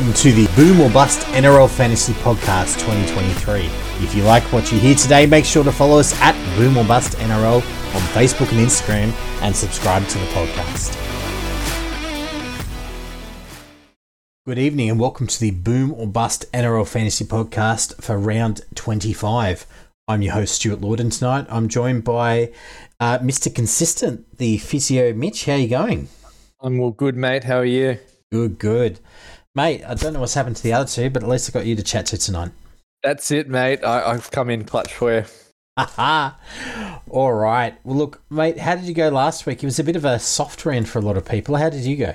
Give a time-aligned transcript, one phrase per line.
[0.00, 3.66] Welcome to the Boom or Bust NRL Fantasy Podcast 2023.
[4.02, 6.86] If you like what you hear today, make sure to follow us at Boom or
[6.86, 9.12] Bust NRL on Facebook and Instagram
[9.42, 10.96] and subscribe to the podcast.
[14.46, 19.66] Good evening and welcome to the Boom or Bust NRL Fantasy Podcast for round 25.
[20.08, 21.44] I'm your host, Stuart Lorden, tonight.
[21.50, 22.54] I'm joined by
[23.00, 23.54] uh, Mr.
[23.54, 25.44] Consistent, the physio Mitch.
[25.44, 26.08] How are you going?
[26.58, 27.44] I'm all good, mate.
[27.44, 27.98] How are you?
[28.32, 28.98] Good, good.
[29.54, 31.66] Mate, I don't know what's happened to the other two, but at least I got
[31.66, 32.52] you to chat to tonight.
[33.02, 33.82] That's it, mate.
[33.82, 35.24] I, have come in clutch for you.
[35.76, 36.38] Aha.
[37.08, 37.74] All right.
[37.82, 39.62] Well, look, mate, how did you go last week?
[39.62, 41.56] It was a bit of a soft round for a lot of people.
[41.56, 42.14] How did you go?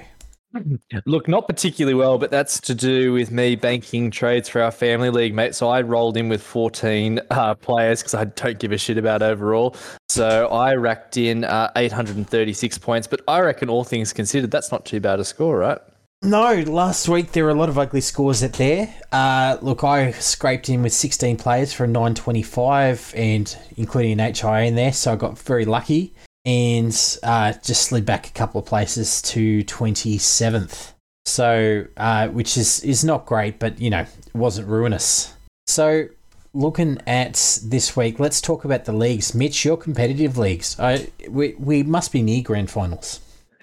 [1.05, 5.09] Look, not particularly well, but that's to do with me banking trades for our family
[5.09, 5.53] league, mate.
[5.53, 9.21] So I rolled in with 14 uh, players because I don't give a shit about
[9.21, 9.75] overall.
[10.07, 14.85] So I racked in uh, 836 points, but I reckon all things considered, that's not
[14.85, 15.79] too bad a score, right?
[16.25, 18.91] No, last week there were a lot of ugly scores out there.
[19.11, 24.63] Uh, look, I scraped in with 16 players for a 925 and including an HIA
[24.63, 28.65] in there, so I got very lucky and uh, just slid back a couple of
[28.65, 30.93] places to 27th.
[31.27, 35.31] So, uh, which is, is not great, but you know, it wasn't ruinous.
[35.67, 36.07] So,
[36.55, 39.35] looking at this week, let's talk about the leagues.
[39.35, 40.75] Mitch, your competitive leagues.
[40.79, 43.19] I, we, we must be near grand finals.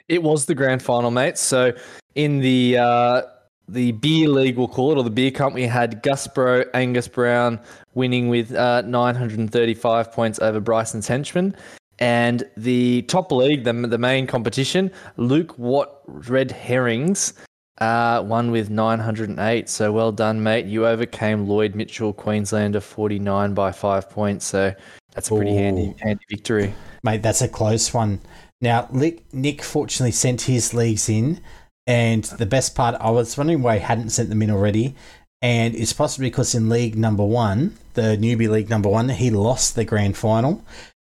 [0.09, 1.39] It was the grand final, mate.
[1.39, 1.73] So,
[2.15, 3.23] in the uh,
[3.69, 7.61] the beer league, we'll call it, or the beer company, had Gus Bro, Angus Brown
[7.95, 11.57] winning with uh, 935 points over Bryson's henchman.
[11.99, 17.35] And the top league, the, the main competition, Luke Watt Red Herrings
[17.79, 19.69] uh, won with 908.
[19.69, 20.67] So well done, mate.
[20.67, 24.47] You overcame Lloyd Mitchell, Queenslander, 49 by five points.
[24.47, 24.75] So
[25.15, 25.59] that's a pretty Ooh.
[25.59, 26.75] handy, handy victory.
[27.03, 28.21] Mate, that's a close one.
[28.61, 31.41] Now, Nick fortunately sent his leagues in.
[31.87, 34.95] And the best part, I was wondering why he hadn't sent them in already.
[35.41, 39.75] And it's possibly because in League Number One, the newbie League Number One, he lost
[39.75, 40.65] the grand final.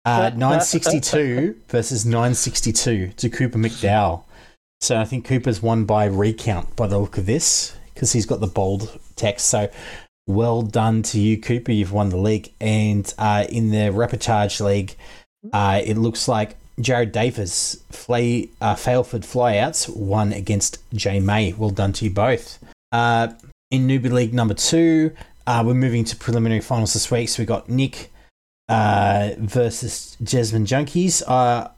[0.04, 4.24] Uh, 962 versus 962 to Cooper McDowell.
[4.82, 8.40] So I think Cooper's won by recount by the look of this because he's got
[8.40, 9.48] the bold text.
[9.48, 9.70] So
[10.28, 11.72] well done to you, Cooper.
[11.72, 12.54] You've won the league.
[12.62, 14.96] And uh, in the Repercharge League,
[15.52, 21.54] uh, it looks like Jared Davis, Flay, uh, Failford Flyouts, won against Jay May.
[21.54, 22.60] Well done to you both.
[22.92, 23.30] Uh,
[23.72, 25.12] in Newbie League number two,
[25.46, 27.30] uh, we're moving to preliminary finals this week.
[27.30, 28.12] So we got Nick
[28.70, 31.24] uh, versus Jasmine Junkies.
[31.28, 31.70] Uh,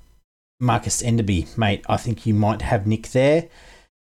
[0.60, 1.86] Marcus Enderby, mate.
[1.88, 3.48] I think you might have Nick there.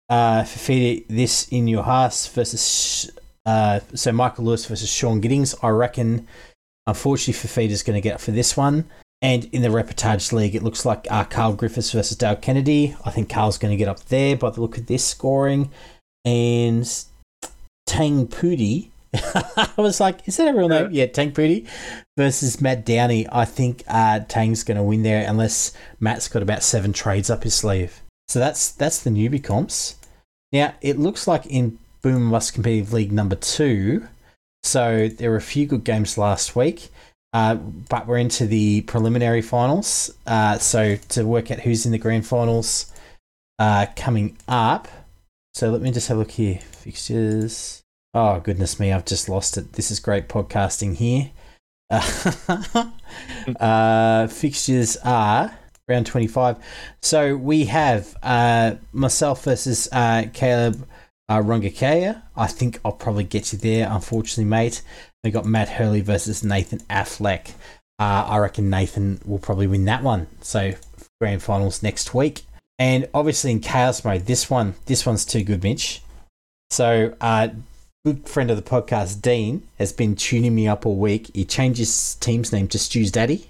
[0.09, 3.11] Uh, feed this in your house versus
[3.47, 5.55] uh, so Michael Lewis versus Sean Giddings.
[5.62, 6.28] I reckon,
[6.87, 8.84] unfortunately, is going to get up for this one.
[9.24, 12.94] And in the Reportage League, it looks like uh, Carl Griffiths versus Dale Kennedy.
[13.06, 15.70] I think Carl's going to get up there by the look of this scoring.
[16.26, 16.86] And
[17.86, 18.90] Tang Pudi
[19.56, 20.88] I was like, is that a real name?
[20.90, 21.66] Yeah, Tang Pooty
[22.16, 23.26] versus Matt Downey.
[23.30, 27.44] I think uh, Tang's going to win there unless Matt's got about seven trades up
[27.44, 28.02] his sleeve.
[28.28, 29.96] So that's that's the newbie comps.
[30.52, 34.08] Now it looks like in Boom Must Competitive League number two.
[34.62, 36.88] So there were a few good games last week,
[37.34, 40.14] uh, but we're into the preliminary finals.
[40.24, 42.92] Uh, so to work out who's in the grand finals
[43.58, 44.86] uh, coming up.
[45.52, 46.60] So let me just have a look here.
[46.60, 47.82] Fixtures.
[48.14, 49.72] Oh, goodness me, I've just lost it.
[49.72, 51.32] This is great podcasting here.
[53.60, 55.58] uh, fixtures are
[55.88, 56.56] round 25.
[57.02, 60.86] So we have uh, myself versus uh, Caleb
[61.28, 62.22] uh, Rongakea.
[62.36, 64.82] I think I'll probably get you there, unfortunately, mate.
[65.24, 67.52] We got Matt Hurley versus Nathan Affleck.
[67.98, 70.26] Uh, I reckon Nathan will probably win that one.
[70.42, 70.74] So
[71.18, 72.42] grand finals next week.
[72.78, 76.02] And obviously in chaos mode, this one, this one's too good, Mitch.
[76.70, 77.48] So uh,
[78.04, 81.31] good friend of the podcast, Dean, has been tuning me up all week.
[81.32, 83.49] He changed his team's name to Stu's Daddy.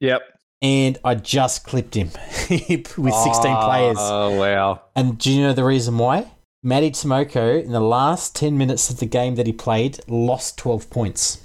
[0.00, 0.22] Yep.
[0.62, 2.06] And I just clipped him
[2.48, 3.96] with 16 oh, players.
[3.98, 4.80] Oh, wow.
[4.96, 6.30] And do you know the reason why?
[6.62, 10.90] Matty Timoko, in the last 10 minutes of the game that he played, lost 12
[10.90, 11.42] points.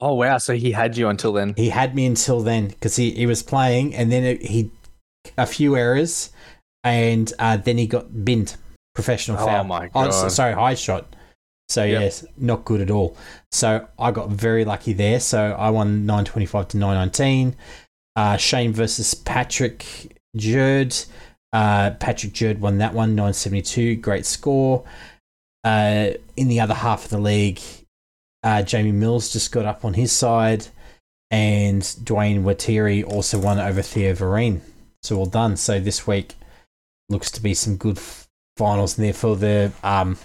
[0.00, 0.38] Oh, wow.
[0.38, 1.54] So he had you until then?
[1.56, 4.70] He had me until then because he, he was playing and then it, he,
[5.38, 6.30] a few errors,
[6.82, 8.56] and uh, then he got binned.
[8.94, 9.60] Professional foul.
[9.60, 10.10] Oh, my God.
[10.12, 11.14] Oh, sorry, high shot.
[11.68, 12.00] So yep.
[12.00, 13.16] yes, not good at all.
[13.50, 15.20] So I got very lucky there.
[15.20, 17.56] So I won 925 to 919.
[18.14, 19.84] Uh, Shane versus Patrick
[20.36, 21.06] Jerd.
[21.56, 23.96] Uh, Patrick Jerd won that one, 972.
[23.96, 24.84] Great score.
[25.64, 27.62] Uh, in the other half of the league,
[28.42, 30.66] uh, Jamie Mills just got up on his side,
[31.30, 34.60] and Dwayne Watiri also won over Theo Vereen.
[35.02, 35.56] So well done.
[35.56, 36.34] So this week
[37.08, 37.98] looks to be some good
[38.58, 40.18] finals in there for the um,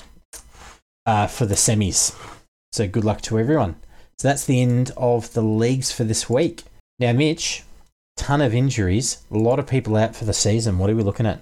[1.06, 2.14] uh, for the semis.
[2.74, 3.78] So good luck to everyone.
[4.18, 6.64] So that's the end of the leagues for this week.
[7.00, 7.64] Now, Mitch,
[8.18, 10.78] ton of injuries, a lot of people out for the season.
[10.78, 11.42] What are we looking at?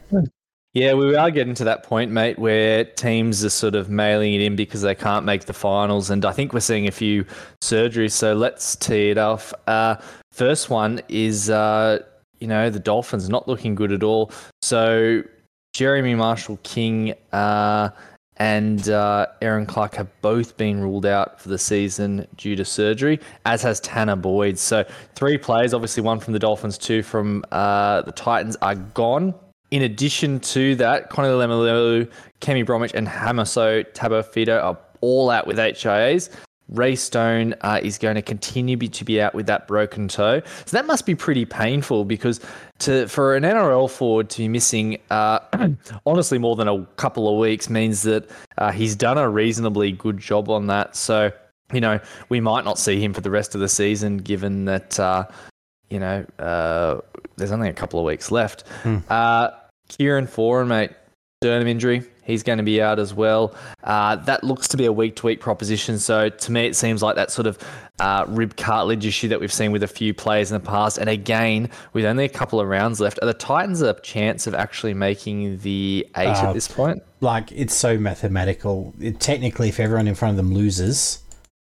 [0.74, 4.42] Yeah, we are getting to that point, mate, where teams are sort of mailing it
[4.42, 6.12] in because they can't make the finals.
[6.12, 7.26] And I think we're seeing a few
[7.64, 8.12] surgeries.
[8.12, 9.52] So let's tee it off.
[9.66, 9.96] Uh,
[10.32, 12.00] first one is, uh,
[12.40, 14.32] you know, the Dolphins not looking good at all.
[14.62, 15.24] So
[15.74, 17.90] Jeremy Marshall King uh,
[18.40, 23.20] and uh, Erin Clark have both been ruled out for the season due to surgery,
[23.46, 24.58] as has Tanah Boyd.
[24.58, 29.34] So three players, obviously one from the Dolphins, two from uh, the Titans, are gone
[29.72, 32.10] in addition to that, Connie Lemuelu,
[32.40, 36.30] Kenny Bromwich, and Hamiso Tabuai-Fidow are all out with HIAs.
[36.70, 40.42] Ray Stone uh, is going to continue be, to be out with that broken toe.
[40.66, 42.40] So that must be pretty painful because
[42.80, 45.40] to for an NRL forward to be missing, uh,
[46.06, 50.18] honestly, more than a couple of weeks means that uh, he's done a reasonably good
[50.18, 50.96] job on that.
[50.96, 51.32] So,
[51.74, 52.00] you know,
[52.30, 55.26] we might not see him for the rest of the season given that, uh,
[55.90, 57.00] you know, uh,
[57.38, 58.68] there's only a couple of weeks left.
[58.84, 58.98] Hmm.
[59.10, 59.50] Uh,
[59.88, 60.92] Kieran Foran, mate,
[61.42, 62.04] sternum injury.
[62.30, 63.56] He's going to be out as well.
[63.84, 65.98] Uh, that looks to be a week to week proposition.
[65.98, 67.58] So to me, it seems like that sort of
[68.00, 70.98] uh, rib cartilage issue that we've seen with a few players in the past.
[70.98, 74.54] And again, with only a couple of rounds left, are the Titans a chance of
[74.54, 77.02] actually making the eight uh, at this point?
[77.22, 78.94] Like it's so mathematical.
[79.00, 81.24] It, technically, if everyone in front of them loses,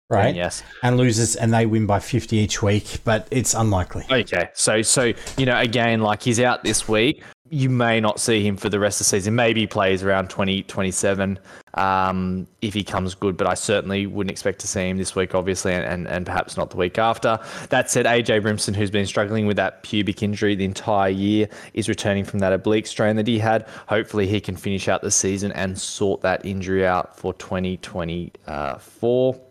[0.09, 0.35] right?
[0.35, 0.63] yes.
[0.83, 4.05] And loses and they win by 50 each week, but it's unlikely.
[4.09, 4.49] Okay.
[4.53, 7.23] So so you know again like he's out this week.
[7.51, 9.35] You may not see him for the rest of the season.
[9.35, 11.39] Maybe he plays around 2027
[11.73, 15.33] um, if he comes good, but I certainly wouldn't expect to see him this week,
[15.33, 17.39] obviously, and, and, and perhaps not the week after.
[17.69, 21.89] That said, AJ Brimson, who's been struggling with that pubic injury the entire year, is
[21.89, 23.67] returning from that oblique strain that he had.
[23.87, 29.41] Hopefully, he can finish out the season and sort that injury out for 2024.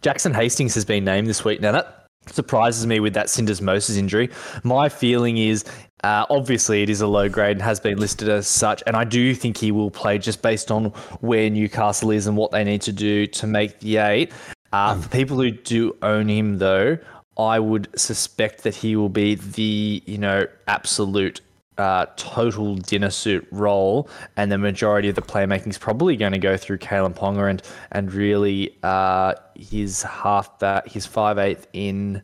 [0.00, 1.60] Jackson Hastings has been named this week.
[1.60, 4.30] Now, that surprises me with that syndesmosis injury.
[4.62, 5.64] My feeling is
[6.04, 9.04] uh, obviously it is a low grade and has been listed as such, and I
[9.04, 10.86] do think he will play just based on
[11.20, 14.32] where Newcastle is and what they need to do to make the eight.
[14.72, 15.02] Uh, mm.
[15.02, 16.98] For people who do own him, though,
[17.36, 21.40] I would suspect that he will be the you know absolute
[21.78, 26.38] uh, total dinner suit role, and the majority of the playmaking is probably going to
[26.38, 27.62] go through Kalyn Ponga and
[27.92, 32.22] and really uh, his half that his five eighth in.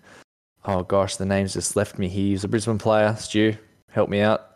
[0.64, 2.08] Oh gosh, the name's just left me.
[2.08, 3.14] He's a Brisbane player.
[3.16, 3.56] Stu,
[3.90, 4.50] help me out.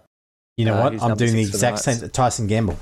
[0.57, 1.03] You know uh, what?
[1.03, 2.09] I'm doing the exact same.
[2.11, 2.79] Tyson Gamble.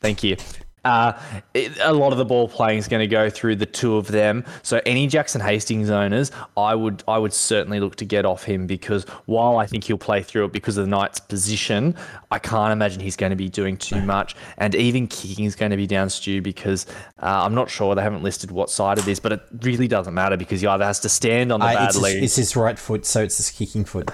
[0.00, 0.36] Thank you.
[0.84, 1.18] Uh,
[1.54, 4.08] it, a lot of the ball playing is going to go through the two of
[4.08, 4.44] them.
[4.62, 8.66] So any Jackson Hastings owners, I would I would certainly look to get off him
[8.66, 11.94] because while I think he'll play through it because of the Knights' position,
[12.30, 14.36] I can't imagine he's going to be doing too much.
[14.58, 16.86] And even kicking is going to be down Stu because
[17.22, 20.14] uh, I'm not sure they haven't listed what side it is, but it really doesn't
[20.14, 22.06] matter because he either has to stand on the uh, bad it's.
[22.06, 24.10] His, it's his right foot, so it's his kicking foot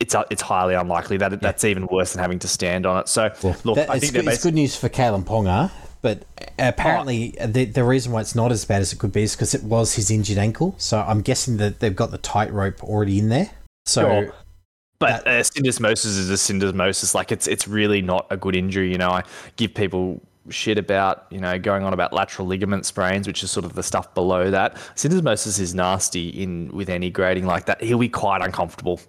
[0.00, 3.08] it's uh, it's highly unlikely that that's even worse than having to stand on it.
[3.08, 5.70] So well, look, that, I think it's, it's good news for Kalyn Ponga
[6.04, 6.26] but
[6.58, 9.54] apparently, the, the reason why it's not as bad as it could be is because
[9.54, 10.74] it was his injured ankle.
[10.76, 13.50] So I'm guessing that they've got the tightrope already in there.
[13.86, 14.34] So, sure.
[14.98, 17.14] but that, uh, syndesmosis is a syndesmosis.
[17.14, 18.92] Like it's it's really not a good injury.
[18.92, 19.22] You know, I
[19.56, 20.20] give people
[20.50, 23.82] shit about you know going on about lateral ligament sprains, which is sort of the
[23.82, 24.74] stuff below that.
[24.96, 27.82] Syndesmosis is nasty in with any grading like that.
[27.82, 29.00] He'll be quite uncomfortable.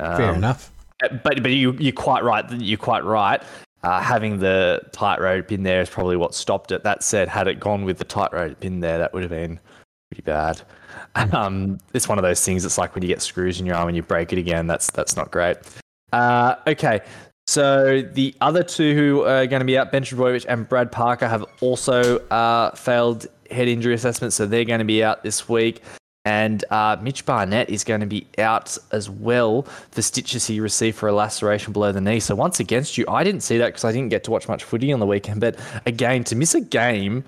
[0.00, 0.72] Um, Fair enough.
[0.98, 2.44] But but you you're quite right.
[2.60, 3.40] You're quite right.
[3.82, 6.82] Uh, having the tightrope in there is probably what stopped it.
[6.82, 9.58] That said, had it gone with the tightrope in there, that would have been
[10.10, 10.60] pretty bad.
[11.16, 12.64] Um, it's one of those things.
[12.64, 14.68] It's like when you get screws in your arm and you break it again.
[14.68, 15.56] That's that's not great.
[16.12, 17.00] Uh, okay,
[17.50, 21.26] so the other two who are going to be out, Ben Trbojevic and Brad Parker,
[21.26, 25.82] have also uh, failed head injury assessments, so they're going to be out this week.
[26.30, 30.96] And uh, Mitch Barnett is going to be out as well for stitches he received
[30.96, 32.20] for a laceration below the knee.
[32.20, 34.62] So once against you, I didn't see that because I didn't get to watch much
[34.62, 35.40] footy on the weekend.
[35.40, 37.24] But again, to miss a game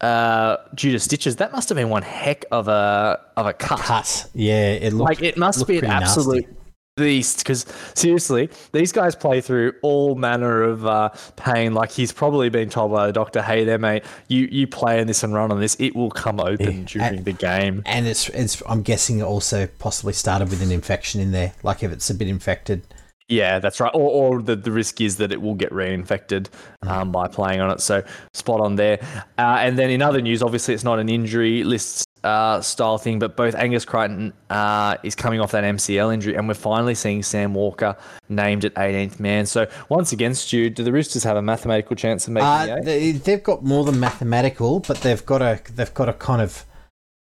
[0.00, 3.78] uh, due to stitches, that must have been one heck of a of a cut.
[3.78, 4.72] Cut, yeah.
[4.72, 6.59] It looked like it must be an absolute nasty
[6.96, 11.74] beast because seriously, these guys play through all manner of uh, pain.
[11.74, 15.06] Like he's probably been told by the doctor, "Hey, there, mate, you you play in
[15.06, 15.76] this and run on this.
[15.80, 16.84] It will come open yeah.
[16.86, 18.62] during and, the game." And it's it's.
[18.68, 21.52] I'm guessing it also possibly started with an infection in there.
[21.62, 22.82] Like if it's a bit infected.
[23.28, 23.92] Yeah, that's right.
[23.94, 26.48] Or, or the, the risk is that it will get reinfected
[26.84, 26.90] mm.
[26.90, 27.80] um, by playing on it.
[27.80, 28.02] So
[28.34, 28.98] spot on there.
[29.38, 33.18] Uh, and then in other news, obviously it's not an injury list uh, style thing,
[33.18, 37.22] but both Angus Crichton uh, is coming off that MCL injury, and we're finally seeing
[37.22, 37.96] Sam Walker
[38.28, 39.46] named at 18th man.
[39.46, 42.82] So once again, Stu, do the Roosters have a mathematical chance of making Uh, the
[42.82, 46.64] they, they've got more than mathematical, but they've got a they've got a kind of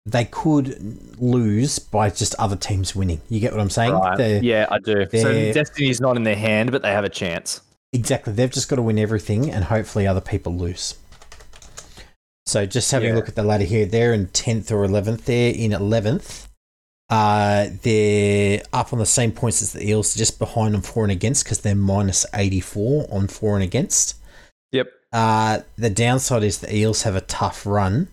[0.06, 0.76] they could
[1.20, 3.22] lose by just other teams winning.
[3.30, 3.94] You get what I'm saying?
[3.94, 4.42] Right.
[4.42, 5.06] Yeah, I do.
[5.12, 7.62] So they're- destiny's not in their hand, but they have a chance.
[7.94, 8.34] Exactly.
[8.34, 10.96] They've just got to win everything, and hopefully other people lose.
[12.46, 13.16] So just having Yeah.
[13.16, 15.26] a look at the ladder here, they're in tenth or eleventh.
[15.26, 16.48] They're in eleventh.
[17.10, 21.12] Uh, they're up on the same points as the Eels, just behind on for and
[21.12, 24.16] against because they're minus eighty four on for and against.
[24.72, 24.88] Yep.
[25.12, 28.08] Uh, the downside is the Eels have a tough run,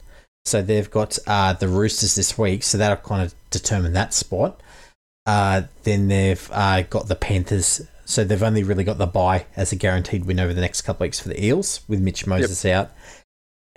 [0.45, 4.61] so they've got uh, the Roosters this week, so that'll kind of determine that spot.
[5.27, 9.71] Uh, then they've uh, got the Panthers, so they've only really got the bye as
[9.71, 12.65] a guaranteed win over the next couple of weeks for the Eels with Mitch Moses
[12.65, 12.91] out,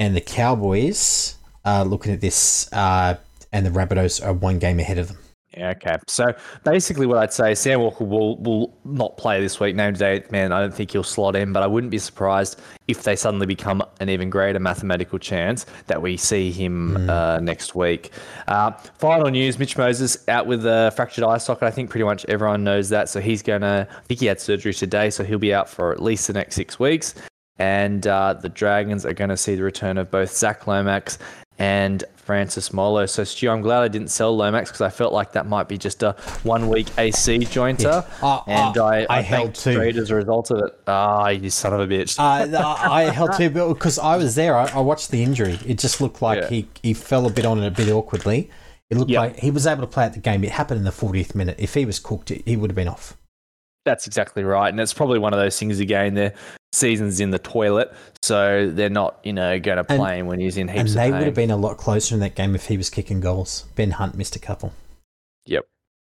[0.01, 1.35] and the Cowboys.
[1.63, 3.15] Uh, looking at this, uh,
[3.53, 5.17] and the Rabbitohs are one game ahead of them.
[5.55, 5.97] Yeah, okay.
[6.07, 9.75] So basically, what I'd say, Sam Walker will will not play this week.
[9.75, 13.03] Named eighth man, I don't think he'll slot in, but I wouldn't be surprised if
[13.03, 18.11] they suddenly become an even greater mathematical chance that we see him uh, next week.
[18.47, 21.63] Uh, final news: Mitch Moses out with a fractured eye socket.
[21.63, 23.07] I think pretty much everyone knows that.
[23.07, 23.87] So he's gonna.
[23.91, 26.55] I think he had surgery today, so he'll be out for at least the next
[26.55, 27.13] six weeks.
[27.61, 31.19] And uh, the Dragons are going to see the return of both Zach Lomax
[31.59, 33.05] and Francis Molo.
[33.05, 35.77] So, Stu, I'm glad I didn't sell Lomax because I felt like that might be
[35.77, 38.03] just a one week AC jointer.
[38.23, 39.53] Uh, and uh, I, I I, held.
[39.53, 40.73] Trade as a result of it.
[40.87, 42.17] Ah, you son of a bitch.
[42.17, 42.57] Uh,
[42.91, 44.57] I held to because I was there.
[44.57, 45.59] I, I watched the injury.
[45.65, 46.49] It just looked like Yeah.
[46.49, 48.49] he, he fell a bit on it a bit awkwardly.
[48.89, 49.19] It looked Yep.
[49.21, 50.43] like he was able to play at the game.
[50.43, 51.57] It happened in the 40th minute.
[51.59, 53.15] If he was cooked, he would have been off.
[53.85, 54.69] That's exactly right.
[54.69, 56.33] And it's probably one of those things again, their
[56.71, 57.91] season's in the toilet.
[58.21, 60.99] So they're not, you know, going to And- play him when he's in heaps And
[60.99, 63.65] they would have been a lot closer in that game if he was kicking goals.
[63.75, 64.73] Ben Hunt missed a couple.
[65.47, 65.65] Yep.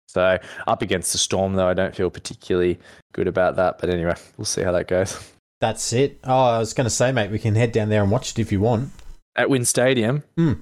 [0.08, 2.78] So up against the Storm, though, I don't feel particularly
[3.12, 3.78] good about that.
[3.78, 5.18] But anyway, we'll see how that goes.
[5.60, 6.18] That's it.
[6.24, 8.38] Oh, I was going to say, mate, we can head down there and watch it
[8.38, 8.90] if you want.
[9.36, 10.22] At Win Stadium?
[10.36, 10.52] Hmm.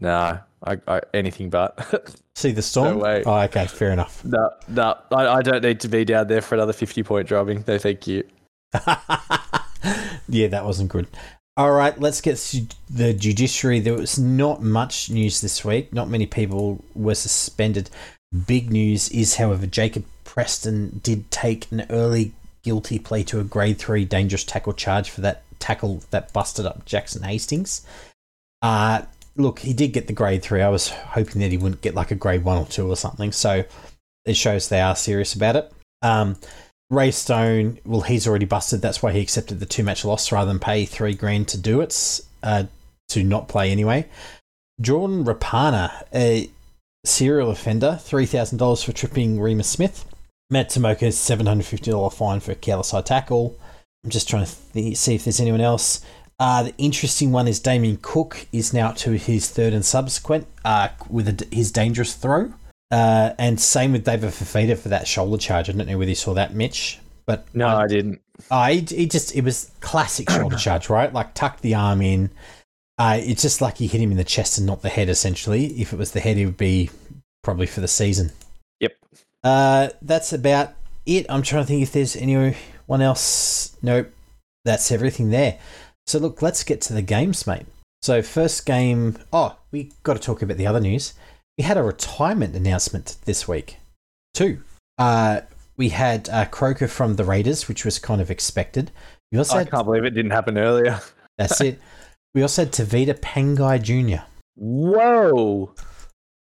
[0.00, 2.14] No, I, I, anything but.
[2.34, 2.98] See the storm?
[2.98, 3.22] No way.
[3.24, 4.24] Oh, okay, fair enough.
[4.24, 7.64] no, no, I, I don't need to be down there for another 50 point drubbing.
[7.66, 8.24] No, thank you.
[10.28, 11.06] yeah, that wasn't good.
[11.56, 13.80] All right, let's get to the judiciary.
[13.80, 15.92] There was not much news this week.
[15.92, 17.90] Not many people were suspended.
[18.46, 23.78] Big news is, however, Jacob Preston did take an early guilty plea to a grade
[23.78, 27.84] three dangerous tackle charge for that tackle that busted up Jackson Hastings.
[28.62, 29.02] Uh,
[29.40, 30.62] look, he did get the grade three.
[30.62, 33.32] I was hoping that he wouldn't get like a grade one or two or something.
[33.32, 33.64] So
[34.24, 35.72] it shows they are serious about it.
[36.02, 36.36] Um,
[36.90, 38.82] Ray Stone, well, he's already busted.
[38.82, 41.80] That's why he accepted the two match loss rather than pay three grand to do
[41.80, 42.64] it, uh,
[43.10, 44.08] to not play anyway.
[44.80, 46.50] Jordan Rapana, a
[47.04, 50.04] serial offender, $3,000 for tripping Reimis Smith.
[50.50, 53.56] Matt Timoko's $750 fine for careless high tackle.
[54.02, 56.04] I'm just trying to th- see if there's anyone else.
[56.40, 60.88] Uh, the interesting one is Damien Cook is now to his third and subsequent uh,
[61.10, 62.52] with a his dangerous throw.
[62.90, 65.68] Uh, and same with David Fifita for that shoulder charge.
[65.68, 68.20] I don't know whether you saw that, Mitch, but No, I, I didn't.
[68.50, 71.12] he, he just it was classic shoulder charge, right?
[71.12, 72.30] Like tuck the arm in.
[72.98, 75.10] Uh, it's just like he hit him in the chest and not the head.
[75.10, 76.90] Essentially, if it was the head, it would be
[77.42, 78.32] probably for the season.
[78.80, 78.92] Yep.
[79.44, 80.72] Uh, that's about
[81.04, 81.26] it.
[81.28, 82.54] I'm trying to think if there's anyone
[82.88, 83.76] else.
[83.82, 84.10] Nope.
[84.64, 85.58] That's everything there.
[86.10, 87.66] So look, let's get to the games, mate.
[88.02, 89.16] So first game.
[89.32, 91.14] Oh, we got to talk about the other news.
[91.56, 93.76] We had a retirement announcement this week.
[94.34, 94.60] Two.
[94.98, 95.42] Uh,
[95.76, 98.90] we had uh, Croker from the Raiders, which was kind of expected.
[99.30, 100.98] We also I had, can't believe it didn't happen earlier.
[101.38, 101.78] that's it.
[102.34, 104.24] We also had Tevita Pangai Jr.
[104.56, 105.72] Whoa.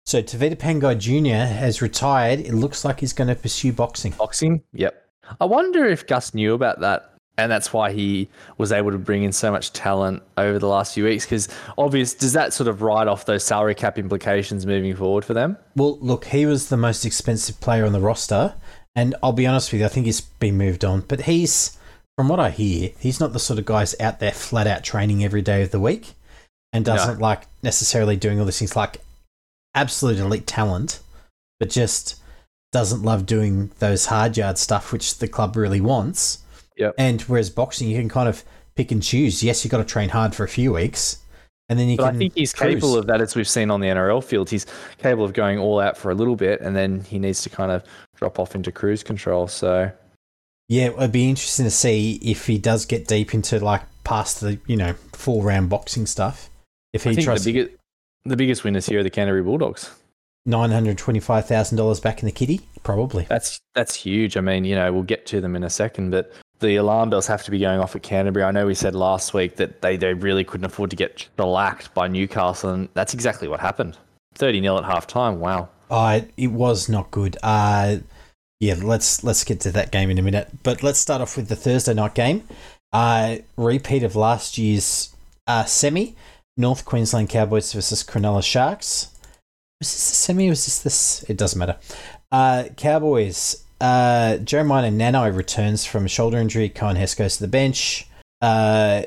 [0.06, 1.52] So Tevita Pangai Jr.
[1.52, 2.40] has retired.
[2.40, 4.12] It looks like he's going to pursue boxing.
[4.12, 4.62] Boxing?
[4.72, 5.10] Yep.
[5.42, 7.17] I wonder if Gus knew about that.
[7.38, 8.28] And that's why he
[8.58, 11.24] was able to bring in so much talent over the last few weeks.
[11.24, 15.34] Because obvious, does that sort of write off those salary cap implications moving forward for
[15.34, 15.56] them?
[15.76, 18.54] Well, look, he was the most expensive player on the roster,
[18.96, 21.02] and I'll be honest with you, I think he's been moved on.
[21.02, 21.78] But he's,
[22.16, 25.22] from what I hear, he's not the sort of guy's out there flat out training
[25.22, 26.14] every day of the week,
[26.72, 29.00] and doesn't like necessarily doing all these things like
[29.76, 30.98] absolute elite talent,
[31.60, 32.20] but just
[32.72, 36.42] doesn't love doing those hard yard stuff which the club really wants.
[36.78, 36.94] Yep.
[36.98, 38.44] And whereas boxing, you can kind of
[38.76, 39.42] pick and choose.
[39.42, 41.18] Yes, you've got to train hard for a few weeks,
[41.68, 42.14] and then you But can.
[42.14, 42.74] I think he's cruise.
[42.74, 44.48] capable of that, as we've seen on the NRL field.
[44.50, 44.66] He's
[44.98, 47.72] capable of going all out for a little bit, and then he needs to kind
[47.72, 47.82] of
[48.16, 49.48] drop off into cruise control.
[49.48, 49.90] So
[50.68, 54.58] Yeah, it'd be interesting to see if he does get deep into like past the
[54.66, 56.48] you know full round boxing stuff.
[56.92, 57.76] If he I think tries, the biggest
[58.24, 59.90] The biggest winners here are the Canterbury Bulldogs.
[60.46, 63.24] Nine hundred twenty-five thousand dollars back in the kitty, probably.
[63.28, 64.36] That's that's huge.
[64.36, 67.26] I mean, you know, we'll get to them in a second, but the alarm bells
[67.26, 68.44] have to be going off at Canterbury.
[68.44, 71.94] I know we said last week that they, they really couldn't afford to get shellacked
[71.94, 73.96] by Newcastle, and that's exactly what happened.
[74.34, 75.40] 30 0 at half time.
[75.40, 75.68] Wow.
[75.90, 77.36] Uh, it was not good.
[77.42, 77.98] Uh,
[78.60, 80.48] yeah, let's let's get to that game in a minute.
[80.62, 82.46] But let's start off with the Thursday night game.
[82.92, 85.14] Uh, repeat of last year's
[85.46, 86.16] uh, semi.
[86.56, 89.10] North Queensland Cowboys versus Cronulla Sharks.
[89.80, 90.48] Was this the semi?
[90.48, 91.24] Was this this?
[91.28, 91.76] It doesn't matter.
[92.32, 93.64] Uh, Cowboys.
[93.80, 96.68] Uh, Jeremiah Nanai returns from a shoulder injury.
[96.68, 98.06] Coen Hess goes to the bench.
[98.40, 99.02] Uh,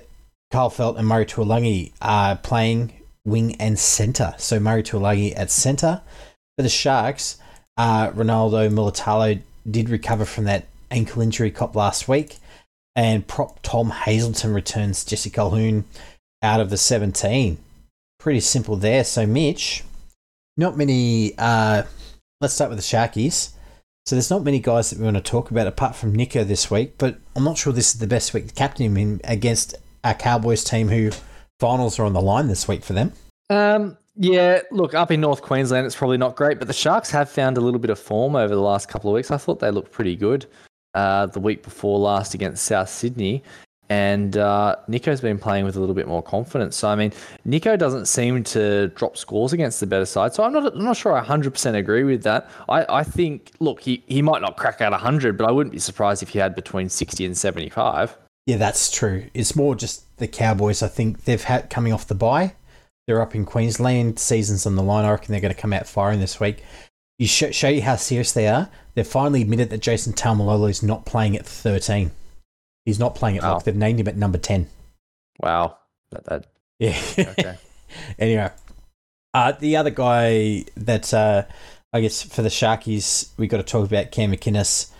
[0.51, 2.93] Kyle Feldt and Murray Taulagi are playing
[3.25, 4.33] wing and centre.
[4.37, 6.01] So Murray Taulagi at centre.
[6.57, 7.37] For the Sharks,
[7.77, 12.37] uh, Ronaldo Mulitalo did recover from that ankle injury cop last week.
[12.95, 15.85] And prop Tom Hazelton returns Jesse Colquhoun
[16.41, 17.57] out of the 17.
[18.19, 19.05] Pretty simple there.
[19.05, 19.83] So, Mitch,
[20.57, 21.33] not many.
[21.37, 21.83] Uh,
[22.41, 23.51] let's start with the Sharkies.
[24.11, 26.69] So, there's not many guys that we want to talk about apart from Nico this
[26.69, 29.73] week, but I'm not sure this is the best week to captain him in against
[30.03, 31.11] our Cowboys team who
[31.61, 33.13] finals are on the line this week for them.
[33.49, 37.29] Um, yeah, look, up in North Queensland, it's probably not great, but the Sharks have
[37.29, 39.31] found a little bit of form over the last couple of weeks.
[39.31, 40.45] I thought they looked pretty good
[40.93, 43.43] uh, the week before last against South Sydney.
[43.91, 46.77] And uh, Nico's been playing with a little bit more confidence.
[46.77, 47.11] So, I mean,
[47.43, 50.33] Nico doesn't seem to drop scores against the better side.
[50.33, 52.49] So, I'm not, I'm not sure I 100% agree with that.
[52.69, 55.79] I, I think, look, he, he might not crack out 100, but I wouldn't be
[55.79, 58.17] surprised if he had between 60 and 75.
[58.45, 59.25] Yeah, that's true.
[59.33, 60.81] It's more just the Cowboys.
[60.81, 62.55] I think they've had coming off the bye.
[63.07, 64.19] They're up in Queensland.
[64.19, 65.03] Seasons on the line.
[65.03, 66.63] I reckon they're going to come out firing this week.
[67.19, 68.69] You sh- show you how serious they are.
[68.93, 72.11] They've finally admitted that Jason Taumalolo is not playing at 13.
[72.85, 73.53] He's not playing at Wow.
[73.53, 73.63] lock.
[73.63, 74.67] They've named him at number 10.
[75.39, 75.77] Wow.
[76.11, 76.45] That, that,
[76.79, 76.97] Yeah.
[77.17, 77.57] okay.
[78.19, 78.49] anyway,
[79.33, 81.43] uh, the other guy that uh,
[81.93, 84.91] I guess for the Sharkies, we got to talk about Cam McInnes.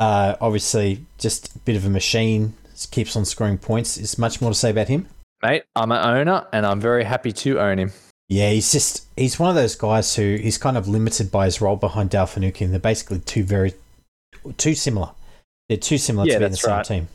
[0.00, 2.54] Uh, obviously, just a bit of a machine.
[2.90, 3.96] Keeps on scoring points.
[3.96, 5.06] Is much more to say about him?
[5.42, 7.92] Mate, I'm an owner and I'm very happy to own him.
[8.28, 11.60] Yeah, he's just he's one of those guys who he's kind of limited by his
[11.60, 12.70] role behind Dal Finucane.
[12.70, 13.74] They're basically two very
[14.56, 15.10] too similar.
[15.68, 16.84] They're too similar Yeah, to be in the same right.
[16.84, 17.08] team.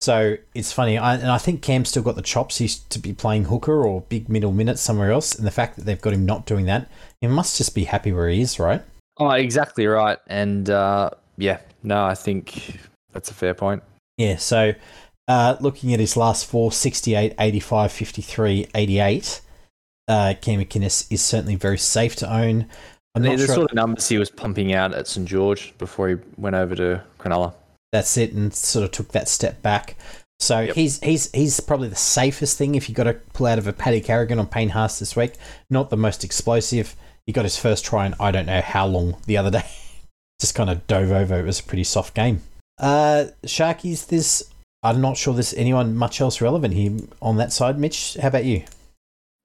[0.00, 2.56] So it's funny, I, and I think Cam's still got the chops.
[2.56, 5.84] He's to be playing hooker or big middle minutes somewhere else, and the fact that
[5.84, 8.82] they've got him not doing that, he must just be happy where he is, right?
[9.18, 10.18] Oh, exactly right.
[10.26, 12.78] And uh, yeah, no, I think
[13.12, 13.82] that's a fair point.
[14.16, 14.36] Yeah.
[14.36, 14.72] So
[15.28, 19.40] uh, looking at his last four, 68, 85, 53, 88,
[20.08, 22.66] uh, Cam McInnes is certainly very safe to own.
[23.14, 23.54] I'm the not the sure.
[23.56, 27.02] sort of numbers he was pumping out at St George before he went over to
[27.18, 27.54] Cronulla.
[27.92, 29.96] That's it and sort of took that step back.
[30.38, 30.74] So Yep.
[30.74, 33.72] he's he's he's probably the safest thing if you got to pull out of a
[33.72, 35.34] Paddy Carrigan on Payne Haas this week.
[35.68, 36.96] Not the most explosive.
[37.26, 39.64] He got his first try in I don't know how long the other day.
[40.40, 41.38] Just kind of dove over.
[41.38, 42.40] It was a pretty soft game.
[42.78, 44.42] Uh, Sharkies, there's
[44.82, 47.78] I'm not sure there's anyone much else relevant here on that side.
[47.78, 48.64] Mitch, how about you?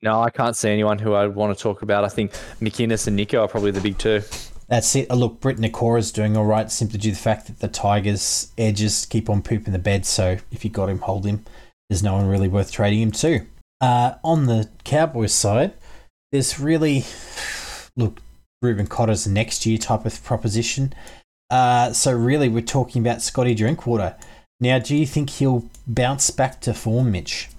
[0.02, 2.06] No, I can't see anyone who I'd want to talk about.
[2.06, 2.32] I think
[2.62, 4.22] McInnes and Nico are probably the big two.
[4.68, 5.10] That's it.
[5.12, 8.52] Uh, Look, Britt Nikora's doing all right simply due to the fact that the Tigers'
[8.58, 10.06] edges keep on pooping the bed.
[10.06, 11.46] So if you got him, hold him.
[11.90, 13.46] There's no one really worth trading him to.
[13.80, 15.74] Uh, on the Cowboys side,
[16.32, 17.06] there's really,
[17.96, 18.20] look,
[18.62, 20.94] Reuben Cotter's next year type of proposition.
[21.52, 24.16] Uh, so really, we're talking about Scotty Drinkwater.
[24.60, 27.50] Now, do you think he'll bounce back to form, Mitch?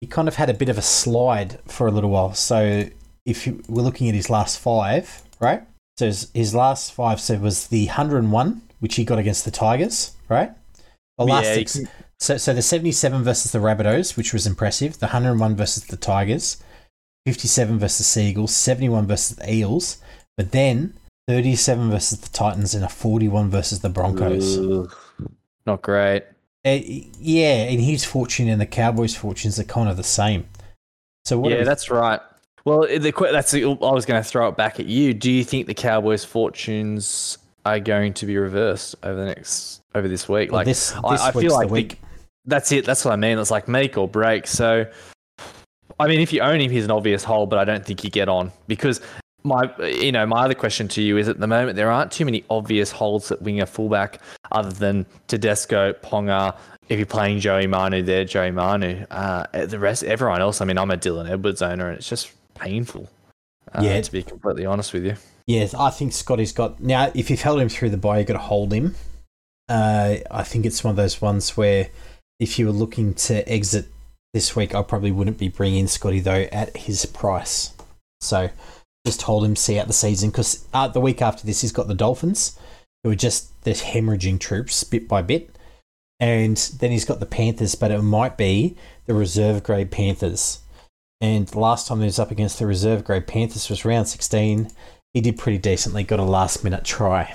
[0.00, 2.32] He kind of had a bit of a slide for a little while.
[2.32, 2.88] So
[3.26, 5.62] if you, we're looking at his last five, right?
[5.98, 10.16] So his, his last five so was the 101, which he got against the Tigers,
[10.28, 10.52] right?
[11.18, 11.76] The last Yeah, six.
[11.76, 14.98] you So, so the 77 versus the Rabbitohs, which was impressive.
[14.98, 16.56] The 101 versus the Tigers.
[17.26, 18.54] 57 versus the Eagles.
[18.54, 19.98] 71 versus the Eels.
[20.36, 20.94] But then
[21.28, 24.56] 37 versus the Titans and a 41 versus the Broncos.
[25.66, 26.24] Not great.
[26.64, 30.46] Uh, yeah, and his fortune and the Cowboys' fortunes are kind of the same.
[31.26, 31.52] So what?
[31.52, 32.20] yeah, we- that's right.
[32.64, 35.14] Well, the, that's the, I was going to throw it back at you.
[35.14, 40.08] Do you think the Cowboys' fortunes are going to be reversed over the next over
[40.08, 40.50] this week?
[40.50, 41.96] well, Like this, I- this I feel like the
[42.46, 42.84] that's it.
[42.84, 43.38] That's what I mean.
[43.38, 44.46] It's like make or break.
[44.46, 44.86] So,
[45.98, 48.10] I mean, if you own him, he's an obvious hole, but I don't think you
[48.10, 49.00] get on because
[49.42, 52.24] my, you know, my other question to you is at the moment there aren't too
[52.24, 54.20] many obvious holds at winger fullback
[54.52, 56.56] other than Tedesco, Ponga.
[56.88, 59.04] If you're playing Joey Manu there, Joey Manu.
[59.10, 60.60] Uh, the rest, everyone else.
[60.60, 63.08] I mean, I'm a Dylan Edwards owner, and it's just painful.
[63.72, 64.00] Uh, Yeah.
[64.00, 65.16] to be completely honest with you.
[65.46, 67.10] Yes, I think Scotty's got now.
[67.14, 68.94] If you've held him through the buy, you've got to hold him.
[69.68, 71.88] Uh, I think it's one of those ones where
[72.38, 73.86] if you were looking to exit
[74.32, 74.74] this week.
[74.74, 77.72] I probably wouldn't be bringing Scotty though at his price.
[78.20, 78.50] So
[79.06, 81.88] just hold him see out the season because uh, the week after this he's got
[81.88, 82.58] the Dolphins,
[83.02, 85.50] who are just they're hemorrhaging troops bit by bit,
[86.18, 90.60] and then he's got the Panthers, but it might be the reserve grade Panthers.
[91.20, 94.70] And the last time he was up against the reserve grade Panthers was round 16.
[95.12, 97.34] He did pretty decently, got a last minute try.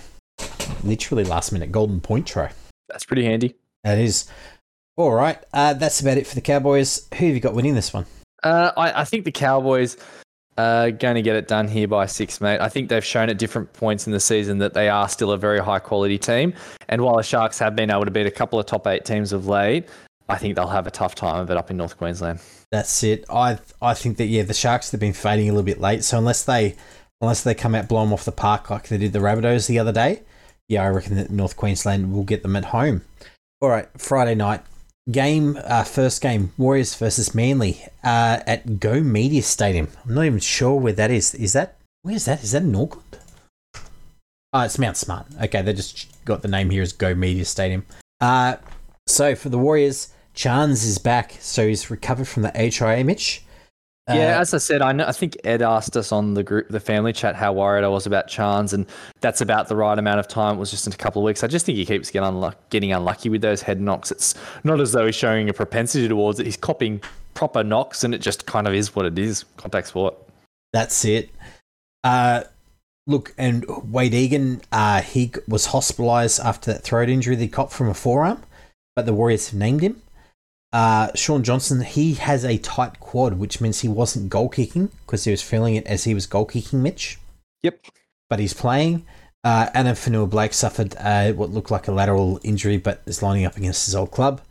[0.84, 2.52] Literally last minute golden point try.
[2.90, 3.56] That's pretty handy.
[3.84, 4.28] That is.
[4.98, 5.38] All right.
[5.54, 7.08] Uh, that's about it for the Cowboys.
[7.16, 8.06] Who have you got winning this one?
[8.44, 9.98] Uh, I, I think the Cowboys
[10.58, 12.62] are going to get it done here by six, mate.
[12.62, 15.38] I think they've shown at different points in the season that they are still a
[15.38, 16.54] very high quality team.
[16.88, 19.34] And while the Sharks have been able to beat a couple of top eight teams
[19.34, 19.88] of late,
[20.28, 22.40] I think they'll have a tough time of it up in North Queensland.
[22.72, 23.26] That's it.
[23.30, 26.04] I I think that yeah, the Sharks have been fading a little bit late.
[26.04, 26.76] So unless they
[27.22, 29.80] unless they come out blow them off the park like they did the Rabbitohs the
[29.80, 30.22] other day,
[30.68, 33.04] yeah, I reckon that North Queensland will get them at home.
[33.62, 34.62] All right, Friday night
[35.12, 39.90] game, uh, first game, Warriors versus Manly uh, at Go Media Stadium.
[40.04, 41.36] I'm not even sure where that is.
[41.36, 42.44] Is that where is that?
[42.44, 43.20] Is that in Auckland?
[44.54, 45.28] Oh, it's Mount Smart.
[45.44, 47.86] Okay, they just got the name here as Go Media Stadium.
[48.22, 48.56] Uh,
[49.06, 53.42] so for the Warriors, Chance is back, so he's recovered from the HIA, Mitch.
[54.08, 56.70] Yeah, Uh, as I said, I know, I think Ed asked us on the group,
[56.70, 58.86] the family chat, how worried I was about Chance, and
[59.20, 60.58] that's about the right amount of time.
[60.58, 61.44] It was just in a couple of weeks.
[61.44, 64.12] I just think he keeps getting, unluck- getting unlucky with those head knocks.
[64.12, 66.46] It's not as though he's showing a propensity towards it.
[66.46, 67.02] He's copying
[67.34, 69.46] proper knocks, and it just kind of is what it is.
[69.58, 70.16] Contact sport.
[70.72, 71.32] That's it.
[72.04, 72.44] Uh,
[73.08, 77.90] look, and Wade Egan, uh, he was hospitalised after that throat injury he caught from
[77.90, 78.44] a forearm,
[78.96, 80.02] but the Warriors have named him.
[80.76, 85.24] Uh, Shaun Johnson, he has a tight quad, which means he wasn't goal kicking because
[85.24, 87.18] he was feeling it as he was goal kicking, Mitch.
[87.64, 87.86] Yep.
[88.30, 89.06] But he's playing.
[89.42, 93.46] Uh, Addin Fonua Blake suffered uh, what looked like a lateral injury, but is lining
[93.46, 94.42] up against his old club.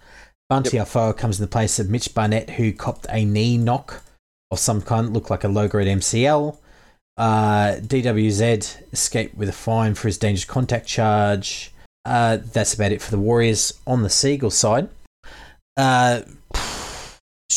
[0.49, 4.03] Bunty Afoa comes in the place of Mitch Barnett, who copped a knee knock
[4.51, 6.57] of some kind, looked like a low grade MCL.
[7.19, 11.71] Uh, DWZ escaped with a fine for his dangerous contact charge.
[12.07, 14.89] Uh, that's about it for the Warriors on the Seagull side.
[15.77, 16.23] Uh,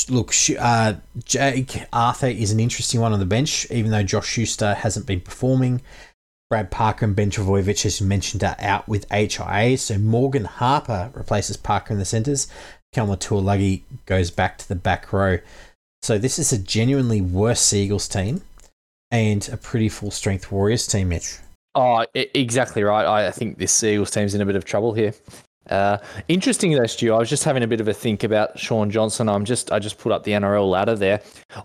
[0.10, 4.73] look, uh, Jake Arthur is an interesting one on the bench, even though Josh Schuster
[4.73, 5.82] hasn't been performing.
[6.49, 9.77] Brad Parker and Ben Trbojevic, as you mentioned, are out with HIA.
[9.77, 12.47] So Morgan Harper replaces Parker in the centres.
[12.95, 15.39] Kelma Tuilagi goes back to the back row.
[16.01, 18.43] So this is a genuinely worse Seagulls team
[19.12, 21.38] and a pretty full strength Warriors team, Mitch.
[21.75, 23.06] Oh, exactly right.
[23.06, 25.13] I, think this Eagles team's in a bit of trouble here.
[25.69, 27.13] Uh, interesting though, Stu.
[27.13, 29.30] I was just having a bit of a think about Shaun Johnson.
[29.30, 31.21] I'm just I just put up the NRL ladder there.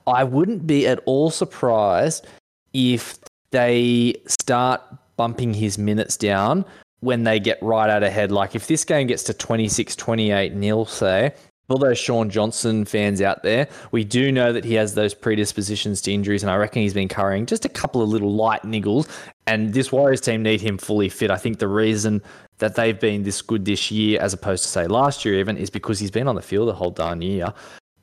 [0.06, 2.26] I wouldn't be at all surprised
[2.72, 3.18] if
[3.50, 4.80] they start
[5.16, 6.64] bumping his minutes down
[7.00, 8.32] when they get right out ahead.
[8.32, 11.32] Like if this game gets to 26 28 nil, say,
[11.68, 16.02] for those Shaun Johnson fans out there, we do know that he has those predispositions
[16.02, 19.08] to injuries, and I reckon he's been carrying just a couple of little light niggles.
[19.46, 21.30] And this Warriors team need him fully fit.
[21.30, 22.22] I think the reason
[22.62, 25.68] that they've been this good this year, as opposed to say last year, even, is
[25.68, 27.53] because he's been on the field the whole darn year.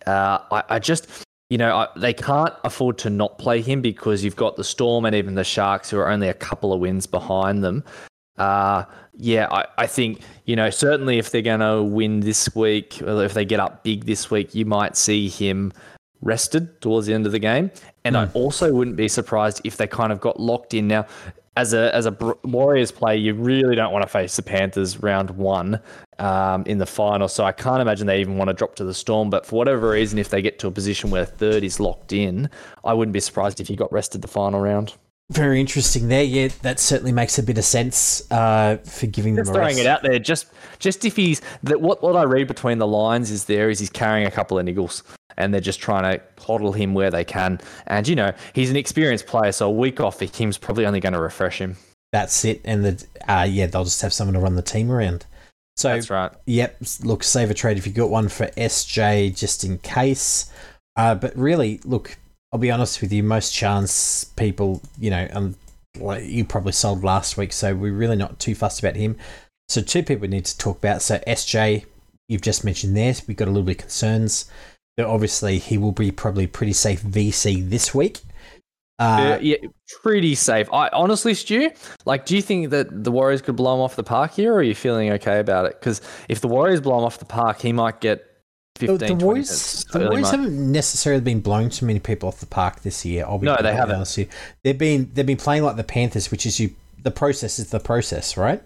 [0.06, 1.08] Uh, I, I just,
[1.50, 5.06] you know, I, they can't afford to not play him because you've got the Storm
[5.06, 7.86] and even the Sharks, who are only a couple of wins behind them.
[8.38, 8.84] Uh,
[9.16, 13.34] yeah, I, I think, you know, certainly if they're going to win this week, if
[13.34, 15.72] they get up big this week, you might see him
[16.22, 17.72] rested towards the end of the game.
[18.04, 20.90] And I also wouldn't be surprised if they kind of got locked in.
[20.90, 21.06] Now,
[21.60, 25.30] as a as a Warriors player, you really don't want to face the Panthers round
[25.32, 25.82] one
[26.18, 27.28] um, in the final.
[27.28, 29.30] So I can't imagine they even want to drop to the Storm.
[29.30, 32.50] But for whatever reason, if they get to a position where third is locked in,
[32.86, 34.94] I wouldn't be surprised if he got rested the final round.
[35.32, 36.24] Very interesting there.
[36.24, 39.76] Yeah, that certainly makes a bit of sense uh, for giving them Just a throwing
[39.76, 39.80] rest.
[39.80, 40.48] it out there, just
[40.80, 43.92] just if he's that what what I read between the lines is there is he's
[43.92, 45.04] carrying a couple of niggles
[45.38, 47.60] and they're just trying to coddle him where they can.
[47.86, 51.00] And you know he's an experienced player, so a week off for him's probably only
[51.00, 51.78] going to refresh him.
[52.12, 52.62] That's it.
[52.66, 55.28] And the uh, yeah, they'll just have someone to run the team around.
[55.78, 56.32] So That's right.
[56.46, 56.78] Yep.
[57.04, 60.52] Look, save a trade if you got one for SJ just in case.
[60.98, 62.18] Uh, but really, look,
[62.52, 63.24] I'll be honest with you.
[63.24, 65.56] Most chance people, you know, um,
[65.98, 69.18] like you probably sold last week, so we're really not too fussed about him.
[69.68, 71.02] So two people we need to talk about.
[71.02, 71.86] So SJ,
[72.28, 73.14] you've just mentioned there.
[73.28, 74.50] We've got a little bit of concerns.
[74.98, 78.20] But obviously, he will be probably pretty safe VC this week.
[79.00, 79.56] Uh, yeah,
[80.02, 80.68] pretty safe.
[80.74, 81.72] I honestly, Stu,
[82.04, 84.58] like, do you think that the Warriors could blow him off the park here, or
[84.58, 85.80] are you feeling okay about it?
[85.80, 88.29] Because if the Warriors blow him off the park, he might get
[88.80, 92.46] 15, the 20 Warriors, the Warriors haven't necessarily been blowing too many people off the
[92.46, 93.26] park this year.
[93.26, 93.96] I'll be No, they haven't.
[93.98, 94.20] honest.
[94.64, 96.76] They've been they've been playing like the Panthers, which is you.
[97.02, 98.62] The process is the process, right?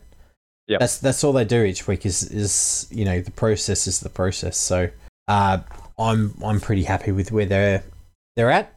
[0.67, 0.79] Yep.
[0.79, 2.05] That's that's all they do each week.
[2.05, 4.57] Is is you know the process is the process.
[4.57, 4.89] So
[5.27, 5.59] uh,
[5.99, 7.83] I'm I'm pretty happy with where they're
[8.35, 8.73] they're at,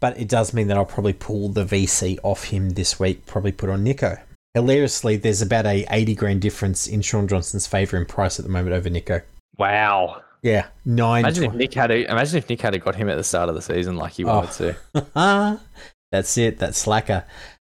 [0.00, 3.24] but it does mean that I'll probably pull the VC off him this week.
[3.26, 4.16] Probably put on Nico.
[4.54, 8.50] Hilariously, there's about a 80 grand difference in Shaun Johnson's favour in price at the
[8.50, 9.20] moment over Nico.
[9.56, 10.22] Wow.
[10.42, 11.24] Yeah, nine.
[11.24, 13.54] Imagine if Nick had a, imagine if Nick had got him at the start of
[13.54, 14.36] the season like he Oh.
[14.36, 15.60] wanted to.
[16.12, 16.58] That's it.
[16.58, 17.24] That's slacker.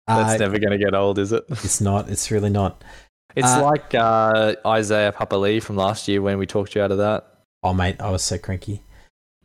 [0.06, 1.44] That's Uh, never going to get old, is it?
[1.50, 2.08] it's not.
[2.08, 2.82] It's really not.
[3.36, 6.98] It's Uh, like uh, Isaiah Papali from last year when we talked you out of
[6.98, 7.26] that.
[7.62, 8.82] Oh mate, I was so cranky.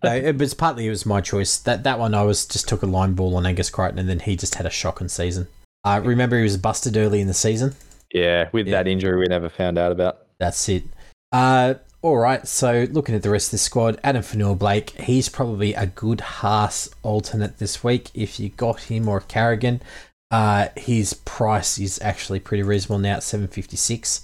[0.03, 1.57] No, it was partly it was my choice.
[1.57, 4.19] That that one I was just took a line ball on Angus Crichton and then
[4.19, 5.47] he just had a shocking season.
[5.83, 7.75] Uh, remember he was busted early in the season.
[8.11, 8.77] Yeah, with Yeah.
[8.77, 10.19] that injury we never found out about.
[10.39, 10.83] That's it.
[11.31, 11.75] Uh,
[12.05, 12.47] all right.
[12.47, 16.21] So looking at the rest of the squad, Addin Fonua Blake, he's probably a good
[16.21, 18.11] Haas alternate this week.
[18.13, 19.81] If you got him or Carrigan,
[20.29, 24.21] uh, his price is actually pretty reasonable now at seven fifty six,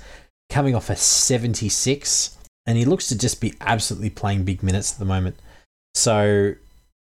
[0.52, 4.94] coming off a seventy six, and he looks to just be absolutely playing big minutes
[4.94, 5.38] at the moment.
[5.96, 6.54] So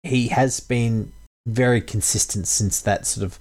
[0.02, 1.12] he has been
[1.46, 3.38] very consistent since that sort of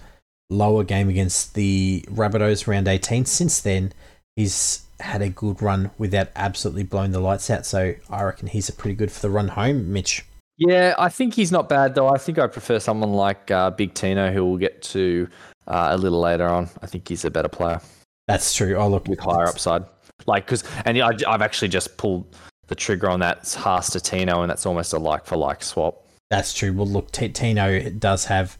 [0.49, 3.23] lower game against the Rabbitohs round eighteen.
[3.23, 3.93] Since then,
[4.35, 7.65] he's had a good run without absolutely blowing the lights out.
[7.65, 10.25] So I reckon he's a pretty good for the run home, Mitch.
[10.57, 12.09] Yeah, I think he's not bad though.
[12.09, 15.27] I think I prefer someone like uh, Big Tino, who we'll get to
[15.67, 16.69] uh, a little later on.
[16.81, 17.81] I think he's a better player
[18.27, 18.77] That's true.
[18.77, 19.83] I look, with higher upside.
[20.25, 22.35] Like, because and yeah, I, I've actually just pulled
[22.67, 26.07] the trigger on that Haas to Tino, and that's almost a like for like swap.
[26.29, 26.71] That's true.
[26.71, 28.57] Well, look, T- Tino does have,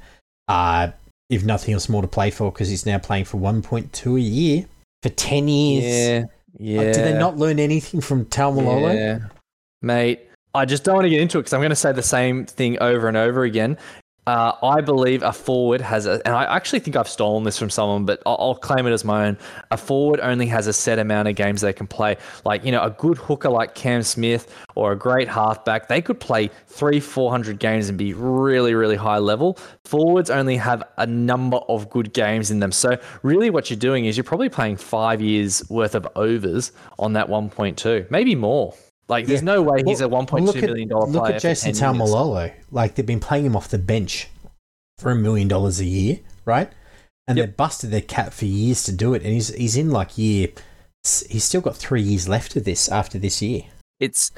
[0.48, 0.92] uh,
[1.30, 4.18] if nothing else, more to play for because he's now playing for one point two
[4.18, 4.66] a year
[5.04, 5.84] for ten years.
[5.84, 6.24] Yeah,
[6.58, 6.78] yeah.
[6.80, 8.96] Like, did they not learn anything from Taumalolo?
[8.96, 9.28] Yeah.
[9.84, 10.22] Mate,
[10.56, 12.46] I just don't want to get into it because I'm going to say the same
[12.46, 13.78] thing over and over again.
[14.26, 17.70] Uh, I believe a forward has a, and I actually think I've stolen this from
[17.70, 19.38] someone, but I'll, I'll claim it as my own.
[19.72, 22.16] A forward only has a set amount of games they can play.
[22.46, 26.22] Like, you know, a good hooker like Cam Smith or a great halfback, they could
[26.22, 29.60] play three, 400 games and be really, really high level.
[29.84, 32.72] Forwards only have a number of good games in them.
[32.72, 37.12] So, really, what you're doing is you're probably playing five years worth of overs on
[37.14, 38.74] that 1.2, maybe more.
[39.10, 41.22] Like, there's no way he's a one point look two at- million dollar player.
[41.24, 42.10] Look at Jason 10 years.
[42.10, 42.52] Taumalolo.
[42.72, 44.30] Like they've been playing him off the bench
[44.98, 46.72] for a million dollars a year, right?
[47.28, 47.46] And Yep.
[47.48, 49.24] they've busted their cap for years to do it.
[49.24, 50.48] And he's he's in like year.
[51.04, 53.64] He's still got three years left of this after this year.
[54.00, 54.32] It's.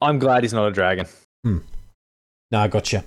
[0.00, 1.06] I'm glad he's not a dragon.
[1.44, 3.04] No, I gotcha.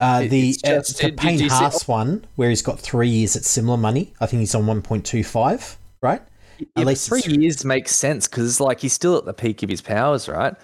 [0.00, 3.08] Uh, It- the uh, just- it- Payne you see- Haas one, where he's got three
[3.08, 4.12] years at similar money.
[4.20, 6.22] I think he's on one point two five, right?
[6.76, 9.68] Yeah, least three years makes sense because it's like he's still at the peak of
[9.70, 10.54] his powers, right?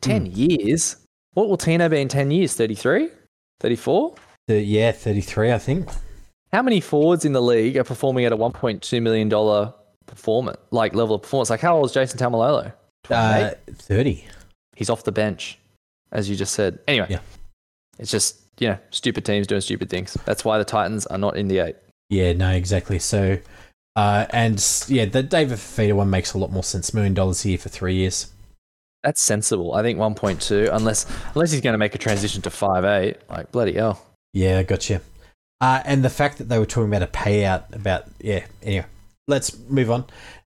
[0.00, 0.32] Ten Hmm.
[0.34, 0.96] years.
[1.34, 2.54] What will Tino be in ten years?
[2.54, 3.10] 33?
[3.60, 4.14] 34?
[4.48, 5.88] The, yeah, thirty three, I think.
[6.52, 9.74] How many forwards in the league are performing at a 1.2 million dollar
[10.06, 11.50] performance, like level of performance?
[11.50, 12.72] Like how old is Jason Taumalolo?
[13.10, 14.24] Uh, thirty.
[14.76, 15.58] He's off the bench,
[16.12, 16.78] as you just said.
[16.86, 17.20] Anyway, Yeah.
[17.98, 20.16] it's just you know stupid teams doing stupid things.
[20.24, 21.76] That's why the Titans are not in the eight.
[22.08, 22.98] Yeah, no, exactly.
[23.00, 23.38] So,
[23.96, 26.92] uh, and yeah, the David Fifita one makes a lot more sense.
[26.92, 28.30] Million dollars a year for three years.
[29.02, 29.74] That's sensible.
[29.74, 33.16] I think 1.2, unless unless he's going to make a transition to five eight.
[33.30, 34.04] Like bloody hell.
[34.34, 35.00] Yeah, gotcha.
[35.62, 38.44] Uh, and the fact that they were talking about a payout about yeah.
[38.62, 38.86] Anyway,
[39.26, 40.04] let's move on.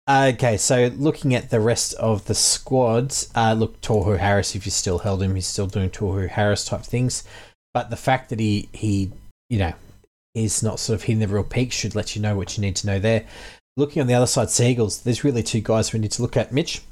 [0.09, 4.55] Okay, so looking at the rest of the squads, uh, look, Tohu Harris.
[4.55, 7.24] If you still held him, he's still doing Tohu Harris type things.
[7.72, 9.12] But the fact that he he
[9.48, 9.72] you know
[10.35, 12.77] is not sort of hitting the real peak should let you know what you need
[12.77, 13.25] to know there.
[13.77, 15.03] Looking on the other side, Seagulls.
[15.03, 16.53] There's really two guys we need to look at.
[16.53, 16.83] Mitch,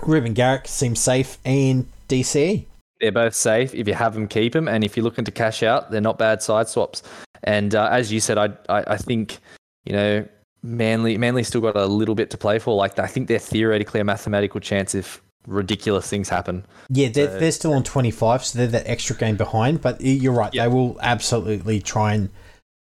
[0.00, 1.86] Reuben Garrick seems safe, and.
[2.08, 2.64] DCE.
[3.00, 3.74] They're both safe.
[3.74, 4.66] If you have them, keep them.
[4.66, 7.02] And if you're looking to cash out, they're not bad side swaps.
[7.44, 9.38] And uh, as you said, I, I I think
[9.84, 10.26] you know
[10.62, 12.74] Manly Manly still got a little bit to play for.
[12.74, 16.64] Like I think they're theoretically a mathematical chance if ridiculous things happen.
[16.88, 19.82] Yeah, they're, So- they're still on 25, so they're that extra game behind.
[19.82, 20.64] But you're right, Yep.
[20.64, 22.30] they will absolutely try and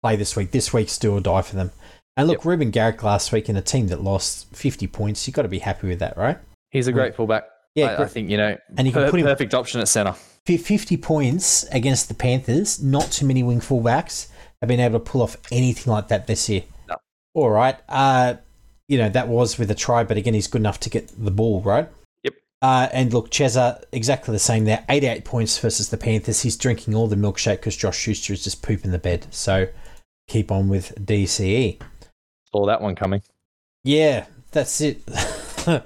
[0.05, 0.51] play this week.
[0.51, 1.71] This week's do or die for them.
[2.15, 2.45] And look, Yep.
[2.45, 5.57] Reuben Garrick last week in a team that lost 50 points, you've got to be
[5.59, 6.37] happy with that, right?
[6.69, 7.45] He's a great fullback.
[7.73, 10.13] Yeah, I, I think you know And you can put him- perfect option at center.
[10.45, 14.27] 50 points against the Panthers, not too many wing fullbacks
[14.61, 16.61] have been able to pull off anything like that this year.
[16.87, 16.95] No.
[17.33, 17.75] All right.
[17.89, 18.35] Uh,
[18.87, 21.31] you know, that was with a try, but again, he's good enough to get the
[21.31, 21.89] ball, right?
[22.23, 22.33] Yep.
[22.61, 24.85] Uh, and look, Cheza, exactly the same there.
[24.87, 26.43] 88 points versus the Panthers.
[26.43, 29.25] He's drinking all the milkshake because Josh Schuster is just pooping the bed.
[29.31, 29.67] So
[30.27, 31.79] keep on with DCE.
[32.51, 33.21] Saw that one coming.
[33.83, 35.01] Yeah, that's it.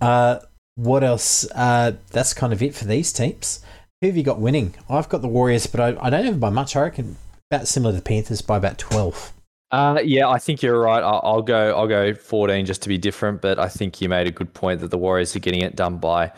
[0.00, 0.38] uh,
[0.76, 1.50] what else?
[1.54, 3.60] Uh, that's kind of it for these teams.
[4.00, 4.74] Who have you got winning?
[4.88, 6.76] I've got the Warriors, but I, I don't have by much.
[6.76, 7.16] I reckon
[7.50, 9.32] about similar to the Panthers by about 12.
[9.72, 11.02] Uh, yeah, I think you're right.
[11.02, 11.76] I'll, I'll go.
[11.76, 13.40] I'll go 14 just to be different.
[13.40, 15.98] But I think you made a good point that the Warriors are getting it done
[15.98, 16.32] by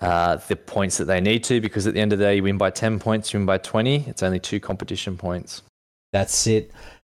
[0.00, 2.42] uh, the points that they need to because at the end of the day, you
[2.42, 4.04] win by 10 points, you win by 20.
[4.08, 5.62] It's only two competition points.
[6.12, 6.70] That's it.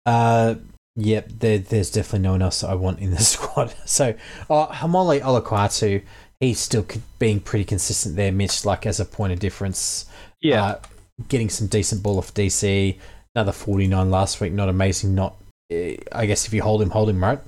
[0.05, 0.55] Uh,
[0.95, 3.73] yep, there, there's definitely no one else I want in the squad.
[3.85, 4.15] So,
[4.49, 6.03] uh, Haumole Olakau'atu,
[6.39, 6.85] he's still
[7.19, 10.05] being pretty consistent there, Mitch, like as a point of difference.
[10.41, 10.63] Yeah.
[10.63, 10.79] Uh,
[11.27, 12.97] getting some decent ball off DC.
[13.35, 14.53] Another 49 last week.
[14.53, 15.13] Not amazing.
[15.15, 15.35] Not,
[15.71, 17.39] uh, I guess if you hold him, hold him, right?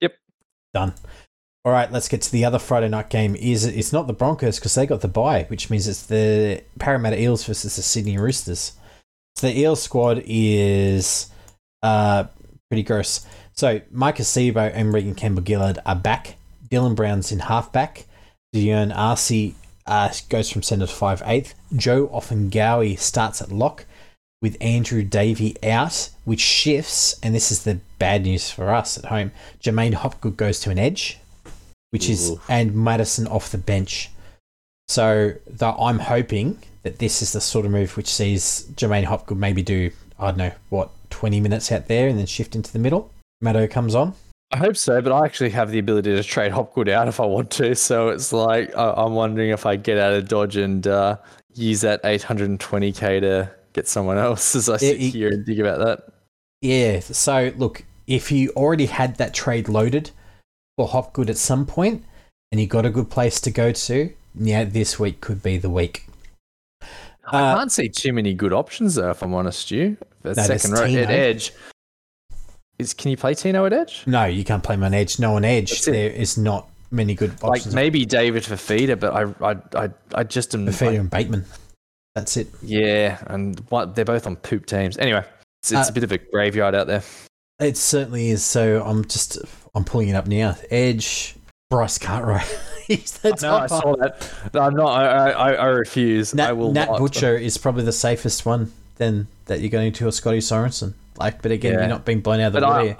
[0.00, 0.12] Yep.
[0.74, 0.94] Done.
[1.62, 3.36] All right, let's get to the other Friday night game.
[3.36, 7.20] Is It's not the Broncos because they got the bye, which means it's the Parramatta
[7.20, 8.72] Eels versus the Sydney Roosters.
[9.40, 11.30] So the Eel squad is
[11.82, 12.24] uh,
[12.68, 13.24] pretty gross.
[13.54, 16.36] So Maika Sivo and Reagan Campbell-Gillard are back.
[16.68, 18.04] Dylan Brown's in halfback.
[18.52, 19.54] Dion Arcee
[19.86, 21.54] uh, goes from centre to 5 8th.
[21.74, 23.86] Joe Ofahengaue starts at lock
[24.42, 29.06] with Andrew Davey out, which shifts, and this is the bad news for us at
[29.06, 29.32] home.
[29.62, 31.18] J'maine Hopgood goes to an edge,
[31.92, 34.10] which is, and Madison off the bench.
[34.90, 39.38] So the, I'm hoping that this is the sort of move which sees J'maine Hopgood
[39.38, 42.80] maybe do, I don't know, what, 20 minutes out there and then shift into the
[42.80, 43.08] middle.
[43.40, 44.14] Maddo comes on.
[44.50, 47.26] I hope so, but I actually have the ability to trade Hopgood out if I
[47.26, 47.76] want to.
[47.76, 51.18] So it's like I'm wondering if I get out of Dodge and uh,
[51.54, 55.78] use that 820k to get someone else as I sit he- here and think about
[55.78, 56.12] that.
[56.62, 60.10] Yeah, so look, if you already had that trade loaded
[60.76, 62.04] for Hopgood at some point
[62.50, 65.70] and you got a good place to go to, yeah, this week could be the
[65.70, 66.06] week.
[67.32, 69.96] I Uh, can't see too many good options though, if I'm honest, you.
[70.24, 71.52] At No, second row at edge.
[72.78, 74.02] Is can you play Tino at edge?
[74.06, 75.18] No, you can't play him on edge.
[75.18, 75.82] No on edge.
[75.82, 77.66] There is not many good options.
[77.66, 81.44] Like maybe David Fifita, but I I I, I just am Fifita and Bateman.
[82.14, 82.48] That's it.
[82.62, 84.98] yeah, and what they're both on poop teams.
[84.98, 85.24] Anyway,
[85.62, 87.02] it's, it's Uh, a bit of a graveyard out there.
[87.60, 88.42] It certainly is.
[88.42, 89.38] So I'm just
[89.74, 90.56] I'm pulling it up now.
[90.70, 91.36] Edge,
[91.68, 92.48] Bryce Cartwright.
[92.96, 94.30] He's the No, I saw that.
[94.54, 94.88] No, I'm not.
[94.90, 96.34] I I, I refuse.
[96.34, 96.98] Nat, I will Nat not.
[96.98, 100.94] Butcher is probably the safest one then that you're going to a Scotty Sorensen.
[101.16, 101.78] Like, but again, Yeah.
[101.80, 102.96] you're not being blown out of the water.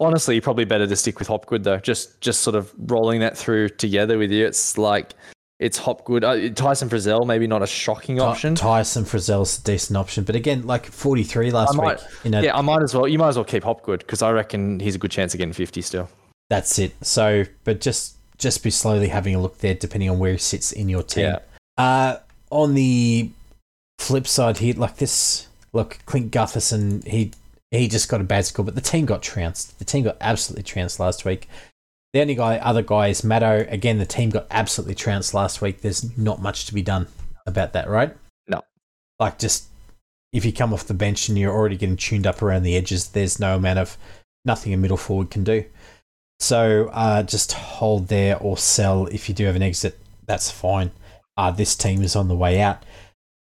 [0.00, 1.78] Honestly, probably better to stick with Hopgood though.
[1.78, 4.46] Just just sort of rolling that through together with you.
[4.46, 5.12] It's like
[5.58, 6.22] it's Hopgood.
[6.24, 8.54] Uh, Tyson Frizell, maybe not a shocking option.
[8.54, 12.06] Tyson Frizell's a decent option, but again, like 43 last might- week.
[12.24, 13.06] You know, yeah, I might as well.
[13.08, 15.52] You might as well keep Hopgood because I reckon he's a good chance of getting
[15.52, 16.08] 50 still.
[16.50, 16.92] that's it.
[17.04, 20.72] So, but just just be slowly having a look there, depending on where he sits
[20.72, 21.24] in your team.
[21.24, 21.38] Yeah.
[21.78, 22.16] Uh,
[22.50, 23.30] on the
[23.98, 27.32] flip side here, like this, look, Clint Gutherson, he
[27.70, 29.78] he just got a bad score, but the team got trounced.
[29.78, 31.48] The team got absolutely trounced last week.
[32.12, 33.64] The only guy, other guy is Matto.
[33.70, 35.80] Again, the team got absolutely trounced last week.
[35.80, 37.06] There's not much to be done
[37.46, 38.14] about that, right?
[38.48, 38.60] No.
[39.18, 39.68] Like just
[40.32, 43.08] if you come off the bench and you're already getting tuned up around the edges,
[43.08, 43.96] there's no amount of
[44.44, 45.64] nothing a middle forward can do.
[46.42, 49.96] So uh, just hold there or sell if you do have an exit.
[50.26, 50.90] That's fine.
[51.36, 52.84] Uh, this team is on the way out.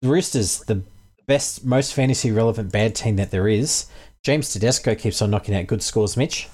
[0.02, 0.82] The Roosters, the
[1.26, 3.86] best, most fantasy relevant bad team that there is.
[4.22, 6.50] James Tedesco keeps on knocking out good scores, Mitch.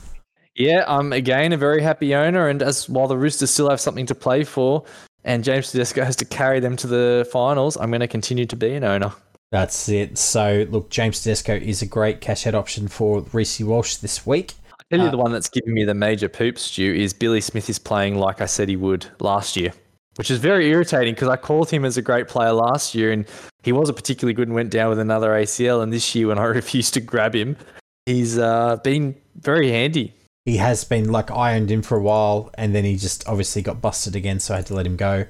[0.55, 4.07] Yeah, I'm again a very happy owner, and as while the Roosters still have something
[4.07, 4.85] to play for,
[5.25, 8.57] and James Tedesco has to carry them to the finals, I'm going to continue to
[8.57, 9.13] be an owner.
[9.51, 10.17] That's it.
[10.17, 14.55] So, look, James Tedesco is a great cash out option for Reece Walsh this week.
[14.91, 17.69] I tell you, the one that's giving me the major poop stew is Billy Smith
[17.69, 19.73] is playing like I said he would last year,
[20.17, 23.27] which is very irritating because I called him as a great player last year, and
[23.65, 25.83] he wasn't particularly good and went down with another ACL.
[25.83, 27.57] And this year, when I refused to grab him,
[28.05, 30.15] he's uh, been very handy.
[30.45, 33.63] He has been like I owned him for a while, and then he just obviously
[33.63, 35.27] got busted again, so I had to let him go.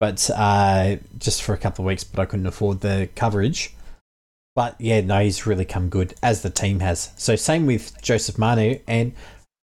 [0.00, 3.74] But uh, just for a couple of weeks, but I couldn't afford the coverage.
[4.58, 7.10] But yeah, no, he's really come good as the team has.
[7.16, 9.12] So same with Joseph Manu, and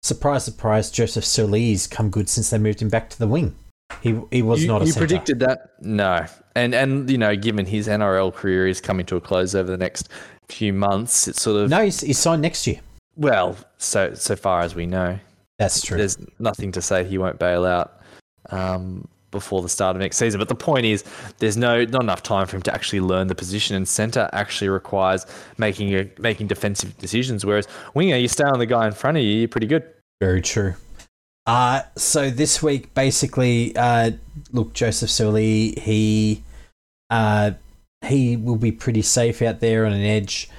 [0.04, 3.56] surprise, surprise, Joseph Suaalii's come good since they moved him back to the wing.
[4.02, 5.08] He he was you, not a you centre.
[5.08, 5.72] predicted that?
[5.82, 6.28] No.
[6.56, 9.80] And and you know, given his NRL career is coming to a close over the
[9.80, 10.10] next
[10.48, 12.80] few months, it's sort of No, he's, he's signed next year.
[13.16, 15.18] well, so so far as we know,
[15.58, 15.98] That's true.
[15.98, 18.00] there's nothing to say he won't bail out
[18.52, 20.40] um, before the start of next season.
[20.40, 21.04] But the point is,
[21.40, 24.70] there's no not enough time for him to actually learn the position, and centre actually
[24.70, 25.26] requires
[25.58, 27.46] making a, making defensive decisions.
[27.46, 29.84] Whereas winger, you stay on the guy in front of you, you're pretty good.
[30.22, 30.76] Very true.
[31.46, 34.12] Uh, so this week, basically, uh,
[34.52, 36.42] look, Joseph Suaalii, he,
[37.10, 37.52] uh,
[38.06, 40.50] he will be pretty safe out there on an edge,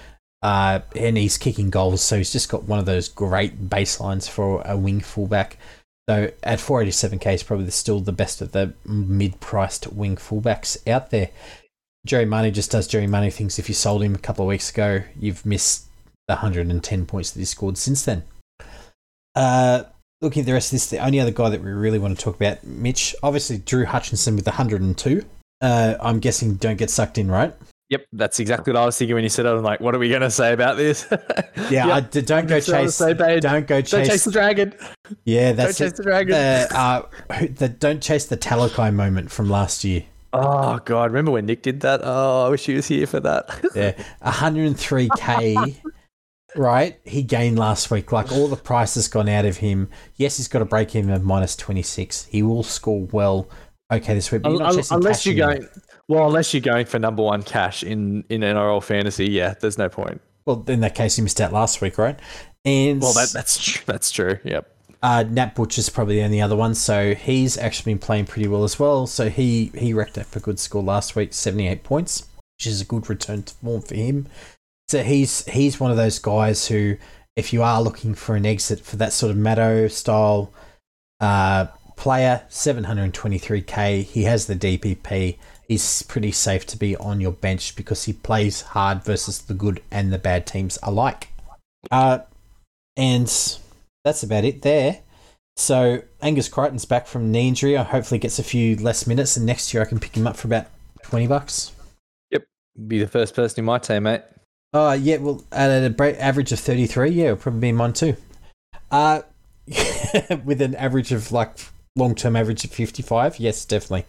[0.43, 2.03] uh, and he's kicking goals.
[2.03, 5.57] So he's just got one of those great baselines for a wing fullback.
[6.09, 11.31] So at 487k, is probably still the best of the mid-priced wing fullbacks out there.
[12.07, 13.59] Jerry Money just does Jerry Money things.
[13.59, 15.87] If you sold him a couple of weeks ago, you've missed
[16.29, 18.25] the 110 points that he scored since then.
[19.35, 19.85] Uh,
[20.21, 22.23] looking at the rest of this, the only other guy that we really want to
[22.23, 25.25] talk about, Mitch, obviously Drew Hutchison with 102.
[25.63, 27.55] Uh, I'm guessing don't get sucked in, right?
[27.91, 29.51] Yep, that's exactly what I was thinking when you said it.
[29.51, 31.07] I'm like, what are we going to say about this?
[31.71, 31.95] Yeah, Yep.
[31.95, 32.99] I d- don't go chase.
[33.01, 33.43] page.
[33.43, 33.91] Don't go chase.
[33.91, 34.75] Don't chase the dragon.
[35.25, 36.33] Yeah, Don't that's chase the dragon.
[36.33, 37.03] The, uh,
[37.55, 40.05] the don't chase the Talakai moment from last year.
[40.35, 42.01] Oh god, remember when Nick did that?
[42.03, 43.49] Oh, I wish he was here for that.
[43.75, 45.77] Yeah, 103k.
[46.57, 48.13] right, he gained last week.
[48.13, 49.89] Like all the price has gone out of him.
[50.17, 52.27] Yes, he's got a break even of minus 26.
[52.27, 53.49] He will score well.
[53.93, 55.69] Okay, this week, but you're not unless you're going,
[56.09, 59.89] well, unless you're going for number one cash in in NRL fantasy, yeah, there's no
[59.89, 60.21] point.
[60.47, 62.19] Well, in that case, you missed out last week, right?
[62.65, 63.83] And Well, that that's true.
[63.87, 64.39] That's true.
[64.45, 64.71] Yep.
[65.03, 68.65] uh, Nat Butcher's probably the only other one, so he's actually been playing pretty well
[68.65, 69.07] as well.
[69.07, 72.27] So he he racked up a good score last week, seventy eight points,
[72.59, 74.27] which is a good return to form for him.
[74.89, 76.97] So he's he's one of those guys who,
[77.37, 80.53] if you are looking for an exit for that sort of Maddo style
[81.21, 84.03] uh, player, seven hundred twenty three k.
[84.03, 85.39] He has the DPP.
[85.69, 89.83] He's pretty safe to be on your bench because he plays hard versus the good
[89.91, 91.29] and the bad teams alike.
[91.91, 92.19] Uh,
[92.97, 93.27] and
[94.05, 95.01] that's about it there.
[95.57, 97.77] So Angus Crichton's back from knee injury.
[97.77, 100.37] I hopefully gets a few less minutes, and next year I can pick him up
[100.37, 100.67] for about
[101.03, 101.73] twenty bucks.
[102.31, 102.45] Yep,
[102.89, 104.23] be the first person in my team, mate.
[104.73, 107.93] Oh yeah, well at a bra- average of thirty three, yeah, it'll probably be mine
[107.93, 108.17] too.
[108.91, 109.23] Uh,
[110.45, 111.57] with an average of like
[111.97, 114.07] long term average of fifty five, yes, definitely.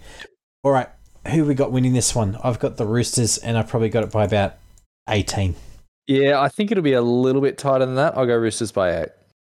[0.63, 0.89] All right,
[1.27, 2.37] who we got winning this one?
[2.43, 4.55] I've got the Roosters, and I probably got it by about
[5.09, 5.55] eighteen.
[6.07, 8.17] Yeah, I think it'll be a little bit tighter than that.
[8.17, 9.09] I'll go Roosters by eight.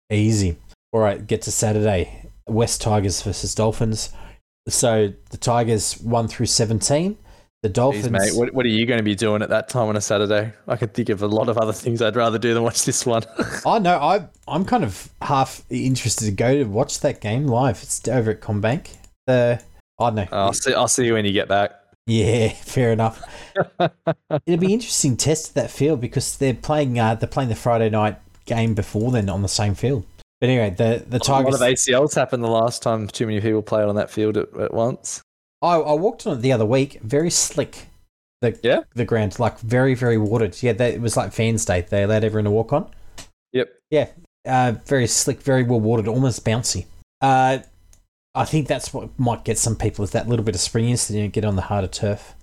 [0.10, 0.58] Easy.
[0.94, 2.30] All right, get to Saturday.
[2.48, 4.10] West Tigers versus Dolphins.
[4.70, 7.18] So the Tigers one through seventeen.
[7.64, 8.08] The Dolphins.
[8.08, 10.02] Jeez, mate, what, what are you going to be doing at that time on a
[10.02, 10.54] Saturday?
[10.68, 13.04] I can think of a lot of other things I'd rather do than watch this
[13.04, 13.24] one.
[13.66, 13.98] I know.
[13.98, 17.82] I I'm kind of half interested to go to watch that game live.
[17.82, 18.90] It's over at CommBank.
[19.26, 19.62] The
[20.00, 20.28] I don't know.
[20.32, 20.74] I'll see.
[20.74, 21.72] I'll see you when you get back.
[22.06, 23.22] Yeah, fair enough.
[24.46, 27.00] It'll be interesting test that field because they're playing.
[27.00, 30.06] Uh, they're playing the Friday night game before then on the same field.
[30.40, 31.56] But anyway, the the Tigers.
[31.56, 34.38] A lot of ACLs happened the last time too many people played on that field
[34.38, 35.22] at, at once.
[35.62, 37.00] I, I walked on it the other week.
[37.02, 37.88] Very slick.
[38.42, 38.82] The Yeah?
[38.94, 40.62] the ground like very very watered.
[40.62, 41.82] Yeah, that, it was like fans' day.
[41.82, 42.88] They allowed everyone to walk on.
[43.54, 43.70] Yep.
[43.90, 44.10] Yeah,
[44.46, 46.86] uh, very slick, very well watered, almost bouncy.
[47.22, 47.60] Uh,
[48.38, 51.14] I think that's what might get some people is that little bit of springiness so
[51.14, 52.36] you get on the harder turf.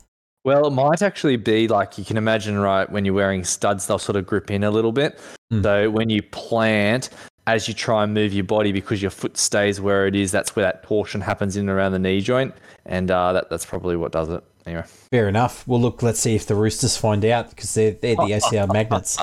[0.45, 2.91] Well, it might actually be like you can imagine, right?
[2.91, 5.19] When you're wearing studs, they'll sort of grip in a little bit.
[5.53, 5.63] Mm.
[5.63, 7.09] So when you plant,
[7.47, 10.55] as you try and move your body because your foot stays where it is, that's
[10.55, 13.97] where that torsion happens in and around the knee joint, and uh, that that's probably
[13.97, 14.45] what does it.
[14.67, 15.67] Anyway, Fair enough.
[15.69, 19.19] Well, look, let's see if the Roosters find out because they're they're the ACL magnets.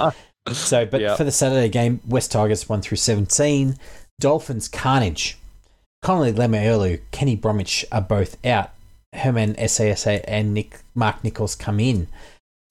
[0.52, 1.16] So, but Yeah.
[1.16, 3.76] for the Saturday game, West Tigers one through seventeen,
[4.20, 5.38] Dolphins carnage.
[6.02, 8.72] Connelly Lemuelu, Kenny Bromwich are both out.
[9.14, 12.08] Herman SASA and Nick Mark Nicholls come in.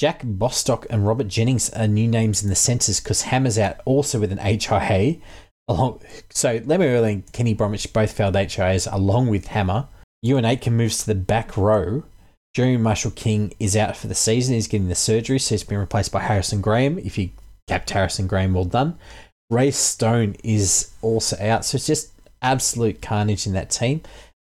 [0.01, 4.19] Jack Bostock and Robert Jennings are new names in the centres because Hammer's out also
[4.19, 5.17] with an HIA.
[5.69, 6.01] Along,
[6.31, 9.87] so Lemuelu and Kenny Bromwich both failed HIAs along with Hammer.
[10.25, 12.03] Euan Aitken moves to the back row.
[12.55, 14.55] Jeremy Marshall King is out for the season.
[14.55, 16.99] He's getting the surgery, so he's been replaced by Harrison Graham.
[16.99, 17.31] If you
[17.69, 18.99] capped Harrison Graham, well done.
[19.51, 22.11] Ray Stone is also out, so it's just
[22.43, 24.03] absolute carnage in that team.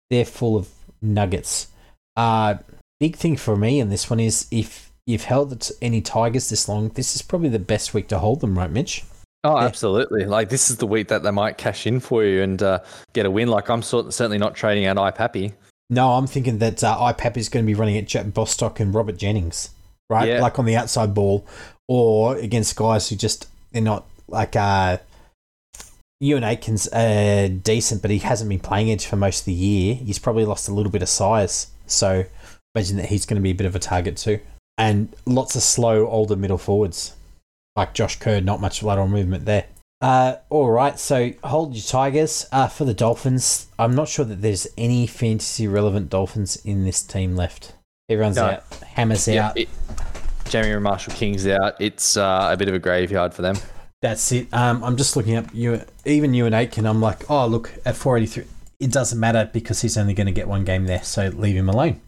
[0.09, 0.69] They're full of
[1.01, 1.67] nuggets.
[2.15, 2.55] Uh,
[2.99, 6.89] big thing for me in this one is if you've held any Tigers this long,
[6.89, 9.03] this is probably the best week to hold them, right, Mitch?
[9.43, 9.65] oh, Yeah.
[9.65, 10.25] absolutely.
[10.25, 12.79] Like this is the week that they might cash in for you and uh,
[13.13, 13.47] get a win.
[13.47, 15.53] Like I'm sort certainly not trading out iPappy.
[15.89, 18.91] No, I'm thinking that uh, IPAP is going to be running at Jack Bostock and
[18.93, 19.69] Robert Jennings,
[20.09, 20.27] right?
[20.27, 20.41] Yeah.
[20.41, 21.45] Like on the outside ball,
[21.87, 24.97] or against guys who just they're not like uh,
[26.23, 29.95] Euan Aitken's uh, decent, but he hasn't been playing edge for most of the year.
[29.95, 32.23] He's probably lost a little bit of size, so
[32.73, 34.39] imagine that he's going to be a bit of a target too.
[34.77, 37.15] And lots of slow older middle forwards
[37.75, 39.65] like Josh Kerr, not much lateral movement there.
[40.01, 42.45] Uh, all right, so hold your Tigers.
[42.51, 47.01] Uh, for the Dolphins, I'm not sure that there's any fantasy relevant Dolphins in this
[47.01, 47.73] team left.
[48.09, 48.45] Everyone's No.
[48.45, 48.63] out.
[48.83, 49.57] Hammers Yeah, out.
[49.57, 49.67] it,
[50.49, 51.79] Jeremy Marshall King's out.
[51.79, 53.55] It's uh, a bit of a graveyard for them.
[54.01, 54.47] That's it.
[54.53, 56.85] Um, I'm just looking up you, even Euan Aitken.
[56.85, 58.45] I'm like, oh look, at 483,
[58.79, 61.69] it doesn't matter because he's only going to get one game there, so leave him
[61.69, 62.01] alone.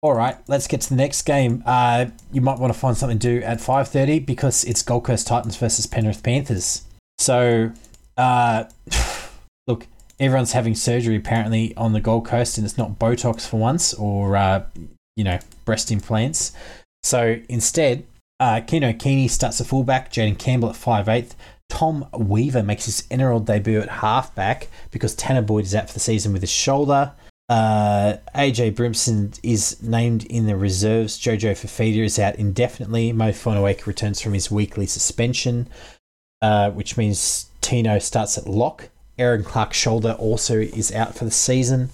[0.00, 1.62] All right, let's get to the next game.
[1.66, 5.26] Uh, you might want to find something to do at 5:30 because it's Gold Coast
[5.26, 6.82] Titans versus Penrith Panthers.
[7.18, 7.72] So,
[8.16, 8.64] uh,
[9.66, 9.88] look,
[10.20, 14.36] everyone's having surgery apparently on the Gold Coast, and it's not Botox for once or
[14.36, 14.64] uh,
[15.16, 16.52] you know breast implants.
[17.02, 18.04] So instead,
[18.40, 21.34] uh, Keano Kini starts a fullback, Jayden Campbell at 5'8",
[21.68, 26.00] Tom Weaver makes his NRL debut at halfback because Tanah Boyd is out for the
[26.00, 27.12] season with his shoulder.
[27.48, 31.18] Uh, AJ Brimson is named in the reserves.
[31.18, 33.12] Jojo Fifita is out indefinitely.
[33.12, 35.68] Mo Fonoake returns from his weekly suspension,
[36.42, 38.88] uh, which means Tino starts at lock.
[39.18, 41.90] Erin Clark's shoulder also is out for the season.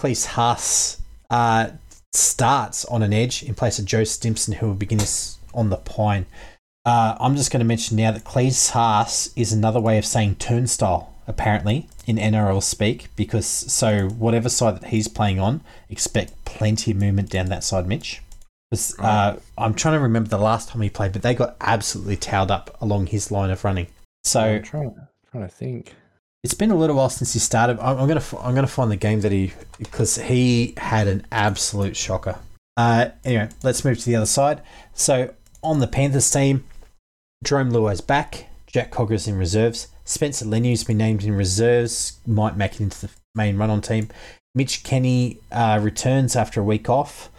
[0.00, 1.70] Klese Haas uh,
[2.12, 5.76] starts on an edge in place of Joe Stimson, who will begin this on the
[5.76, 6.26] pine.
[6.84, 10.36] Uh, I'm just going to mention now that Klese Haas is another way of saying
[10.36, 16.92] turnstile, apparently, in NRL speak, because so whatever side that he's playing on, expect plenty
[16.92, 18.22] of movement down that side, Mitch.
[18.98, 22.50] uh, I'm trying to remember the last time he played, but they got absolutely towed
[22.50, 23.88] up along his line of running.
[24.24, 24.94] So I'm trying,
[25.30, 25.94] trying to think.
[26.42, 27.78] it's been a little while since he started.
[27.80, 31.96] I'm, I'm gonna I'm gonna find the game that he because he had an absolute
[31.96, 32.38] shocker.
[32.76, 34.62] Uh, anyway, let's move to the other side.
[34.94, 36.64] So on the Panthers team,
[37.44, 38.46] Jarome Luai's back.
[38.66, 39.88] Jack Cogger's in reserves.
[40.04, 42.18] Spencer Leniu's been named in reserves.
[42.26, 44.08] Might make it into the main run-on team.
[44.54, 47.30] Mitch Kenny uh, returns after a week off.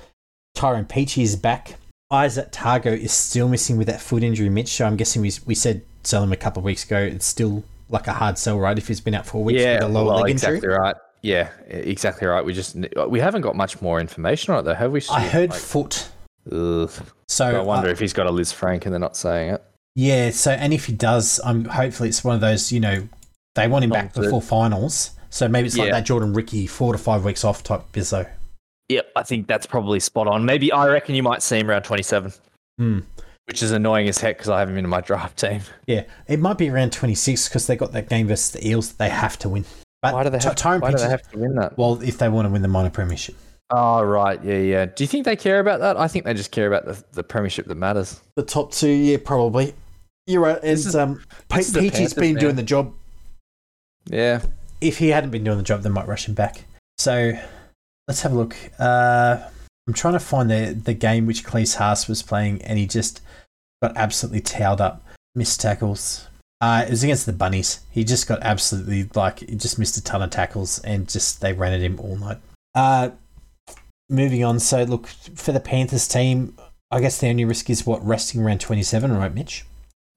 [0.56, 1.76] Tyrone Peachey is back.
[2.12, 4.70] Izack Tago is still missing with that foot injury, Mitch.
[4.70, 6.98] So I'm guessing we, we said sell him a couple of weeks ago.
[7.00, 8.78] It's still like a hard sell, right?
[8.78, 10.74] If he's been out for a week yeah, with a lower well, leg exactly injury.
[10.76, 10.96] right.
[11.22, 12.44] Yeah, exactly right.
[12.44, 12.76] We just
[13.08, 15.02] we haven't got much more information on it though, have we?
[15.12, 16.10] I heard Like, foot.
[16.52, 16.92] Ugh.
[17.28, 19.64] So I wonder uh, if he's got a Lisfranc and they're not saying it.
[19.96, 20.32] yeah.
[20.32, 22.72] So and if he does, I'm um, hopefully it's one of those.
[22.72, 23.08] You know,
[23.56, 25.12] they want him back before finals.
[25.30, 28.28] So maybe it's like that Jordan Riki four to five weeks off type bizzo.
[28.90, 30.46] Yep, I think that's probably spot on.
[30.46, 32.34] Maybe I reckon you might see him around 27,
[32.80, 33.00] Hmm.
[33.46, 35.62] which is annoying as heck because I have him in my draft team.
[35.86, 38.90] Yeah, it might be around twenty six because they got that game versus the Eels
[38.90, 39.66] that they have to win.
[40.02, 41.78] But Why do they have, Tyrone why do they have to win that?
[41.78, 43.36] Well, if they want to win the minor premiership,
[43.72, 44.44] Oh, right.
[44.44, 44.86] Yeah, yeah.
[44.86, 45.96] Do you think they care about that?
[45.98, 48.20] I think they just care about the, the premiership that matters.
[48.36, 49.76] the top two, yeah, probably.
[50.26, 50.56] You're right.
[50.56, 52.42] And This is- um, this is the Peachey's Panthers, been man.
[52.42, 52.94] doing the job.
[54.06, 54.42] Yeah.
[54.82, 56.64] If he hadn't been doing the job, they might rush him back.
[56.98, 57.34] So
[58.08, 58.56] let's have a look.
[58.80, 59.38] Uh,
[59.88, 63.22] I'm trying to find the the game which Klese Haas was playing, and he just
[63.82, 65.04] got absolutely towed up,
[65.36, 66.28] missed tackles.
[66.62, 67.82] Uh, it was against the Bunnies.
[67.92, 71.54] He just got absolutely like he just missed a ton of tackles, and just they
[71.54, 72.38] ran at him all night.
[72.76, 73.10] Uh,
[74.10, 74.60] moving on.
[74.60, 76.58] So look for the Panthers team.
[76.92, 79.66] I guess the only risk is what resting around 27, right, Mitch?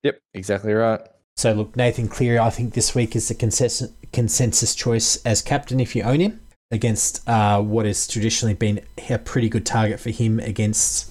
[0.02, 1.00] Yep, exactly right.
[1.36, 5.80] So look, Nathan Cleary, I think this week is the consensus consensus choice as captain
[5.80, 6.40] if you own him
[6.70, 11.10] against uh, what has traditionally been a pretty good target for him against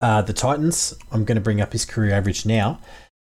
[0.00, 0.94] uh, the Titans.
[1.12, 2.80] I'm going to bring up his career average now.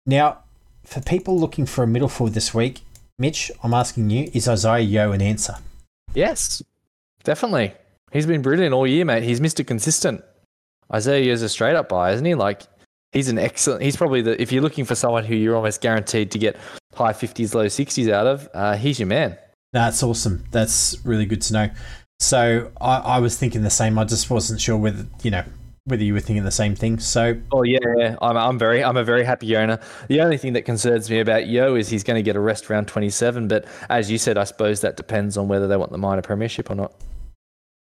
[0.05, 0.39] Now,
[0.83, 2.81] for people looking for a middle forward this week,
[3.17, 5.55] Mitch, I'm asking you, is Isaiah Yeo an answer?
[6.13, 6.61] Yes,
[7.23, 7.73] definitely.
[8.13, 9.23] He's been brilliant all year, mate.
[9.23, 9.65] He's Mr.
[9.65, 10.23] Consistent.
[10.93, 12.35] Isaiah is a straight up buy, isn't he?
[12.35, 12.61] Like,
[13.11, 13.81] he's an excellent.
[13.81, 14.39] He's probably the.
[14.39, 16.55] If you're looking for someone who you're almost guaranteed to get
[16.93, 19.35] high 50s, low 60s out of, uh, he's your man.
[19.71, 20.43] That's awesome.
[20.51, 21.69] That's really good to know.
[22.19, 23.97] So I, I was thinking the same.
[23.97, 25.43] I just wasn't sure whether you know
[25.85, 26.99] whether you were thinking the same thing.
[26.99, 28.15] So Oh yeah, yeah.
[28.21, 29.79] I'm, I'm very, I'm a very happy owner.
[30.07, 32.69] The only thing that concerns me about Yeo is he's going to get a rest
[32.69, 33.47] round 27.
[33.47, 36.69] But as you said, I suppose that depends on whether they want the minor premiership
[36.69, 36.93] or not.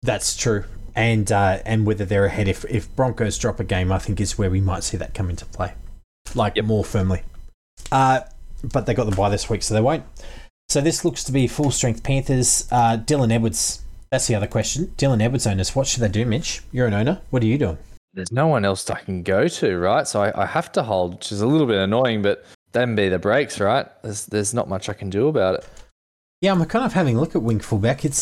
[0.01, 0.65] That's true.
[0.95, 4.37] And uh, and whether they're ahead, if if Broncos drop a game, I think is
[4.37, 5.73] where we might see that come into play,
[6.35, 6.65] like Yep.
[6.65, 7.23] more firmly.
[7.91, 8.21] Uh,
[8.63, 10.03] but they got the bye this week, so they won't.
[10.67, 12.67] So this looks to be full strength Panthers.
[12.71, 13.83] Uh, Dylan Edwards.
[14.11, 14.87] That's the other question.
[14.97, 15.75] Dylan Edwards owners.
[15.75, 16.61] What should they do, Mitch?
[16.71, 17.21] You're an owner.
[17.29, 17.77] What are you doing?
[18.13, 20.07] There's no one else I can go to, right?
[20.07, 23.07] So I, I have to hold, which is a little bit annoying, but then be
[23.07, 23.87] the breaks, right?
[24.03, 25.67] There's there's not much I can do about it.
[26.41, 28.03] Yeah, I'm kind of having a look at wing fullback.
[28.03, 28.19] It's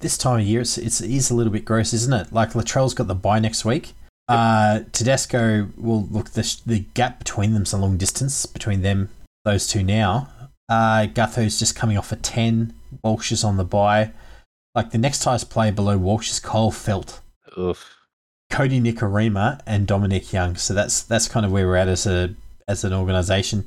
[0.00, 0.60] this time of year.
[0.60, 2.32] It's it's it is a little bit gross, isn't it?
[2.32, 3.92] Like Latrell's got the bye next week.
[4.28, 9.08] Uh, Tedesco will look the the gap between them's a long distance between them
[9.44, 10.28] those two now.
[10.68, 12.74] Uh, Gutho's just coming off a ten.
[13.02, 14.12] Walsh is on the bye.
[14.74, 17.20] Like the next highest player below Walsh is Cole Felt,
[17.58, 17.96] Oof.
[18.50, 20.56] Cody Nikorima, and Dominic Young.
[20.56, 22.34] So that's that's kind of where we're at as a
[22.68, 23.66] as an organisation.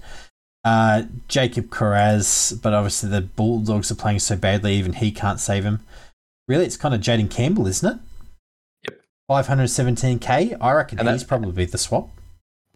[0.64, 5.64] Uh, Jacob Kiraz, but obviously the Bulldogs are playing so badly, even he can't save
[5.64, 5.80] him.
[6.52, 7.98] Really, it's kind of Jayden Campbell, isn't it?
[8.90, 9.00] Yep.
[9.30, 10.58] 517k.
[10.60, 12.10] I reckon And that- probably the swap.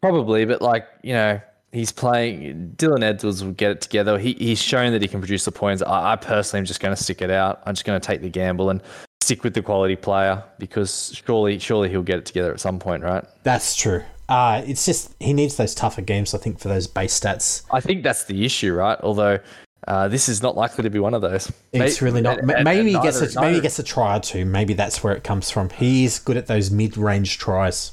[0.02, 1.42] Probably, but like you know,
[1.74, 2.74] he's playing.
[2.78, 4.18] Dylan Edwards will get it together.
[4.18, 5.82] He he's shown that he can produce the points.
[5.82, 7.62] I, I personally am just going to stick it out.
[7.66, 8.82] I'm just going to take the gamble and
[9.22, 13.04] stick with the quality player because surely surely he'll get it together at some point,
[13.04, 13.26] right?
[13.44, 14.04] That's true.
[14.30, 17.64] Uh, it's just he needs those tougher games, I think, for those base stats.
[17.72, 18.98] I think that's the issue, right?
[19.04, 19.40] Although
[19.88, 21.52] uh, this is not likely to be one of those.
[21.72, 22.40] It's really not.
[22.40, 24.46] and- maybe and he gets a, maybe he gets a try or two.
[24.46, 25.70] Maybe that's where it comes from.
[25.70, 27.92] He's good at those mid-range tries.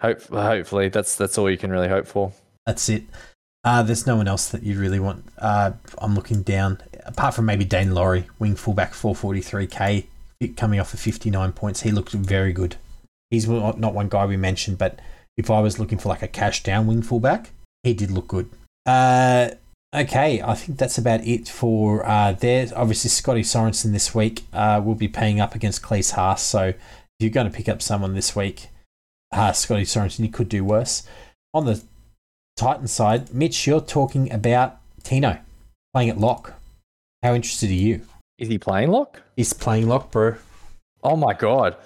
[0.00, 2.32] Hope, hopefully, that's that's all you can really hope for.
[2.66, 3.04] That's it.
[3.62, 5.24] Uh, there's no one else that you really want.
[5.38, 10.06] Uh, I'm looking down, apart from maybe Daine Laurie, wing fullback, 443k,
[10.56, 11.82] coming off of 59 points.
[11.82, 12.76] He looked very good.
[13.30, 14.98] He's not one guy we mentioned, but
[15.36, 17.50] if I was looking for like a cash down wing fullback,
[17.82, 18.48] he did look good.
[18.86, 19.50] Uh,
[19.94, 22.66] okay, I think that's about it for uh, there.
[22.76, 26.42] Obviously, Scotty Sorensen this week uh, will be paying up against Klese Haas.
[26.42, 26.76] So if
[27.18, 28.68] you're going to pick up someone this week,
[29.32, 31.02] uh, Scotty Sorensen, you could do worse.
[31.52, 31.82] On the
[32.56, 35.38] Titan side, Mitch, you're talking about Tino
[35.92, 36.54] playing at lock.
[37.22, 38.02] How interested are you?
[38.38, 39.20] Is he playing lock?
[39.36, 40.36] He's playing lock, bro.
[41.02, 41.76] Oh my god!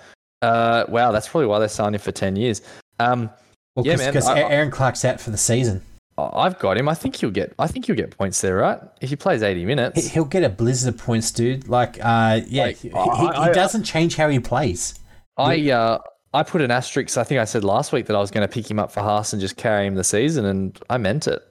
[0.43, 2.63] Uh, wow, that's probably why they signed him for ten years.
[3.01, 3.31] Um,
[3.75, 4.13] well, yeah, man.
[4.13, 5.83] Because Erin Clark's out for the season.
[6.17, 6.89] I've got him.
[6.89, 7.55] I think he'll get.
[7.59, 8.81] I think he'll get points there, right?
[9.01, 11.69] If he plays eighty minutes, he'll get a blizzard of points, dude.
[11.69, 14.95] Like, uh, yeah, like, he, I, he, doesn't change how he plays.
[15.37, 15.99] I uh,
[16.33, 17.19] I put an asterisk.
[17.19, 19.01] I think I said last week that I was going to pick him up for
[19.01, 21.43] Haas and just carry him the season, and I meant it.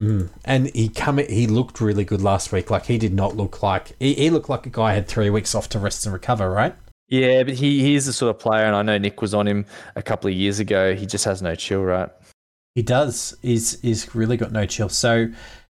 [0.00, 0.30] Mm.
[0.44, 1.18] And he come.
[1.18, 2.70] He looked really good last week.
[2.70, 5.56] Like he did not look like he, he looked like a guy had three weeks
[5.56, 6.76] off to rest and recover, right?
[7.08, 9.66] Yeah, but he he's the sort of player, and I know Nick was on him
[9.96, 10.94] a couple of years ago.
[10.94, 12.10] He just has no chill, right?
[12.74, 13.36] He does.
[13.42, 14.88] He's he's really got no chill.
[14.88, 15.28] So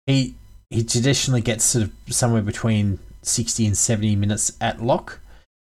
[0.07, 0.35] he
[0.71, 5.21] he traditionally gets sort of somewhere between sixty and seventy minutes at lock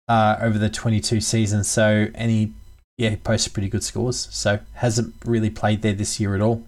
[0.08, 1.68] uh, over the twenty two seasons.
[1.68, 2.52] So and he
[2.98, 4.28] yeah he posted pretty good scores.
[4.30, 6.64] So hasn't really played there this year at all.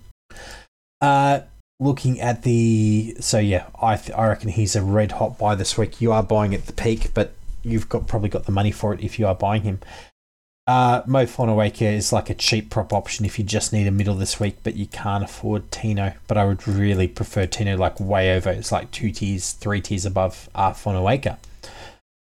[1.00, 1.40] Uh,
[1.80, 5.78] looking at the so yeah, I th- I reckon he's a red hot buy this
[5.78, 6.00] week.
[6.00, 7.32] You are buying at the peak, but
[7.62, 9.80] you've got probably got the money for it if you are buying him.
[10.68, 14.14] Uh, Mo Fotuaika is like a cheap prop option if you just need a middle
[14.14, 16.12] this week, but you can't afford Tino.
[16.26, 18.50] But I would really prefer Tino like way over.
[18.50, 21.38] It's like two tiers, three tiers above uh, Fotuaika.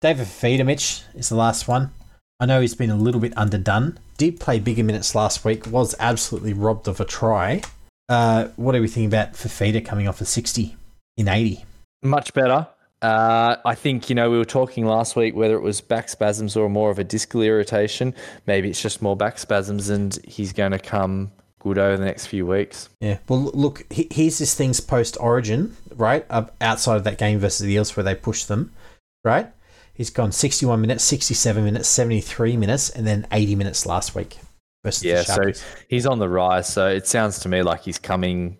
[0.02, 1.92] David Fifita, is the last one.
[2.38, 3.98] I know he's been a little bit underdone.
[4.18, 5.66] Did play bigger minutes last week.
[5.66, 7.62] Was absolutely robbed of a try.
[8.10, 10.76] Uh, what are we thinking about Fifita coming off a 60
[11.16, 11.64] in 80?
[12.02, 12.66] Much better.
[13.02, 16.56] Uh, I think, you know, we were talking last week whether it was back spasms
[16.56, 18.14] or more of a discal irritation.
[18.46, 22.26] Maybe it's just more back spasms and he's going to come good over the next
[22.26, 22.88] few weeks.
[23.00, 23.18] Yeah.
[23.28, 26.24] Well, look, here's this thing's post origin, right?
[26.60, 28.72] outside of that game versus the Eels where they pushed them,
[29.24, 29.48] right?
[29.94, 34.38] He's gone 61 minutes, 67 minutes, 73 minutes, and then 80 minutes last week.
[35.02, 35.52] yeah, so
[35.88, 36.68] he's on the rise.
[36.68, 38.58] So it sounds to me like he's coming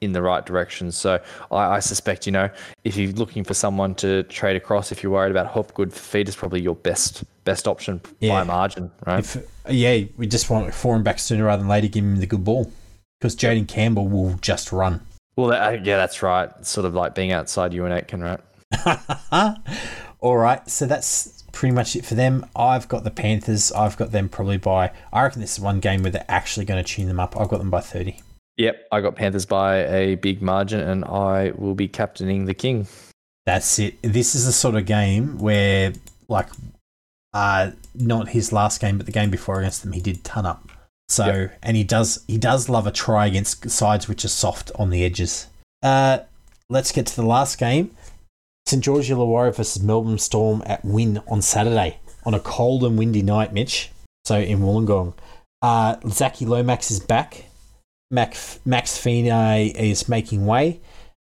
[0.00, 0.92] in the right direction.
[0.92, 1.20] So
[1.50, 2.50] I, I, suspect, you know,
[2.84, 6.36] if you're looking for someone to trade across, if you're worried about Hopgood, feed is
[6.36, 8.30] probably your best best option yeah.
[8.30, 9.20] by margin, right?
[9.20, 9.36] If,
[9.68, 12.70] yeah, we just want and back sooner rather than later, give him the good ball
[13.20, 15.00] because Jayden Campbell will just run.
[15.36, 16.50] Well, that, yeah, that's right.
[16.60, 19.58] It's sort of like being outside Euan Aitken, right?
[20.20, 22.46] All right, so that's pretty much it for them.
[22.54, 23.72] I've got the Panthers.
[23.72, 24.92] I've got them probably by.
[25.12, 27.36] I reckon this is one game where they're actually going to tune them up.
[27.36, 28.20] I've got them by thirty.
[28.56, 32.86] Yep, I got Panthers by a big margin, and I will be captaining the King.
[33.46, 34.00] That's it.
[34.02, 35.92] This is the sort of game where,
[36.28, 36.48] like,
[37.32, 40.68] uh, not his last game, but the game before against them, he did ton up.
[41.08, 41.58] So, yep.
[41.62, 45.04] and he does he does love a try against sides which are soft on the
[45.04, 45.48] edges.
[45.82, 46.20] Uh,
[46.70, 47.90] let's get to the last game.
[48.66, 53.20] St George Illawarra versus Melbourne Storm at WIN on Saturday on a cold and windy
[53.20, 53.90] night, Mitch.
[54.24, 55.12] So in Wollongong.
[55.60, 57.44] Uh, Zachy Lomax is back.
[58.14, 60.80] Max, Max is making way.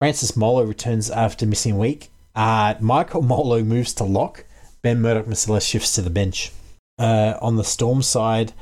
[0.00, 2.10] Francis Molo returns after missing week.
[2.34, 4.44] Uh, Michael Molo moves to lock.
[4.82, 6.50] Ben Murdoch Masila shifts to the bench.
[6.98, 8.52] Uh, on the Storm side,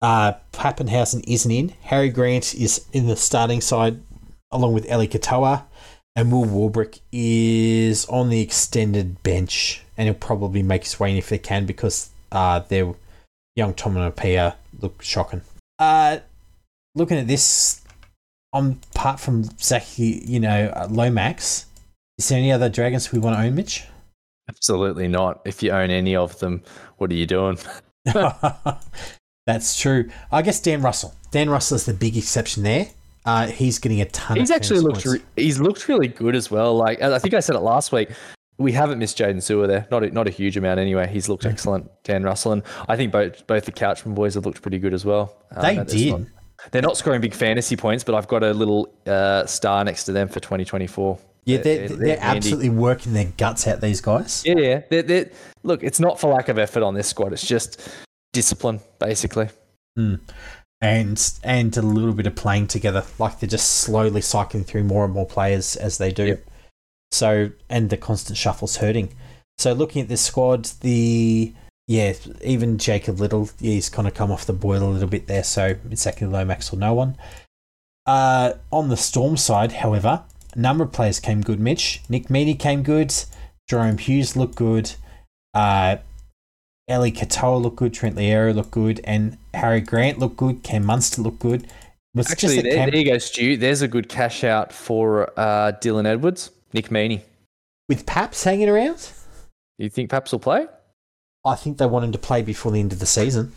[0.00, 1.70] uh, Papenhuyzen isn't in.
[1.82, 4.00] Harry Grant is in the starting side
[4.52, 5.64] along with Eli Katoa.
[6.14, 9.82] And Will Warbrick is on the extended bench.
[9.96, 12.94] And he'll probably make his way in if they can because uh, their
[13.56, 15.42] Young Tonumaipea look shocking.
[15.80, 16.18] Uh,
[16.94, 17.82] looking at this,
[18.52, 21.66] um, apart from Zachy, you know, uh, Lomax,
[22.18, 23.84] is there any other dragons we want to own, Mitch?
[24.48, 25.40] Absolutely not.
[25.44, 26.62] If you own any of them,
[26.98, 27.58] what are you doing?
[29.46, 30.10] That's true.
[30.30, 31.14] I guess Dan Russell.
[31.30, 32.88] Dan Russell is the big exception there.
[33.24, 34.38] Uh, he's getting a ton.
[34.38, 35.04] He's actually looked.
[35.04, 36.74] Re- he's looked really good as well.
[36.74, 38.10] Like I think I said it last week.
[38.58, 39.86] We haven't missed Jaydn Su'A there.
[39.90, 41.08] Not a, not a huge amount anyway.
[41.08, 41.90] He's looked excellent.
[42.04, 45.04] Dan Russell and I think both both the Couchman boys have looked pretty good as
[45.04, 45.36] well.
[45.52, 46.26] Um, they did.
[46.70, 50.12] They're not scoring big fantasy points, but I've got a little uh, star next to
[50.12, 51.18] them for 2024.
[51.44, 54.42] Yeah, they're, they're, they're, they're absolutely working their guts out, these guys.
[54.44, 55.24] Yeah, yeah.
[55.62, 57.32] Look, it's not for lack of effort on this squad.
[57.32, 57.88] It's just
[58.32, 59.48] discipline, basically.
[59.98, 60.20] Mm.
[60.82, 63.04] And and a little bit of playing together.
[63.18, 66.26] Like they're just slowly cycling through more and more players as they do.
[66.26, 66.46] Yep.
[67.12, 69.14] So, and the constant shuffle's hurting.
[69.58, 71.52] So, looking at this squad, the
[71.90, 72.12] yeah,
[72.44, 75.42] even Jacob Liddle, yeah, he's kind of come off the boil a little bit there.
[75.42, 77.16] So it's exactly Lomax or no one.
[78.06, 80.22] Uh, on the Storm side, however,
[80.54, 81.58] a number of players came good.
[81.58, 83.12] Mitch, Nick Meaney came good.
[83.68, 84.92] Jahrome Hughes looked good.
[85.52, 85.96] Uh,
[86.88, 87.92] Eli Katoa looked good.
[87.92, 89.00] Trent Loiero looked good.
[89.02, 90.62] And Harry Grant looked good.
[90.62, 91.66] Cam Munster looked good.
[92.14, 93.56] Was Actually, just there, Cam- there you go, Stu.
[93.56, 97.22] There's a good cash out for uh, Dylan Edwards, Nick Meaney.
[97.88, 99.10] with Paps hanging around.
[99.78, 100.68] You think Paps will play?
[101.44, 103.52] I think they want him to play before the end of the season,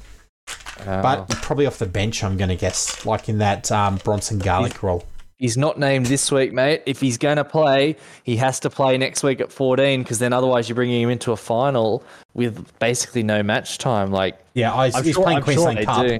[0.85, 2.23] Uh, but probably off the bench.
[2.23, 5.03] I'm going to guess, like in that um, Bronson Garlick role.
[5.37, 6.83] he's not named this week, mate.
[6.85, 10.31] If he's going to play, he has to play next week at 14 because then
[10.33, 12.03] otherwise you're bringing him into a final
[12.33, 14.11] with basically no match time.
[14.11, 16.07] Like Yeah, I, he's sure- playing I'm Queensland they Cup.
[16.07, 16.19] do.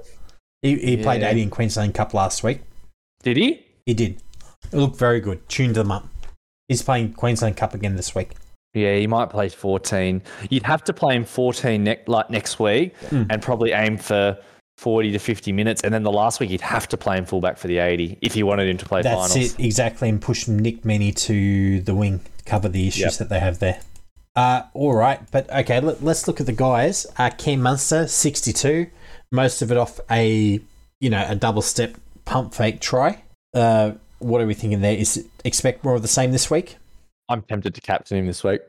[0.61, 1.29] He, he played Yeah.
[1.29, 2.61] 80 in Queensland Cup last week.
[3.23, 3.65] Did he?
[3.85, 4.21] He did.
[4.71, 5.47] It looked very good.
[5.49, 6.07] Tuned them up.
[6.67, 8.31] He's playing Queensland Cup again this week.
[8.73, 10.21] Yeah, he might play 14.
[10.49, 13.27] You'd have to play him 14 ne- like next week Mm.
[13.29, 14.37] and probably aim for
[14.77, 15.81] 40 to 50 minutes.
[15.83, 18.35] And then the last week, you'd have to play him fullback for the 80 if
[18.35, 19.53] you wanted him to play That's finals.
[19.53, 20.09] it, exactly.
[20.09, 23.13] And push Nick Meaney to the wing, to cover the issues Yep.
[23.15, 23.79] that they have there.
[24.35, 27.05] Uh, all right, but okay, let, us look at the guys.
[27.19, 28.87] Uh, Cam Munster, 62.
[29.31, 30.59] Most of it off a,
[30.99, 31.95] you know, a double step
[32.25, 33.21] pump fake try.
[33.53, 34.95] Uh, what are we thinking there?
[34.95, 36.77] Is it, expect more of the same this week?
[37.29, 38.61] I'm tempted to captain him this week.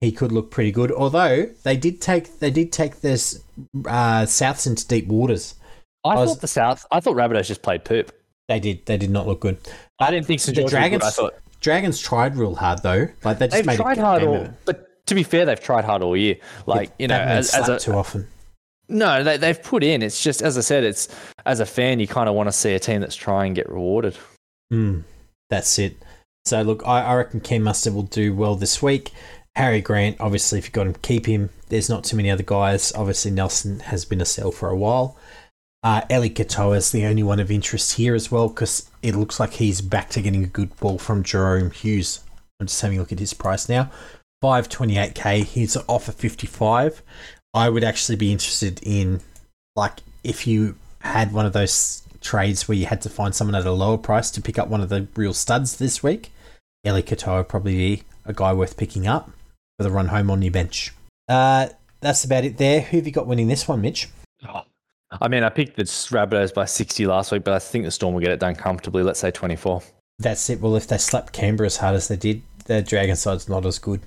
[0.00, 0.90] He could look pretty good.
[0.90, 3.42] Although they did take they did take this
[3.86, 5.54] uh, Souths into deep waters.
[6.04, 8.12] I, I was- thought the South, I thought Rabbitohs just played poop.
[8.48, 8.84] They did.
[8.86, 9.58] They did not look good.
[10.00, 10.56] I didn't think St.
[10.56, 10.78] the was good.
[10.78, 11.14] I Dragons.
[11.14, 13.06] thought Dragons tried real hard though.
[13.24, 16.02] Like they just they've made tried hard all, but to be fair, they've tried hard
[16.02, 16.36] all year.
[16.66, 18.26] Like you know, as, as a too often.
[18.88, 20.02] no, they, they've put in.
[20.02, 21.08] It's just as I said, it's
[21.46, 23.70] as a fan, you kind of want to see a team that's trying and get
[23.70, 24.18] rewarded.
[24.72, 25.04] Mm,
[25.48, 25.96] that's it.
[26.44, 29.12] So look, I, I reckon Ken Mustard will do well this week.
[29.54, 31.50] Harry Grant, obviously, if you've got him, keep him.
[31.68, 32.92] There's not too many other guys.
[32.94, 35.16] Obviously, Nelson has been a sell for a while.
[35.82, 39.40] Uh, Eli Katoa is the only one of interest here as well because it looks
[39.40, 42.20] like he's back to getting a good ball from Jahrome Hughes.
[42.60, 43.90] I'm just having a look at his price now.
[44.42, 45.44] 528k.
[45.44, 47.02] He's off at 55.
[47.52, 49.20] I would actually be interested in,
[49.76, 53.66] like, if you had one of those trades where you had to find someone at
[53.66, 56.32] a lower price to pick up one of the real studs this week,
[56.86, 59.30] Eli Katoa probably be a guy worth picking up
[59.76, 60.92] for the run home on your bench.
[61.28, 61.68] Uh,
[62.00, 62.80] that's about it there.
[62.80, 64.08] Who have you got winning this one, Mitch?
[65.20, 68.14] I mean, I picked the Rabbitohs by 60 last week, but I think the Storm
[68.14, 69.02] will get it done comfortably.
[69.02, 69.82] Let's say 24.
[70.18, 70.60] That's it.
[70.60, 73.78] Well, if they slapped Canberra as hard as they did, the Dragon side's not as
[73.78, 74.00] good.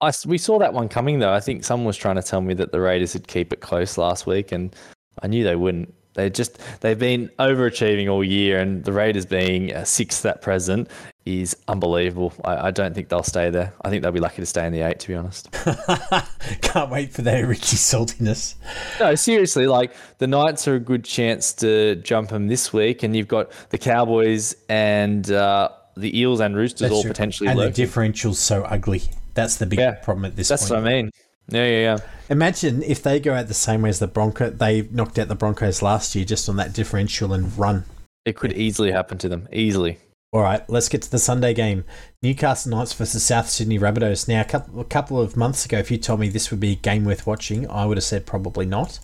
[0.00, 1.32] I, we saw that one coming though.
[1.32, 3.96] I think someone was trying to tell me that the Raiders would keep it close
[3.96, 4.74] last week, and
[5.22, 5.92] I knew they wouldn't.
[6.16, 10.88] They just they've been overachieving all year, and the Raiders being uh, sixth at present
[11.24, 12.32] is unbelievable.
[12.44, 13.72] I, I don't think they'll stay there.
[13.84, 15.50] I think they'll be lucky to stay in the eight, to be honest.
[16.62, 18.54] Can't wait for their Ricky saltiness.
[19.00, 23.14] No, seriously, like the Knights are a good chance to jump them this week, and
[23.16, 27.10] you've got the Cowboys and uh, the Eels and Roosters all true.
[27.10, 27.48] potentially.
[27.50, 29.02] and the differential's so ugly.
[29.34, 29.92] That's the big Yeah.
[29.96, 30.82] problem at this That's point.
[30.82, 31.10] what I mean.
[31.48, 31.98] Yeah, yeah, yeah.
[32.28, 34.50] Imagine if they go out the same way as the Bronco.
[34.50, 37.84] They knocked out the Broncos last year just on that differential and run.
[38.24, 39.48] It could easily happen to them.
[39.52, 39.98] Easily.
[40.32, 41.84] All right, let's get to the Sunday game.
[42.22, 44.26] Newcastle Knights versus South Sydney Rabbitohs.
[44.26, 46.72] Now, a couple, a couple of months ago, if you told me this would be
[46.72, 48.98] a game worth watching, I would have said probably not.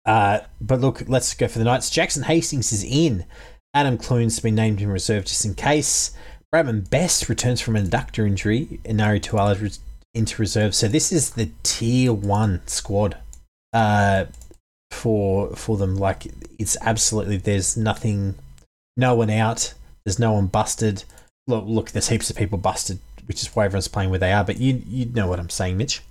[0.05, 1.89] Uh, but look, let's go for the Knights.
[1.89, 3.25] Jackson Hastings is in.
[3.73, 6.11] Adam Clune's been named in reserve just in case.
[6.55, 8.79] Bradman Best returns from an adductor injury.
[8.85, 9.69] and Nari Tuala re-
[10.13, 10.73] into reserve.
[10.73, 13.17] So this is the tier one squad
[13.73, 14.25] uh,
[14.91, 15.95] for for them.
[15.95, 16.27] Like
[16.59, 18.35] it's absolutely there's nothing,
[18.95, 19.73] no one out.
[20.05, 21.03] There's no one busted.
[21.47, 24.43] Look, look, there's heaps of people busted, which is why everyone's playing where they are.
[24.43, 26.01] But you you know what I'm saying, Mitch.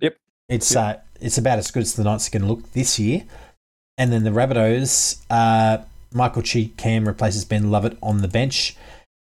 [0.00, 0.16] Yep.
[0.48, 3.24] It's uh it's about as good as the Knights are going to look this year.
[3.96, 8.76] And then the Rabbitohs, uh, Michael Chee Kam replaces Ben Lovett on the bench,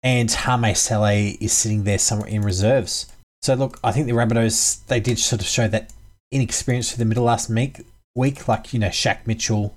[0.04, 3.08] and Hame Sele is sitting there somewhere in reserves.
[3.42, 5.92] So look, I think the Rabbitohs they did sort of show that
[6.32, 7.82] inexperience for the middle last week.
[8.16, 9.76] Week like you know Shaq Mitchell,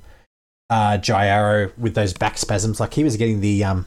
[0.71, 3.87] uh, Jairo with those back spasms, like he was getting the um,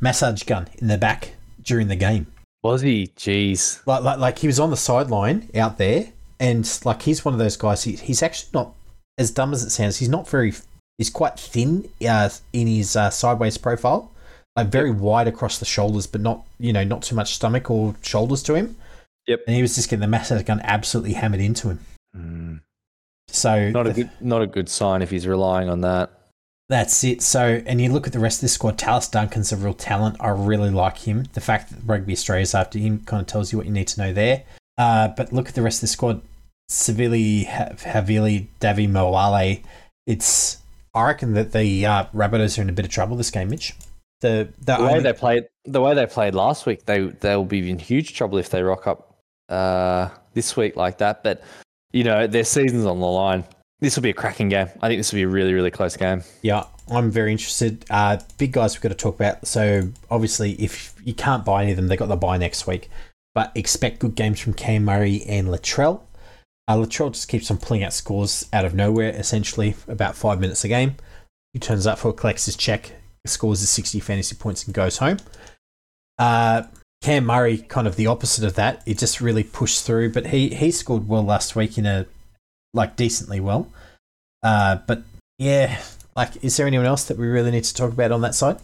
[0.00, 2.26] massage gun in the back during the game.
[2.62, 3.08] Was he?
[3.16, 3.80] Jeez.
[3.86, 7.38] Like, like, like he was on the sideline out there, and like he's one of
[7.38, 7.84] those guys.
[7.84, 8.74] He, he's actually not
[9.16, 9.98] as dumb as it sounds.
[9.98, 10.52] He's not very.
[10.96, 14.10] He's quite thin uh, in his uh, sideways profile,
[14.56, 17.94] like very wide across the shoulders, but not you know not too much stomach or
[18.02, 18.76] shoulders to him.
[19.28, 19.44] Yep.
[19.46, 21.80] And he was just getting the massage gun absolutely hammered into him.
[22.16, 22.60] Mm,
[23.28, 26.10] So not a good, not a good sign if he's relying on that.
[26.70, 27.22] That's it.
[27.22, 28.76] So, and you look at the rest of this squad.
[28.78, 30.16] Tallis Duncan's a real talent.
[30.20, 31.24] I really like him.
[31.32, 34.00] The fact that Rugby Australia's after him kind of tells you what you need to
[34.00, 34.42] know there.
[34.76, 36.20] Uh, but look at the rest of the squad.
[36.70, 39.62] Savili, Ha- Havili, Davvy Moale.
[40.06, 40.58] It's
[40.94, 43.74] I reckon that the uh, Rabbitohs are in a bit of trouble this game, Mitch.
[44.20, 47.44] The the, The way only- they played, the way they played last week, they they'll
[47.44, 49.07] be in huge trouble if they rock up
[49.48, 51.22] uh, this week like that.
[51.22, 51.42] But
[51.92, 53.44] you know, their season's on the line.
[53.80, 54.68] This will be a cracking game.
[54.82, 56.22] I think this will be a really, really close game.
[56.42, 57.84] Yeah, I'm very interested.
[57.88, 59.46] Uh, big guys we've got to talk about.
[59.46, 62.90] So obviously, if you can't buy any of them, they got the buy next week.
[63.34, 66.00] But expect good games from Cam Murray and Latrell.
[66.66, 70.64] Uh, Latrell just keeps on pulling out scores out of nowhere, essentially about five minutes
[70.64, 70.96] a game.
[71.52, 72.92] He turns up for collects his check,
[73.26, 75.18] scores his 60 fantasy points, and goes home.
[76.18, 76.64] Uh,
[77.02, 78.82] Cam Murray, kind of the opposite of that.
[78.84, 82.06] He just really pushed through, but he he scored well last week in a
[82.74, 83.70] like decently well.
[84.42, 85.02] Uh, but
[85.38, 85.80] yeah,
[86.16, 88.58] like, is there anyone else that we really need to talk about on that side?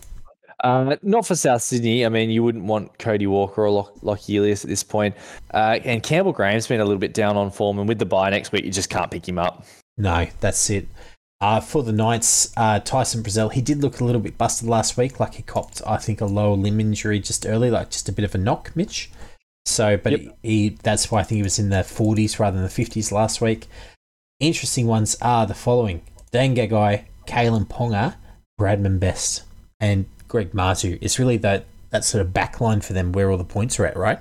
[0.63, 2.07] Uh, not for South Sydney.
[2.07, 5.15] I mean, you wouldn't want Cody Walker or Lock, Lockie Ilias at this point.
[5.53, 8.31] Uh, and Campbell Graham's been a little bit down on form, and with the bye
[8.31, 9.65] next week, you just can't pick him up.
[9.97, 10.89] No, that's it.
[11.41, 14.97] Uh, for the Knights, uh, Tyson Frizell, he did look a little bit busted last
[14.97, 15.21] week.
[15.21, 18.25] Like he copped, I think, a lower limb injury just early, like just a bit
[18.25, 19.11] of a knock, Mitch.
[19.67, 20.21] So, but Yep.
[20.43, 23.13] he, he, that's why I think he was in the 40s rather than the 50s
[23.13, 23.67] last week.
[24.41, 28.17] Interesting ones are the following Dane Gagai, Kalyn Ponga,
[28.61, 29.43] Bradman Best,
[29.81, 30.99] and Greg Marzhew.
[31.01, 33.97] It's really that, that sort of backline for them where all the points are at,
[33.97, 34.19] right?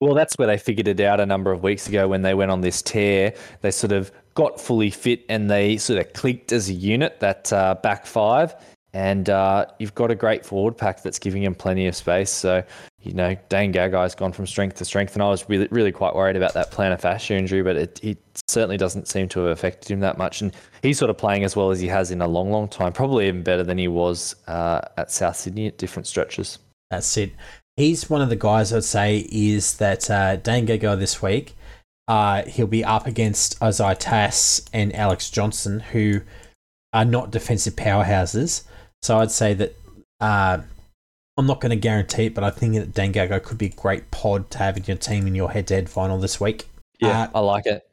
[0.00, 2.50] Well, that's where they figured it out a number of weeks ago when they went
[2.50, 3.34] on this tear.
[3.60, 7.52] They sort of got fully fit and they sort of clicked as a unit, that
[7.52, 8.54] uh, back five.
[8.94, 12.28] And uh, you've got a great forward pack that's giving him plenty of space.
[12.28, 12.62] So,
[13.00, 15.14] you know, Dane Gagai's gone from strength to strength.
[15.14, 18.18] And I was really, really quite worried about that plantar fascia injury, but it, it
[18.48, 20.42] certainly doesn't seem to have affected him that much.
[20.42, 22.92] And he's sort of playing as well as he has in a long, long time,
[22.92, 26.58] probably even better than he was uh, at South Sydney at different stretches.
[26.90, 27.32] That's it.
[27.78, 31.54] He's one of the guys I'd say is that uh, Dane Gagai this week.
[32.08, 36.20] Uh, he'll be up against Isaiah Tass and Alex Johnson, who
[36.92, 38.64] are not defensive powerhouses.
[39.02, 39.76] So I'd say that
[40.20, 40.58] uh,
[41.36, 43.70] I'm not going to guarantee it, but I think that Dane Gagai could be a
[43.70, 46.68] great pod to have in your team in your head-to-head final this week.
[47.00, 47.88] Yeah, Uh, I like it.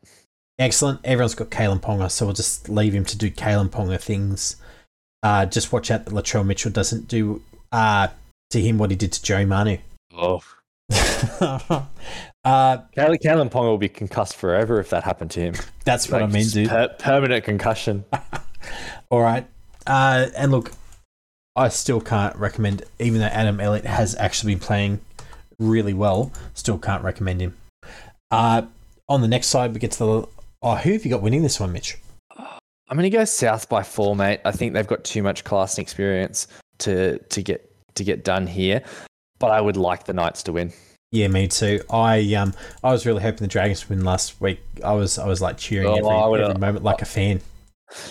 [0.60, 1.00] Excellent.
[1.06, 4.58] Everyone's got Kalyn Ponga, so we'll just leave him to do Kalyn Ponga things.
[5.24, 7.42] Uh, just watch out that Latrell Mitchell doesn't do
[7.72, 8.10] uh,
[8.50, 9.78] to him what he did to Joey Manu.
[10.14, 10.44] Oh.
[11.42, 11.86] uh,
[12.44, 15.56] Kalyn Kalyn Ponga will be concussed forever if that happened to him.
[15.86, 16.70] that's what I mean, dude.
[16.70, 18.06] per- permanent concussion.
[19.12, 19.46] All right.
[19.86, 20.72] Uh, and look,
[21.56, 25.02] I still can't recommend, even though Adam Elliott has actually been playing
[25.60, 27.58] really well, still can't recommend him.
[28.32, 28.64] Uh,
[29.08, 30.28] on the next side, we get to the.
[30.62, 31.98] Oh, who have you got winning this one, Mitch?
[32.90, 34.40] I'm going to go South by four, mate.
[34.46, 36.48] I think they've got too much class and experience
[36.80, 38.84] to to get to get done here.
[39.40, 40.74] But I would like the Knights to win.
[41.12, 41.82] Yeah, me too.
[41.90, 44.60] I um I was really hoping the Dragons win last week.
[44.84, 45.96] I was I was like cheering Oh,
[46.34, 47.42] every, every moment like a fan.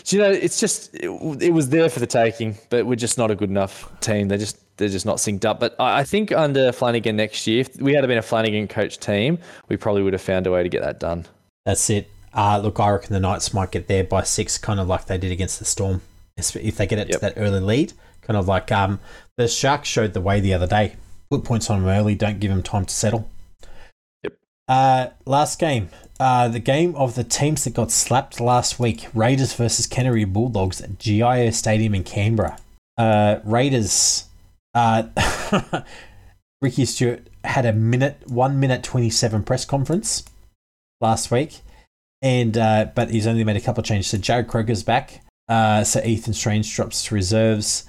[0.03, 0.31] Do you know?
[0.31, 1.09] It's just it,
[1.41, 4.27] it was there for the taking, but we're just not a good enough team.
[4.27, 5.61] They're just they're just not synced up.
[5.61, 8.99] But I, I think under Flanagan next year, if we had been a Flanagan coach
[8.99, 11.27] team, we probably would have found a way to get that done.
[11.65, 12.11] That's it.
[12.35, 15.19] Uh, look, I reckon the Knights might get there by six, kind of like they
[15.19, 16.01] did against the Storm.
[16.37, 17.15] If if they get it Yep.
[17.15, 18.99] to that early lead, kind of like um,
[19.37, 20.97] the Sharks showed the way the other day.
[21.31, 23.29] Put points on them early, don't give them time to settle.
[24.25, 24.39] Yep.
[24.67, 25.91] Uh, last game.
[26.21, 30.81] Uh, the game of the teams that got slapped last week Raiders versus Canterbury Bulldogs
[30.81, 32.59] at GIO Stadium in Canberra.
[32.97, 34.25] Uh, Raiders.
[34.75, 35.05] Uh,
[36.63, 40.25] Ricky Stuart had a minute, one minute 27 press conference
[41.01, 41.61] last week
[42.23, 44.09] and uh, but he's only made a couple of changes.
[44.09, 45.23] So Jarrod Croker's back.
[45.49, 47.85] Uh, so Ethan Strange drops to reserves.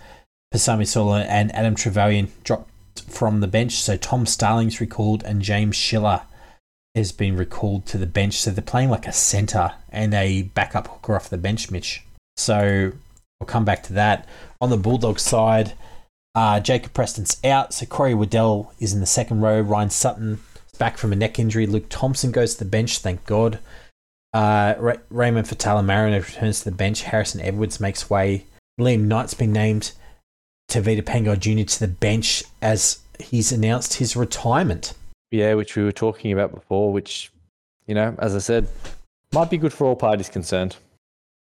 [0.53, 2.69] Pasami Saulo and Adam Trevelyan dropped
[3.07, 3.73] from the bench.
[3.81, 6.21] So Tom Starling's recalled and James Schiller
[6.95, 8.39] has been recalled to the bench.
[8.41, 12.03] So they're playing like a centre and a backup hooker off the bench, Mitch.
[12.37, 12.91] So
[13.39, 14.27] we'll come back to that.
[14.61, 15.73] On the Bulldogs side,
[16.35, 17.73] uh, Jacob Preston's out.
[17.73, 19.61] So Corey Waddell is in the second row.
[19.61, 20.39] Ryan Sutton
[20.71, 21.65] is back from a neck injury.
[21.65, 23.59] Luke Thompson goes to the bench, thank God.
[24.33, 27.03] Uh, Ra- Raymond Faitala-Mariner returns to the bench.
[27.03, 28.45] Harrison Edwards makes way.
[28.79, 29.91] Liam Knight's been named
[30.69, 31.67] Tevita Pangai Jr.
[31.67, 34.93] to the bench as he's announced his retirement.
[35.31, 37.31] Yeah, which we were talking about before, which,
[37.85, 38.67] you know, as I said,
[39.31, 40.77] might be good for all parties concerned.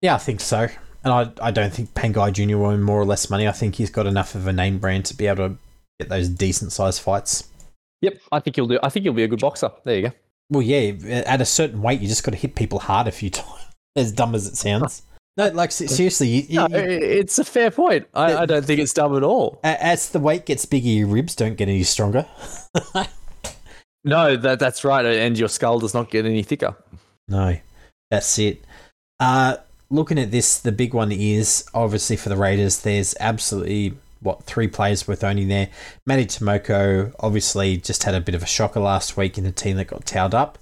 [0.03, 0.69] Yeah, I think so.
[1.03, 2.59] And I, I don't think Pangai Jr.
[2.59, 3.49] will earn more or less money.
[3.49, 5.57] I think he's got enough of a name brand to be able to
[5.99, 7.49] get those decent sized fights.
[8.03, 8.79] Yep, I think you'll do.
[8.83, 9.71] I think you'll be a good boxer.
[9.85, 10.13] There you go.
[10.51, 10.93] Well, yeah,
[11.27, 13.67] at a certain weight, you just got to hit people hard a few times.
[13.97, 15.03] As dumb as it sounds.
[15.37, 18.07] No, like seriously, you, you, No, it's a fair point.
[18.13, 19.61] I, I don't think it's dumb at all.
[19.63, 22.27] as the weight gets bigger, your ribs don't get any stronger.
[24.05, 25.05] No, that that's right.
[25.05, 26.77] And your skull does not get any thicker.
[27.29, 27.57] No,
[28.11, 28.65] that's it.
[29.19, 29.59] Uh,
[29.91, 32.81] looking at this, the big one is obviously for the Raiders.
[32.81, 35.69] There's absolutely what three players worth owning there.
[36.07, 39.77] Matty Timoko obviously just had a bit of a shocker last week in the team
[39.77, 40.59] that got towed up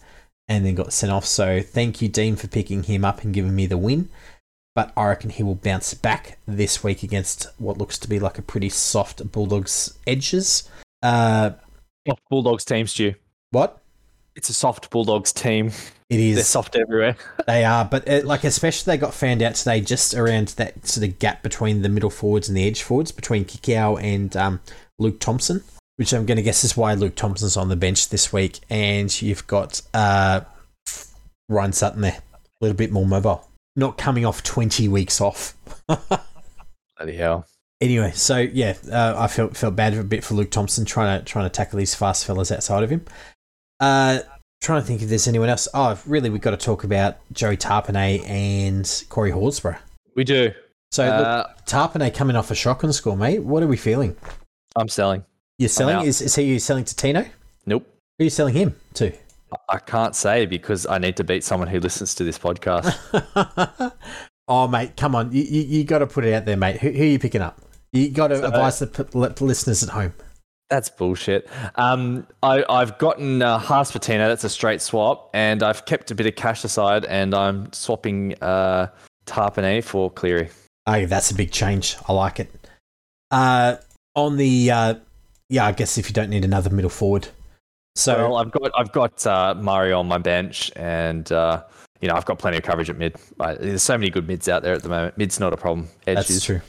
[0.48, 1.24] and then got sent off.
[1.24, 4.08] So thank you, Dean, for picking him up and giving me the win.
[4.78, 8.38] But I reckon he will bounce back this week against what looks to be like
[8.38, 10.70] a pretty soft Bulldogs edges.
[11.02, 11.50] Uh,
[12.06, 13.14] Soft Bulldogs team, Stu.
[13.50, 13.80] what?
[14.36, 15.72] It's a soft Bulldogs team.
[16.08, 16.36] It is.
[16.36, 17.16] They're soft everywhere.
[17.48, 21.08] They are, but uh like especially they got found out today just around that sort
[21.08, 24.60] of gap between the middle forwards and the edge forwards between Kikau and um,
[25.00, 25.64] Luke Thompson,
[25.96, 29.20] which I'm going to guess is why Luke Thompson's on the bench this week, and
[29.20, 30.42] you've got uh,
[31.48, 33.47] Ryan Sutton there, a little bit more mobile,
[33.78, 35.54] not coming off 20 weeks off.
[35.86, 37.46] Bloody hell.
[37.80, 41.24] Anyway, so yeah, uh, I felt felt bad a bit for Luke Thompson trying to
[41.24, 43.04] trying to tackle these fast fellas outside of him.
[43.78, 44.18] Uh,
[44.60, 45.68] trying to think if there's anyone else.
[45.72, 49.78] Oh, really, we've got to talk about Joey Tapine and Corey Horsburgh.
[50.16, 50.50] We do.
[50.90, 53.44] So look, Uh, Tapine coming off a shock shotgun score, mate.
[53.44, 54.16] What are we feeling?
[54.74, 55.24] I'm selling.
[55.58, 56.04] You're selling?
[56.04, 57.22] Is, is he you selling to Tino?
[57.22, 57.30] Who
[57.66, 57.86] Nope.
[58.20, 59.12] are you selling him to?
[59.68, 63.92] I can't say because I need to beat someone who listens to this podcast.
[64.48, 65.32] oh, mate, come on.
[65.32, 66.80] You, you, you got to put it out there, mate.
[66.80, 67.60] Who, who are you picking up?
[67.92, 70.12] You got to So- advise the p- listeners at home.
[70.70, 71.48] That's bullshit.
[71.76, 74.28] Um, I, I've gotten uh, Haas Tino.
[74.28, 78.34] That's a straight swap, and I've kept a bit of cash aside, and I'm swapping
[78.42, 78.88] uh,
[79.24, 80.50] Tapine for Cleary.
[80.86, 81.96] Oh, that's a big change.
[82.06, 82.52] I like it.
[83.30, 83.76] Uh,
[84.14, 84.94] on the, uh,
[85.48, 87.28] yeah, I guess if you don't need another middle forward.
[87.98, 91.64] So, well, I've got I've got uh, Mario on my bench, and uh,
[92.00, 93.16] you know I've got plenty of coverage at mid.
[93.38, 95.18] There's so many good mids out there at the moment.
[95.18, 95.88] Mid's not a problem.
[96.06, 96.44] Edge That's is.
[96.44, 96.60] true.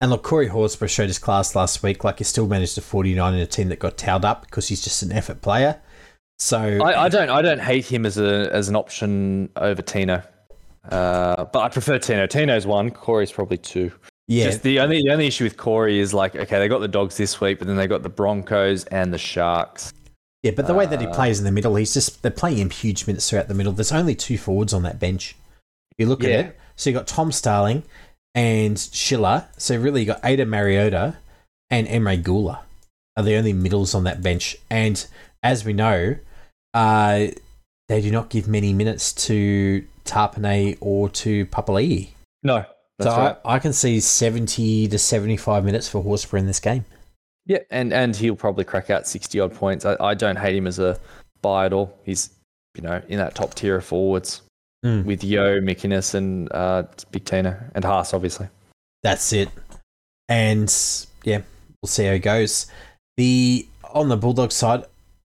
[0.00, 2.02] And look, Corey Horsburgh showed his class last week.
[2.02, 4.82] Like he still managed a 49 in a team that got towed up because he's
[4.82, 5.80] just an effort player.
[6.40, 10.20] So I, I don't I don't hate him as a as an option over Tino,
[10.90, 12.26] uh, but I prefer Tino.
[12.26, 12.90] Tino's one.
[12.90, 13.92] Corey's probably two.
[14.26, 16.88] yeah, Just the only the only issue with Corey is like okay they got the
[16.88, 19.92] dogs this week, but then they got the Broncos and the Sharks.
[20.42, 20.52] Yeah.
[20.56, 22.70] But the way that he uh, plays in the middle, he's just they're playing him
[22.70, 23.72] huge minutes throughout the middle.
[23.72, 25.36] There's only two forwards on that bench.
[25.92, 26.30] If you look Yeah.
[26.30, 27.82] at it, so you got Tom Starling
[28.34, 29.46] and Schiller.
[29.56, 31.16] So really, you got Ata Mariota
[31.70, 32.60] and Emre Guler
[33.16, 34.56] are the only middles on that bench.
[34.70, 35.04] And
[35.42, 36.16] as we know,
[36.74, 37.26] uh,
[37.88, 42.08] they do not give many minutes to Tapine or to Papali'i.
[42.42, 42.64] No,
[43.00, 43.36] so right.
[43.44, 46.84] I, I can see 70 to 75 minutes for Horsburgh in this game.
[47.46, 49.84] Yeah, and and he'll probably crack out sixty odd points.
[49.84, 50.98] I, I don't hate him as a
[51.42, 51.96] buy at all.
[52.04, 52.30] He's
[52.76, 54.42] you know in that top tier of forwards
[54.84, 55.04] Mm.
[55.04, 56.82] with Yeo, McInnes, and uh,
[57.12, 58.48] Big Tina and Haas, obviously.
[59.04, 59.48] That's it.
[60.28, 60.68] And
[61.22, 61.42] yeah,
[61.80, 62.66] we'll see how it goes.
[63.16, 63.64] The
[63.94, 64.84] on the Bulldog side,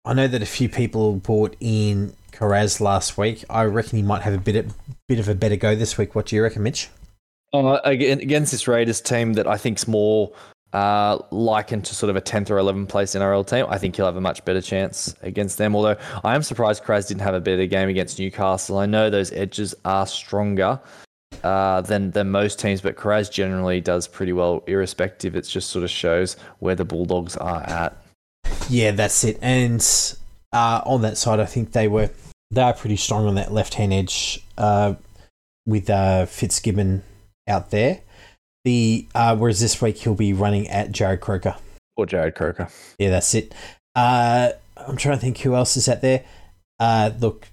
[0.04, 3.46] I know that a few people bought in Kiraz last week.
[3.50, 4.74] I reckon he might have a bit of,
[5.08, 6.14] bit of a better go this week.
[6.14, 6.90] What do you reckon, Mitch?
[7.54, 10.32] Uh, again, against this Raiders team that I think's more
[10.74, 14.06] uh, likened to sort of a 10th or 11th place NRL team, I think he'll
[14.06, 15.76] have a much better chance against them.
[15.76, 18.78] Although I am surprised Kraz didn't have a better game against Newcastle.
[18.78, 20.80] I know those edges are stronger
[21.44, 25.36] uh, than than most teams, but Kraz generally does pretty well, irrespective.
[25.36, 27.98] It just sort of shows where the Bulldogs are at.
[28.70, 29.38] Yeah, that's it.
[29.42, 29.82] And
[30.52, 32.10] uh, on that side, I think they were
[32.52, 34.96] they are pretty strong on that left hand edge uh,
[35.66, 37.04] with uh, Fitzgibbon
[37.48, 38.02] out there.
[38.68, 41.56] The uh, whereas this week he'll be running at Jarrod Croker.
[41.96, 42.68] Or Jarrod Croker.
[43.00, 43.56] Yeah, that's it.
[43.96, 46.26] Uh, I'm trying to think who else is out there.
[46.78, 47.48] Uh, look,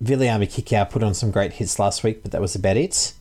[0.00, 3.14] Viliami Kikau put on some great hits last week, but that was about it.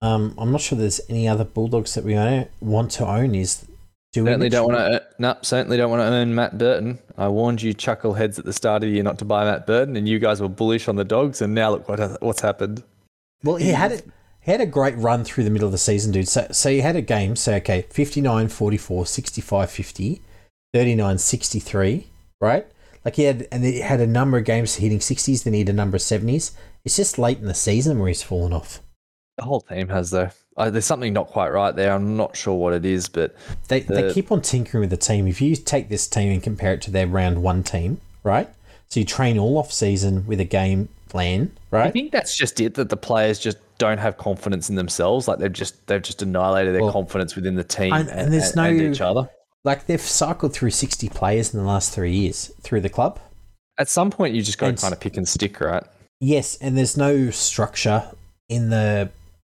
[0.00, 3.34] Um, I'm not sure there's any other Bulldogs that we own, want to own.
[3.34, 3.66] Is
[4.12, 4.30] do we?
[4.30, 5.02] Certainly don't want to.
[5.18, 7.00] No, certainly don't want to earn Matt Burton.
[7.18, 9.96] I warned you, chuckleheads, at the start of the year not to buy Matt Burton,
[9.96, 12.84] and you guys were bullish on the dogs, and now look what what's happened.
[13.42, 14.08] Well, he had it.
[14.46, 16.28] He had a great run through the middle of the season, dude.
[16.28, 20.22] So, so you had a game, so okay, 59 44, 65 50,
[20.72, 22.06] 39 63,
[22.40, 22.64] right?
[23.04, 25.68] Like he had, and he had a number of games hitting 60s, then he had
[25.68, 26.52] a number of 70s.
[26.84, 28.80] It's just late in the season where he's fallen off.
[29.36, 30.30] The whole team has though.
[30.56, 31.92] Uh, there's something not quite right there.
[31.92, 33.34] I'm not sure what it is, but
[33.66, 35.26] They, they keep on tinkering with the team.
[35.26, 38.48] If you take this team and compare it to their round one team, right?
[38.86, 41.86] So you train all off season with a game plan, Right.
[41.86, 42.74] I think that's just it.
[42.74, 45.28] That the players just don't have confidence in themselves.
[45.28, 48.52] Like they've just they've just annihilated their Well, confidence within the team and- and, there's
[48.52, 49.28] and- and each other.
[49.64, 53.18] Like they've cycled through 60 players in the last three years through the club.
[53.78, 55.82] At some point, you just got to kind of pick and stick, right?
[56.20, 58.04] Yes, and there's no structure
[58.48, 59.10] in the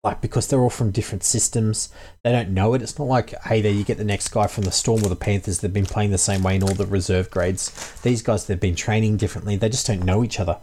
[0.04, 1.88] like because they're all from different systems.
[2.22, 2.80] They don't know it.
[2.82, 5.16] It's not like hey, there you get the next guy from the Storm or the
[5.16, 5.58] Panthers.
[5.58, 7.70] They've been playing the same way in all the reserve grades.
[8.02, 9.56] These guys they've been training differently.
[9.56, 10.58] They just don't know each other,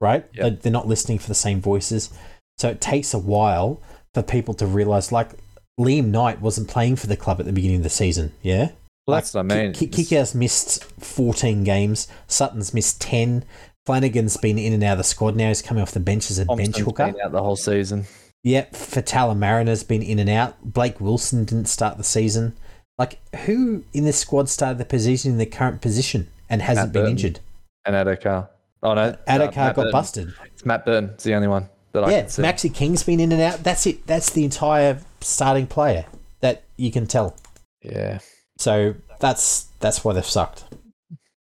[0.00, 0.24] right?
[0.32, 2.10] They- They're not listening for the same voices.
[2.58, 3.80] So it takes a while
[4.14, 5.30] for people to realize, like
[5.78, 8.32] Liam Knight wasn't playing for the club at the beginning of the season.
[8.42, 8.70] Yeah.
[9.06, 9.72] Well, that's what I mean.
[9.72, 12.08] Ki- Kikau's missed 14 games.
[12.26, 13.44] Sutton's missed 10.
[13.86, 15.48] Flanagan's been in and out of the squad now.
[15.48, 17.06] He's coming off the bench as a bench hooker.
[17.12, 18.06] been out the whole season.
[18.44, 20.56] Yep, Fatala Mariner's been in and out.
[20.62, 22.54] Blake Wilson didn't start the season.
[22.98, 26.92] Like, who in this squad started the position in the current position and hasn't Matt
[26.92, 27.10] been Burton.
[27.12, 27.40] injured?
[27.86, 28.50] And Addo-Carr.
[28.82, 29.92] Oh no, Addo-Carr uh, got Burton.
[29.92, 30.34] busted.
[30.46, 31.10] It's Matt Burton.
[31.14, 32.42] It's the only one that I Yeah, can see.
[32.42, 33.62] Maxi King's been in and out.
[33.64, 34.06] That's it.
[34.06, 36.06] That's the entire starting player
[36.40, 37.36] that you can tell.
[37.82, 38.18] yeah.
[38.58, 40.64] So that's that's why they've sucked.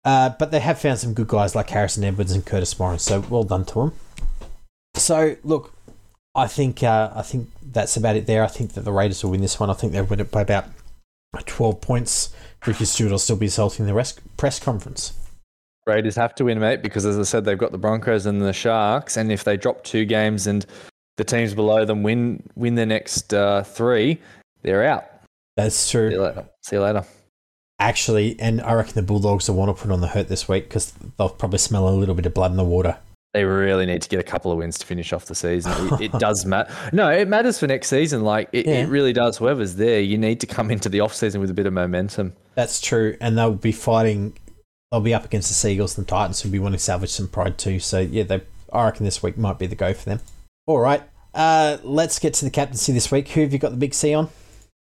[0.06, 3.04] Uh, but they have found some good guys like Harrison Edwards and Curtis Morris.
[3.04, 3.94] So well done to them.
[4.96, 5.74] So look,
[6.36, 8.44] I think uh, I think that's about it there.
[8.44, 9.70] I think that the Raiders will win this one.
[9.70, 10.66] I think they'll win it by about
[11.46, 12.34] twelve points.
[12.66, 15.14] Ricky Stuart will still be assaulting the rest press conference.
[15.88, 18.54] Raiders have to win, mate, because as I said, they've got the Broncos and the
[18.54, 20.66] Sharks, and if they drop two games and
[21.18, 24.20] the teams below them win win their next uh, three,
[24.62, 25.06] they're out.
[25.58, 26.10] That's See true.
[26.12, 26.46] you later.
[26.62, 27.04] See you later.
[27.80, 30.66] Actually, and I reckon the Bulldogs will want to put on the hurt this week
[30.66, 32.98] because they'll probably smell a little bit of blood in the water.
[33.34, 35.72] They really need to get a couple of wins to finish off the season.
[35.94, 36.74] It, it does matter.
[36.92, 38.24] No, it matters for next season.
[38.24, 38.84] Like it, Yeah.
[38.84, 39.38] it really does.
[39.38, 42.34] Whoever's there, you need to come into the off season with a bit of momentum.
[42.56, 44.38] That's true, and they'll be fighting.
[44.92, 47.28] They'll be up against the Seagulls and the Titans, who'll be wanting to salvage some
[47.28, 47.80] pride too.
[47.80, 48.42] So yeah, they.
[48.72, 50.20] I reckon this week might be the go for them.
[50.68, 51.02] All right,
[51.34, 53.30] uh, let's get to the captaincy this week.
[53.30, 54.30] Who have you got the big C on?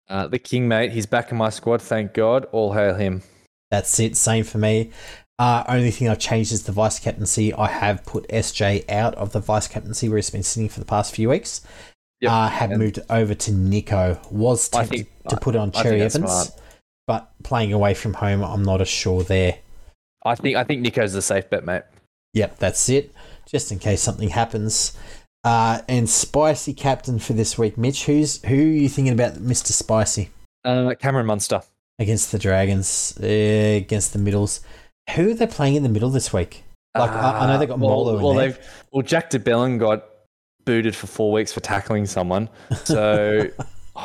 [0.10, 1.82] Uh, the King, mate, he's back in my squad.
[1.82, 2.46] Thank God.
[2.52, 3.24] All hail him.
[3.72, 4.16] That's it.
[4.18, 4.92] Same for me.
[5.40, 7.54] Uh, only thing I've changed is the vice captaincy.
[7.54, 10.86] I have put SJ out of the vice captaincy where he's been sitting for the
[10.86, 11.62] past few weeks.
[12.22, 14.20] Yep, Uh, have and- moved over to Nico.
[14.30, 16.52] Was tempted think- to put on Cherry Evans, smart.
[17.08, 19.58] but playing away from home, I'm not as sure there.
[20.26, 21.84] I think I think Nico's the safe bet, mate.
[22.34, 23.14] Yep, that's it.
[23.48, 24.98] Just in case something happens.
[25.44, 28.06] Uh, and spicy captain for this week, Mitch.
[28.06, 30.30] Who's who are you thinking about, Mister Spicy
[30.64, 31.62] Uh, Cameron Munster.
[32.00, 34.62] against the Dragons, uh, against the Middles?
[35.16, 36.64] Who are they playing in the middle this week?
[36.98, 38.58] Like I, I know they got Uh, well, Molo well, they've
[38.92, 40.06] well Jack de Belin got
[40.64, 42.48] booted for four weeks for tackling someone.
[42.86, 43.50] So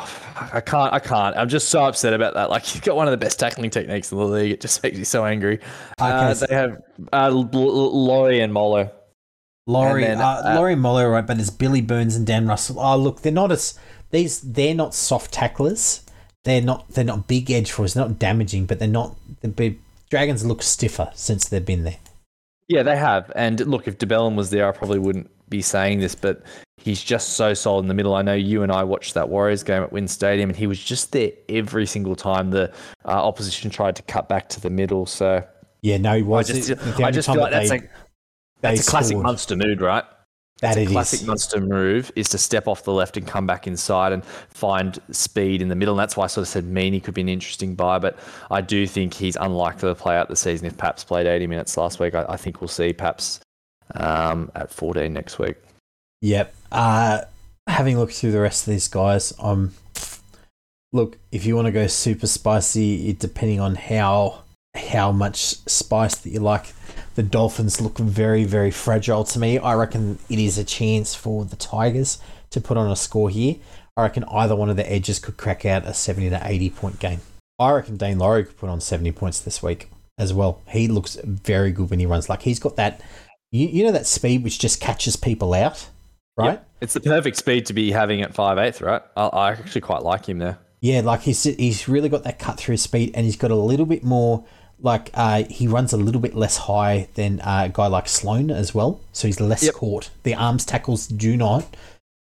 [0.53, 0.93] I can't.
[0.93, 1.35] I can't.
[1.37, 2.49] I'm just so upset about that.
[2.49, 4.51] Like you've got one of the best tackling techniques in the league.
[4.51, 5.59] It just makes me so angry.
[5.99, 6.81] uh, they have
[7.13, 8.91] uh, Laurie and Molo.
[9.67, 11.25] Laurie, and then, uh, uh, Laurie Molo, right?
[11.25, 12.79] But there's Billy Burns and Dan Russell.
[12.79, 13.77] Oh, look, they're not as
[14.09, 14.41] these.
[14.41, 16.03] They're not soft tacklers.
[16.43, 16.89] They're not.
[16.89, 17.93] They're not big edge for us.
[17.93, 19.15] They're not damaging, but they're not.
[19.41, 19.79] The big
[20.09, 21.97] Dragons look stiffer since they've been there.
[22.67, 23.31] Yeah, they have.
[23.35, 26.43] And look, if de Belin was there, I probably wouldn't be saying this, but
[26.77, 28.15] he's just so solid in the middle.
[28.15, 30.81] I know you and I watched that Warriors game at WIN Stadium, and he was
[30.83, 32.71] just there every single time the
[33.05, 35.05] uh, opposition tried to cut back to the middle.
[35.05, 35.43] So
[35.81, 36.47] Yeah, no, he I was.
[36.47, 37.89] just, The- the I just feel like that that's they- a
[38.61, 39.23] that's a classic scored.
[39.25, 40.03] Munster mood, right?
[40.61, 41.25] That It's a classic is.
[41.27, 45.61] Munster move is to step off the left and come back inside and find speed
[45.61, 45.93] in the middle.
[45.93, 48.19] And that's why I sort of said Meaney could be an interesting buy, but
[48.51, 51.77] I do think he's unlikely to play out the season if Paps played 80 minutes
[51.77, 52.13] last week.
[52.13, 53.39] I, I think we'll see Paps
[53.95, 55.55] um, at 14 next week.
[56.21, 56.53] Yep.
[56.71, 57.21] Uh,
[57.67, 59.73] having looked through the rest of these guys, um,
[60.91, 64.43] look, if you want to go super spicy, it depending on how
[64.75, 66.73] how much spice that you like.
[67.15, 69.57] The Dolphins look very, very fragile to me.
[69.57, 72.19] I reckon it is a chance for the Tigers
[72.51, 73.55] to put on a score here.
[73.97, 76.99] I reckon either one of the edges could crack out a 70 to 80 point
[76.99, 77.19] game.
[77.59, 80.61] I reckon Daine Laurie could put on 70 points this week as well.
[80.69, 82.29] He looks very good when he runs.
[82.29, 83.01] Like he's got that,
[83.51, 85.87] you, you know, that speed which just catches people out,
[86.37, 86.53] right?
[86.53, 86.69] Yep.
[86.81, 89.01] It's the perfect speed to be having at 5'8", right?
[89.17, 90.57] I, I actually quite like him there.
[90.81, 93.85] Yeah, like he's he's really got that cut through speed, and he's got a little
[93.85, 94.45] bit more.
[94.81, 98.49] Like uh, he runs a little bit less high than uh, a guy like Sloan
[98.49, 99.73] as well, so he's less Yep.
[99.73, 100.09] caught.
[100.23, 101.65] The arms tackles do not.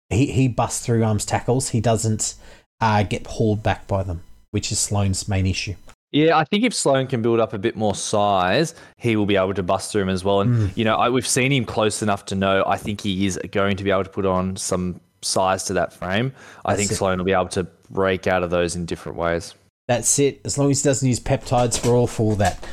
[0.09, 1.71] He he busts through arms tackles.
[1.71, 2.35] He doesn't
[2.81, 4.23] uh, get hauled back by them,
[4.53, 5.75] which is Sloan's main issue.
[6.13, 9.37] Yeah, I think if Sloan can build up a bit more size, he will be
[9.37, 10.41] able to bust through him as well.
[10.41, 12.65] And you know, I, we've seen him close enough to know.
[12.67, 15.93] I think he is going to be able to put on some size to that
[15.93, 16.33] frame.
[16.65, 16.95] I That's think it.
[16.97, 19.55] Sloan will be able to break out of those in different ways.
[19.89, 20.41] That's it.
[20.45, 22.65] As long as he doesn't use peptides, we're all for that.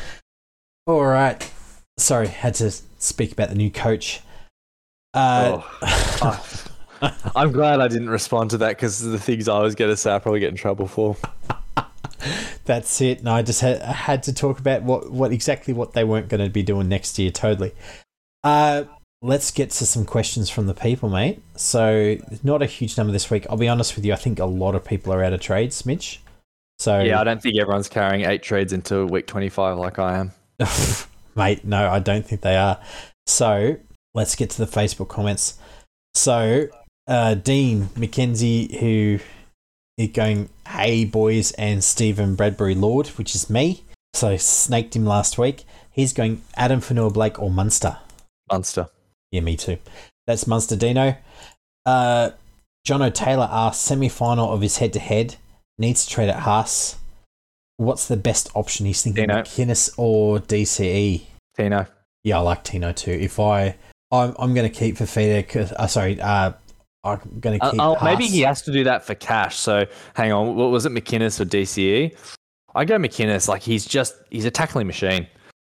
[0.88, 1.52] All right.
[1.98, 4.22] Sorry, had to speak about the new coach.
[5.14, 5.62] Uh,
[7.36, 10.14] I'm glad I didn't respond to that because the things I was going to say,
[10.14, 11.16] I probably get in trouble for.
[12.66, 13.24] That's it.
[13.24, 16.30] No, I just had, I had to talk about what, what exactly what they weren't
[16.30, 17.32] going to be doing next year.
[17.32, 17.74] Totally.
[18.44, 18.84] Uh,
[19.22, 21.42] let's get to some questions from the people, mate.
[21.56, 23.46] So, not a huge number this week.
[23.50, 24.14] I'll be honest with you.
[24.14, 26.22] I think a lot of people are out of trades, Mitch.
[26.80, 30.32] So, Yeah, I don't think everyone's carrying eight trades into week 25 like I am.
[31.36, 32.80] mate, no, I don't think they are.
[33.26, 33.78] So,
[34.14, 35.58] let's get to the Facebook comments.
[36.14, 36.68] So,
[37.08, 39.20] uh, Dean McKenzie, who
[39.98, 43.84] is going, hey boys, and Stephen Bradbury Lord, which is me.
[44.14, 45.66] So I snaked him last week.
[45.92, 47.98] He's going Addin Fonua Blake or Munster.
[48.52, 48.90] Munster.
[49.32, 49.78] Yeah, me too.
[50.28, 51.16] That's Munster Dino.
[51.86, 52.32] Uh,
[52.86, 55.36] John O'Taylor asks semi final of his head to head.
[55.78, 56.98] Needs to trade at Haas.
[57.78, 58.86] What's the best option?
[58.86, 59.42] He's thinking Dino.
[59.42, 61.24] McInnes or DCE.
[61.58, 61.88] Tino.
[62.24, 63.12] Yeah, I like Tino too.
[63.12, 63.76] If I,
[64.12, 65.72] I'm, I'm going to keep Fifita.
[65.74, 66.54] Uh, sorry, uh,
[67.04, 69.58] I'm going to Uh, oh, maybe he has to do that for cash.
[69.58, 69.86] So
[70.16, 72.16] hang on, what was it, McInnes or DCE?
[72.76, 73.48] I go McInnes.
[73.48, 75.28] Like he's just he's a tackling machine.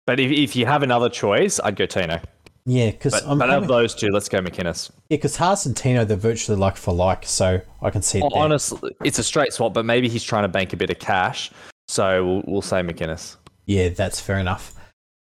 [0.07, 2.21] But if, if you have another choice, I'd go Tino.
[2.65, 3.39] Yeah, because But, I'm.
[3.39, 4.91] but having- of those two, let's go McInnes.
[5.09, 8.29] yeah, because Haas and Tino they're virtually like for like, so I can see there.
[8.35, 11.51] Honestly, it's a straight swap, but maybe he's trying to bank a bit of cash.
[11.89, 13.37] So we'll, we'll say McInnes.
[13.67, 14.75] Yeah, that's fair enough.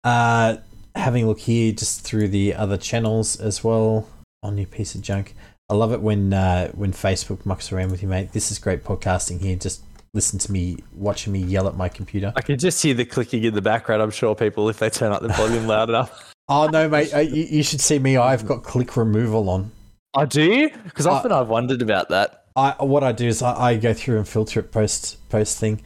[0.04, 0.58] Uh,
[0.96, 4.08] having a look here just through the other channels as well
[4.44, 5.36] on your piece of junk.
[5.70, 8.32] I love it when uh, when Facebook mucks around with you, mate.
[8.32, 9.58] This is great podcasting here.
[9.58, 9.84] Just
[10.14, 12.32] listen to me watching me yell at my computer.
[12.38, 14.02] I can just hear the clicking in the background.
[14.02, 16.34] I'm sure people, if they turn up the volume loud enough.
[16.48, 17.14] Oh no, mate!
[17.14, 18.16] Uh, you, you should see me.
[18.16, 19.72] I've got click removal on.
[20.14, 22.46] I do because often I've wondered about that.
[22.56, 25.82] I what I do is I, I go through and filter it post post thing.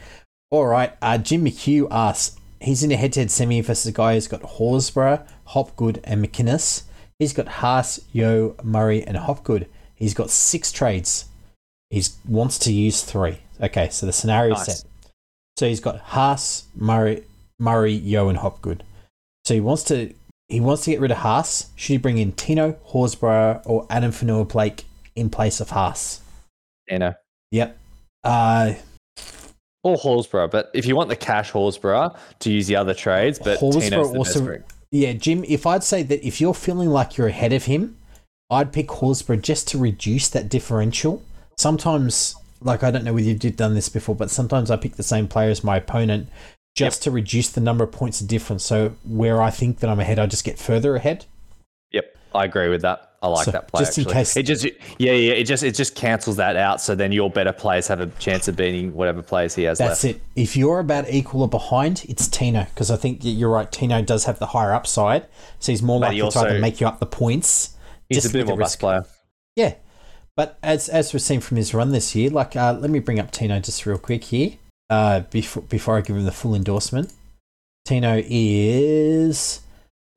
[0.51, 2.37] All right, uh, Jim McHugh asks.
[2.59, 6.83] He's in a head-to-head semi versus a guy who's got Horsburgh, Hopgood, and McInnes.
[7.21, 9.67] He's got Haas, Yeo, Murray, and Hopgood.
[9.93, 11.25] He's got six trades.
[11.91, 13.37] He wants to use three.
[13.61, 14.81] Okay, so the scenario Nice.
[14.81, 14.89] set.
[15.55, 17.23] So he's got Haas, Murray,
[17.59, 18.83] Murray, Yeo, and Hopgood.
[19.45, 20.15] So he wants to
[20.47, 21.69] he wants to get rid of Haas.
[21.75, 24.85] Should he bring in Tino, Horsburgh, or Addin Fonua Blake
[25.15, 26.21] in place of Haas?
[26.89, 27.13] Know,
[27.51, 27.77] Yep.
[28.23, 28.73] Uh,
[29.83, 30.49] or Horsburgh.
[30.49, 34.63] But if you want the cash Horsburgh to use the other trades, but the also-.
[34.91, 37.97] Yeah, Jim, if I'd say that if you're feeling like you're ahead of him,
[38.49, 41.23] I'd pick Horsburgh just to reduce that differential.
[41.57, 45.03] Sometimes, like, I don't know whether you've done this before, but sometimes I pick the
[45.03, 46.27] same player as my opponent
[46.75, 48.65] just to reduce the number of points of difference.
[48.65, 51.25] So where I think that I'm ahead, I just get further ahead.
[51.91, 53.10] Yep, I agree with that.
[53.23, 53.81] I like So, that play.
[53.81, 54.65] just in case- it just
[54.97, 56.81] yeah yeah it just it just cancels that out.
[56.81, 60.03] So then your better players have a chance of beating whatever players he has That's
[60.03, 60.17] left.
[60.17, 60.21] it.
[60.35, 63.71] If you're about equal or behind, it's Tino because I think you're right.
[63.71, 65.27] Tino does have the higher upside,
[65.59, 67.75] so he's more But likely he to either make you up the points.
[68.09, 68.79] He's just a bit with the more bus risk.
[68.79, 69.05] player.
[69.55, 69.73] Yeah,
[70.35, 73.19] but as as we've seen from his run this year, like uh, let me bring
[73.19, 74.53] up Tino just real quick here.
[74.89, 77.13] Uh, before before I give him the full endorsement,
[77.85, 79.61] Tino is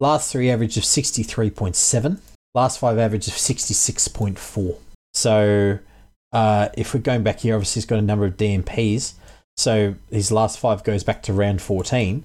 [0.00, 2.20] last three average of sixty three point seven,
[2.54, 4.78] last five average of sixty six point four.
[5.12, 5.78] So
[6.32, 9.14] uh, if we're going back here, obviously he's got a number of DMPs.
[9.56, 12.24] So his last five goes back to round fourteen.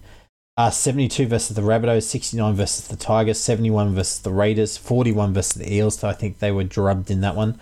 [0.58, 5.54] Uh, 72 versus the Rabbitohs, 69 versus the Tigers, 71 versus the Raiders, 41 versus
[5.54, 7.58] the Eels, so I think they were drubbed in that one,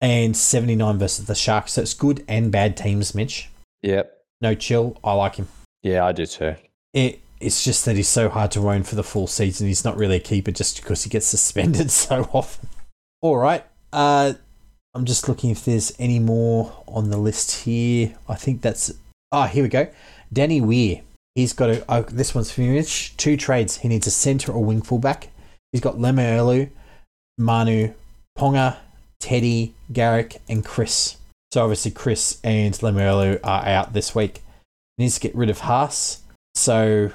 [0.00, 1.74] and 79 versus the Sharks.
[1.74, 3.50] So it's good and bad teams, Mitch.
[3.82, 4.16] Yep.
[4.40, 4.96] No chill.
[5.04, 5.48] I like him.
[5.82, 6.54] Yeah, I do too.
[6.94, 9.66] It, it's just that he's so hard to own for the full season.
[9.66, 12.68] He's not really a keeper just because he gets suspended so often.
[13.22, 13.64] All right.
[13.92, 14.34] Uh,
[14.94, 18.14] I'm just looking if there's any more on the list here.
[18.28, 18.92] I think that's.
[19.32, 19.88] Ah, here we go.
[20.32, 21.02] Danny Weir.
[21.34, 21.84] He's got a.
[21.88, 23.16] Oh, this one's for Mitch.
[23.16, 23.78] Two trades.
[23.78, 25.28] He needs a centre or wing fullback.
[25.72, 26.70] He's got Lemuelu,
[27.38, 27.94] Manu,
[28.36, 28.76] Ponga,
[29.20, 31.16] Teddy, Garrick, and Chris.
[31.52, 34.42] So obviously Chris and Lemuelu are out this week.
[34.96, 36.22] He needs to get rid of Haas.
[36.54, 37.12] So,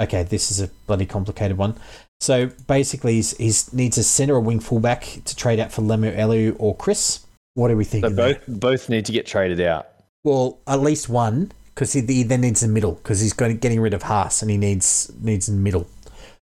[0.00, 1.76] okay, this is a bloody complicated one.
[2.20, 6.56] So basically, he's, he's needs a centre or wing fullback to trade out for Lemuelu
[6.58, 7.20] or Chris.
[7.54, 8.14] What are we So thinking?
[8.16, 8.34] there?
[8.34, 9.88] both both need to get traded out.
[10.24, 13.80] Well, at least one, because he, he then needs a middle, because he's going getting
[13.80, 15.86] rid of Haas and he needs needs a middle.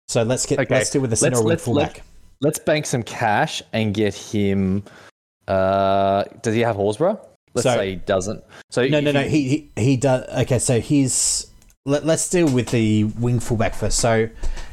[0.09, 2.03] So let's get Okay, let's do with the centre let's- or wing let's- fullback.
[2.41, 4.83] Let's bank some cash and get him.
[5.47, 7.19] Uh, does he have Horsburgh?
[7.53, 8.43] Let's So- say he doesn't.
[8.69, 9.21] So No, no, no.
[9.23, 10.23] He he, he does.
[10.43, 11.47] Okay, so he's.
[11.89, 13.97] Let, let's deal with the wing fullback first.
[13.99, 14.29] So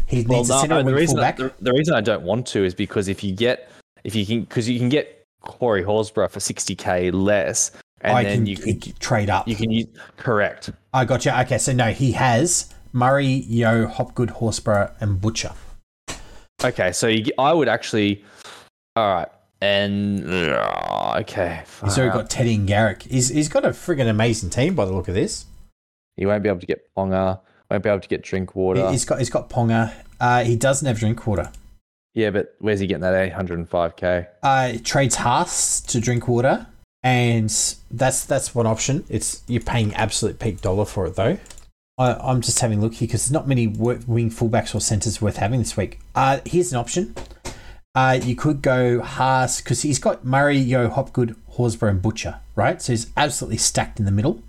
[0.06, 1.36] he Well, needs no, a centre the wing reason fullback.
[1.38, 3.70] the, the reason I don't want to is because if you get
[4.05, 7.72] if you can because you can get Corey Horsburgh for sixty k less,
[8.02, 9.48] and I then can you can trade up.
[9.48, 9.86] you can use
[10.16, 10.70] correct.
[10.93, 11.32] I got you.
[11.32, 15.52] Okay, so no, he has Murray, Yeo, Hopgood, Horsburgh, and Butcher.
[16.64, 18.24] Okay, so you, I would actually.
[18.97, 19.28] All right,
[19.60, 23.02] and okay, He's already got Teddy and Garrick.
[23.02, 25.47] He's he's got a friggin' amazing team by the look of this.
[26.16, 27.40] He won't be able to get Ponga.
[27.70, 28.90] Won't be able to get Drinkwater.
[28.90, 29.93] He's got he's got Ponga.
[30.20, 31.51] Uh, he doesn't have Drinkwater.
[32.14, 34.26] yeah, but where's he getting that eight hundred and five k?
[34.43, 36.66] Uh, trades Haas to Drinkwater,
[37.02, 37.51] and
[37.90, 39.05] that's that's one option.
[39.09, 41.38] It's you're paying absolute peak dollar for it though.
[41.98, 45.20] I, I'm just having a look here because there's not many wing fullbacks or centres
[45.20, 45.98] worth having this week.
[46.14, 47.14] Uh, here's an option.
[47.94, 52.80] Uh, you could go Haas because he's got Murray, Yeo, Hopgood, Horsburgh, and Butcher, right?
[52.82, 54.43] So he's absolutely stacked in the middle.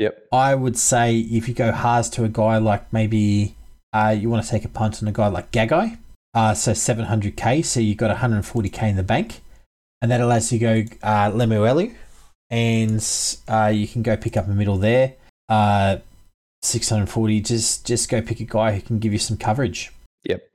[0.00, 0.28] Yep.
[0.32, 3.54] I would say if you go Haas to a guy like maybe
[3.92, 5.98] uh, you want to take a punt on a guy like Gagai,
[6.32, 9.42] uh, so 700k, so you've got 140k in the bank,
[10.00, 11.94] and that allows you to go uh, Lemuelu,
[12.48, 15.16] and uh, you can go pick up a middle there.
[15.50, 15.98] Uh,
[16.62, 19.92] 640, just just go pick a guy who can give you some coverage.
[20.24, 20.48] Yep.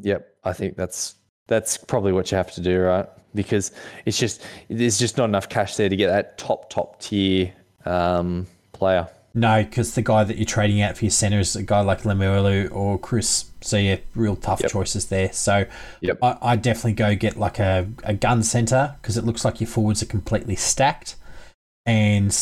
[0.00, 0.34] Yep.
[0.42, 1.14] I think that's
[1.46, 3.08] that's probably what you have to do, right?
[3.36, 3.70] Because
[4.04, 7.52] it's just there's just not enough cash there to get that top top tier
[7.84, 8.48] um,
[8.80, 9.08] player.
[9.32, 12.02] No, because the guy that you're trading out for your center is a guy like
[12.02, 13.44] Lemuelu or Chris.
[13.60, 14.72] So yeah, real tough Yep.
[14.72, 15.32] choices there.
[15.32, 15.66] So
[16.00, 16.18] Yep.
[16.20, 19.68] I, I definitely go get like a, a gun center because it looks like your
[19.68, 21.14] forwards are completely stacked,
[21.86, 22.36] and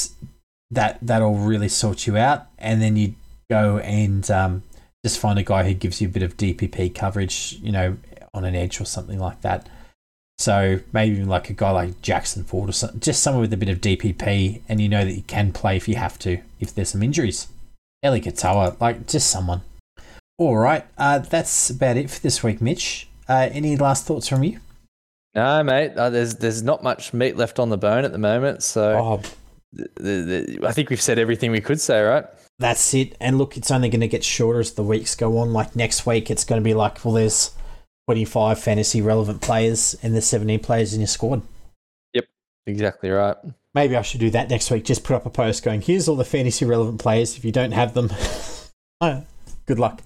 [0.70, 2.47] that that'll really sort you out.
[2.59, 3.15] And then you
[3.51, 4.62] go and um,
[5.05, 7.98] just find a guy who gives you a bit of DPP coverage, you know,
[8.32, 9.69] on an edge or something like that.
[10.39, 13.69] So maybe like a guy like Jackson Ford or something, just someone with a bit
[13.69, 16.90] of DPP, and you know that you can play if you have to, if there's
[16.90, 17.48] some injuries.
[18.05, 19.62] Eli Katoa, like just someone.
[20.39, 23.09] All right, uh, that's about it for this week, Mitch.
[23.28, 24.60] Uh, any last thoughts from you?
[25.35, 25.93] No, mate.
[25.97, 29.16] Uh, there's there's not much meat left on the bone at the moment, so Oh,
[29.77, 32.24] th- th- th- I think we've said everything we could say, right?
[32.60, 33.15] that's it.
[33.20, 35.52] And look, it's only going to get shorter as the weeks go on.
[35.52, 37.52] Like next week, it's going to be like, well, there's
[38.09, 41.43] 25 fantasy relevant players and there's 17 players in your squad.
[42.14, 42.24] Yep,
[42.66, 43.36] exactly right.
[43.74, 44.86] Maybe I should do that next week.
[44.86, 47.36] Just put up a post going, here's all the fantasy relevant players.
[47.36, 48.10] If you don't have them,
[49.66, 50.01] good luck.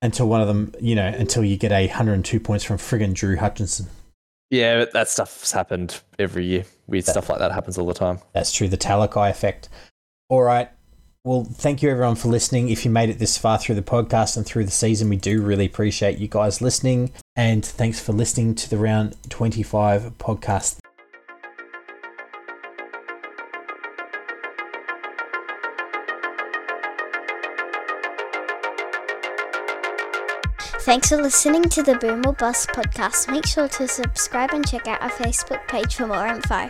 [0.00, 3.36] Until one of them, you know, until you get a 102 points from friggin' Drew
[3.36, 3.86] Hutchison.
[4.50, 6.64] Yeah, that stuff's happened every year.
[6.86, 8.20] Weird stuff like that happens all the time.
[8.32, 9.68] That's true, the Talakai effect.
[10.28, 10.70] All right.
[11.26, 12.68] Well, thank you everyone for listening.
[12.68, 15.40] If you made it this far through the podcast and through the season, we do
[15.40, 17.12] really appreciate you guys listening.
[17.34, 20.80] And thanks for listening to the Round 25 podcast.
[30.80, 33.32] Thanks for listening to the Boom or Bust podcast.
[33.32, 36.68] Make sure to subscribe and check out our Facebook page for more info.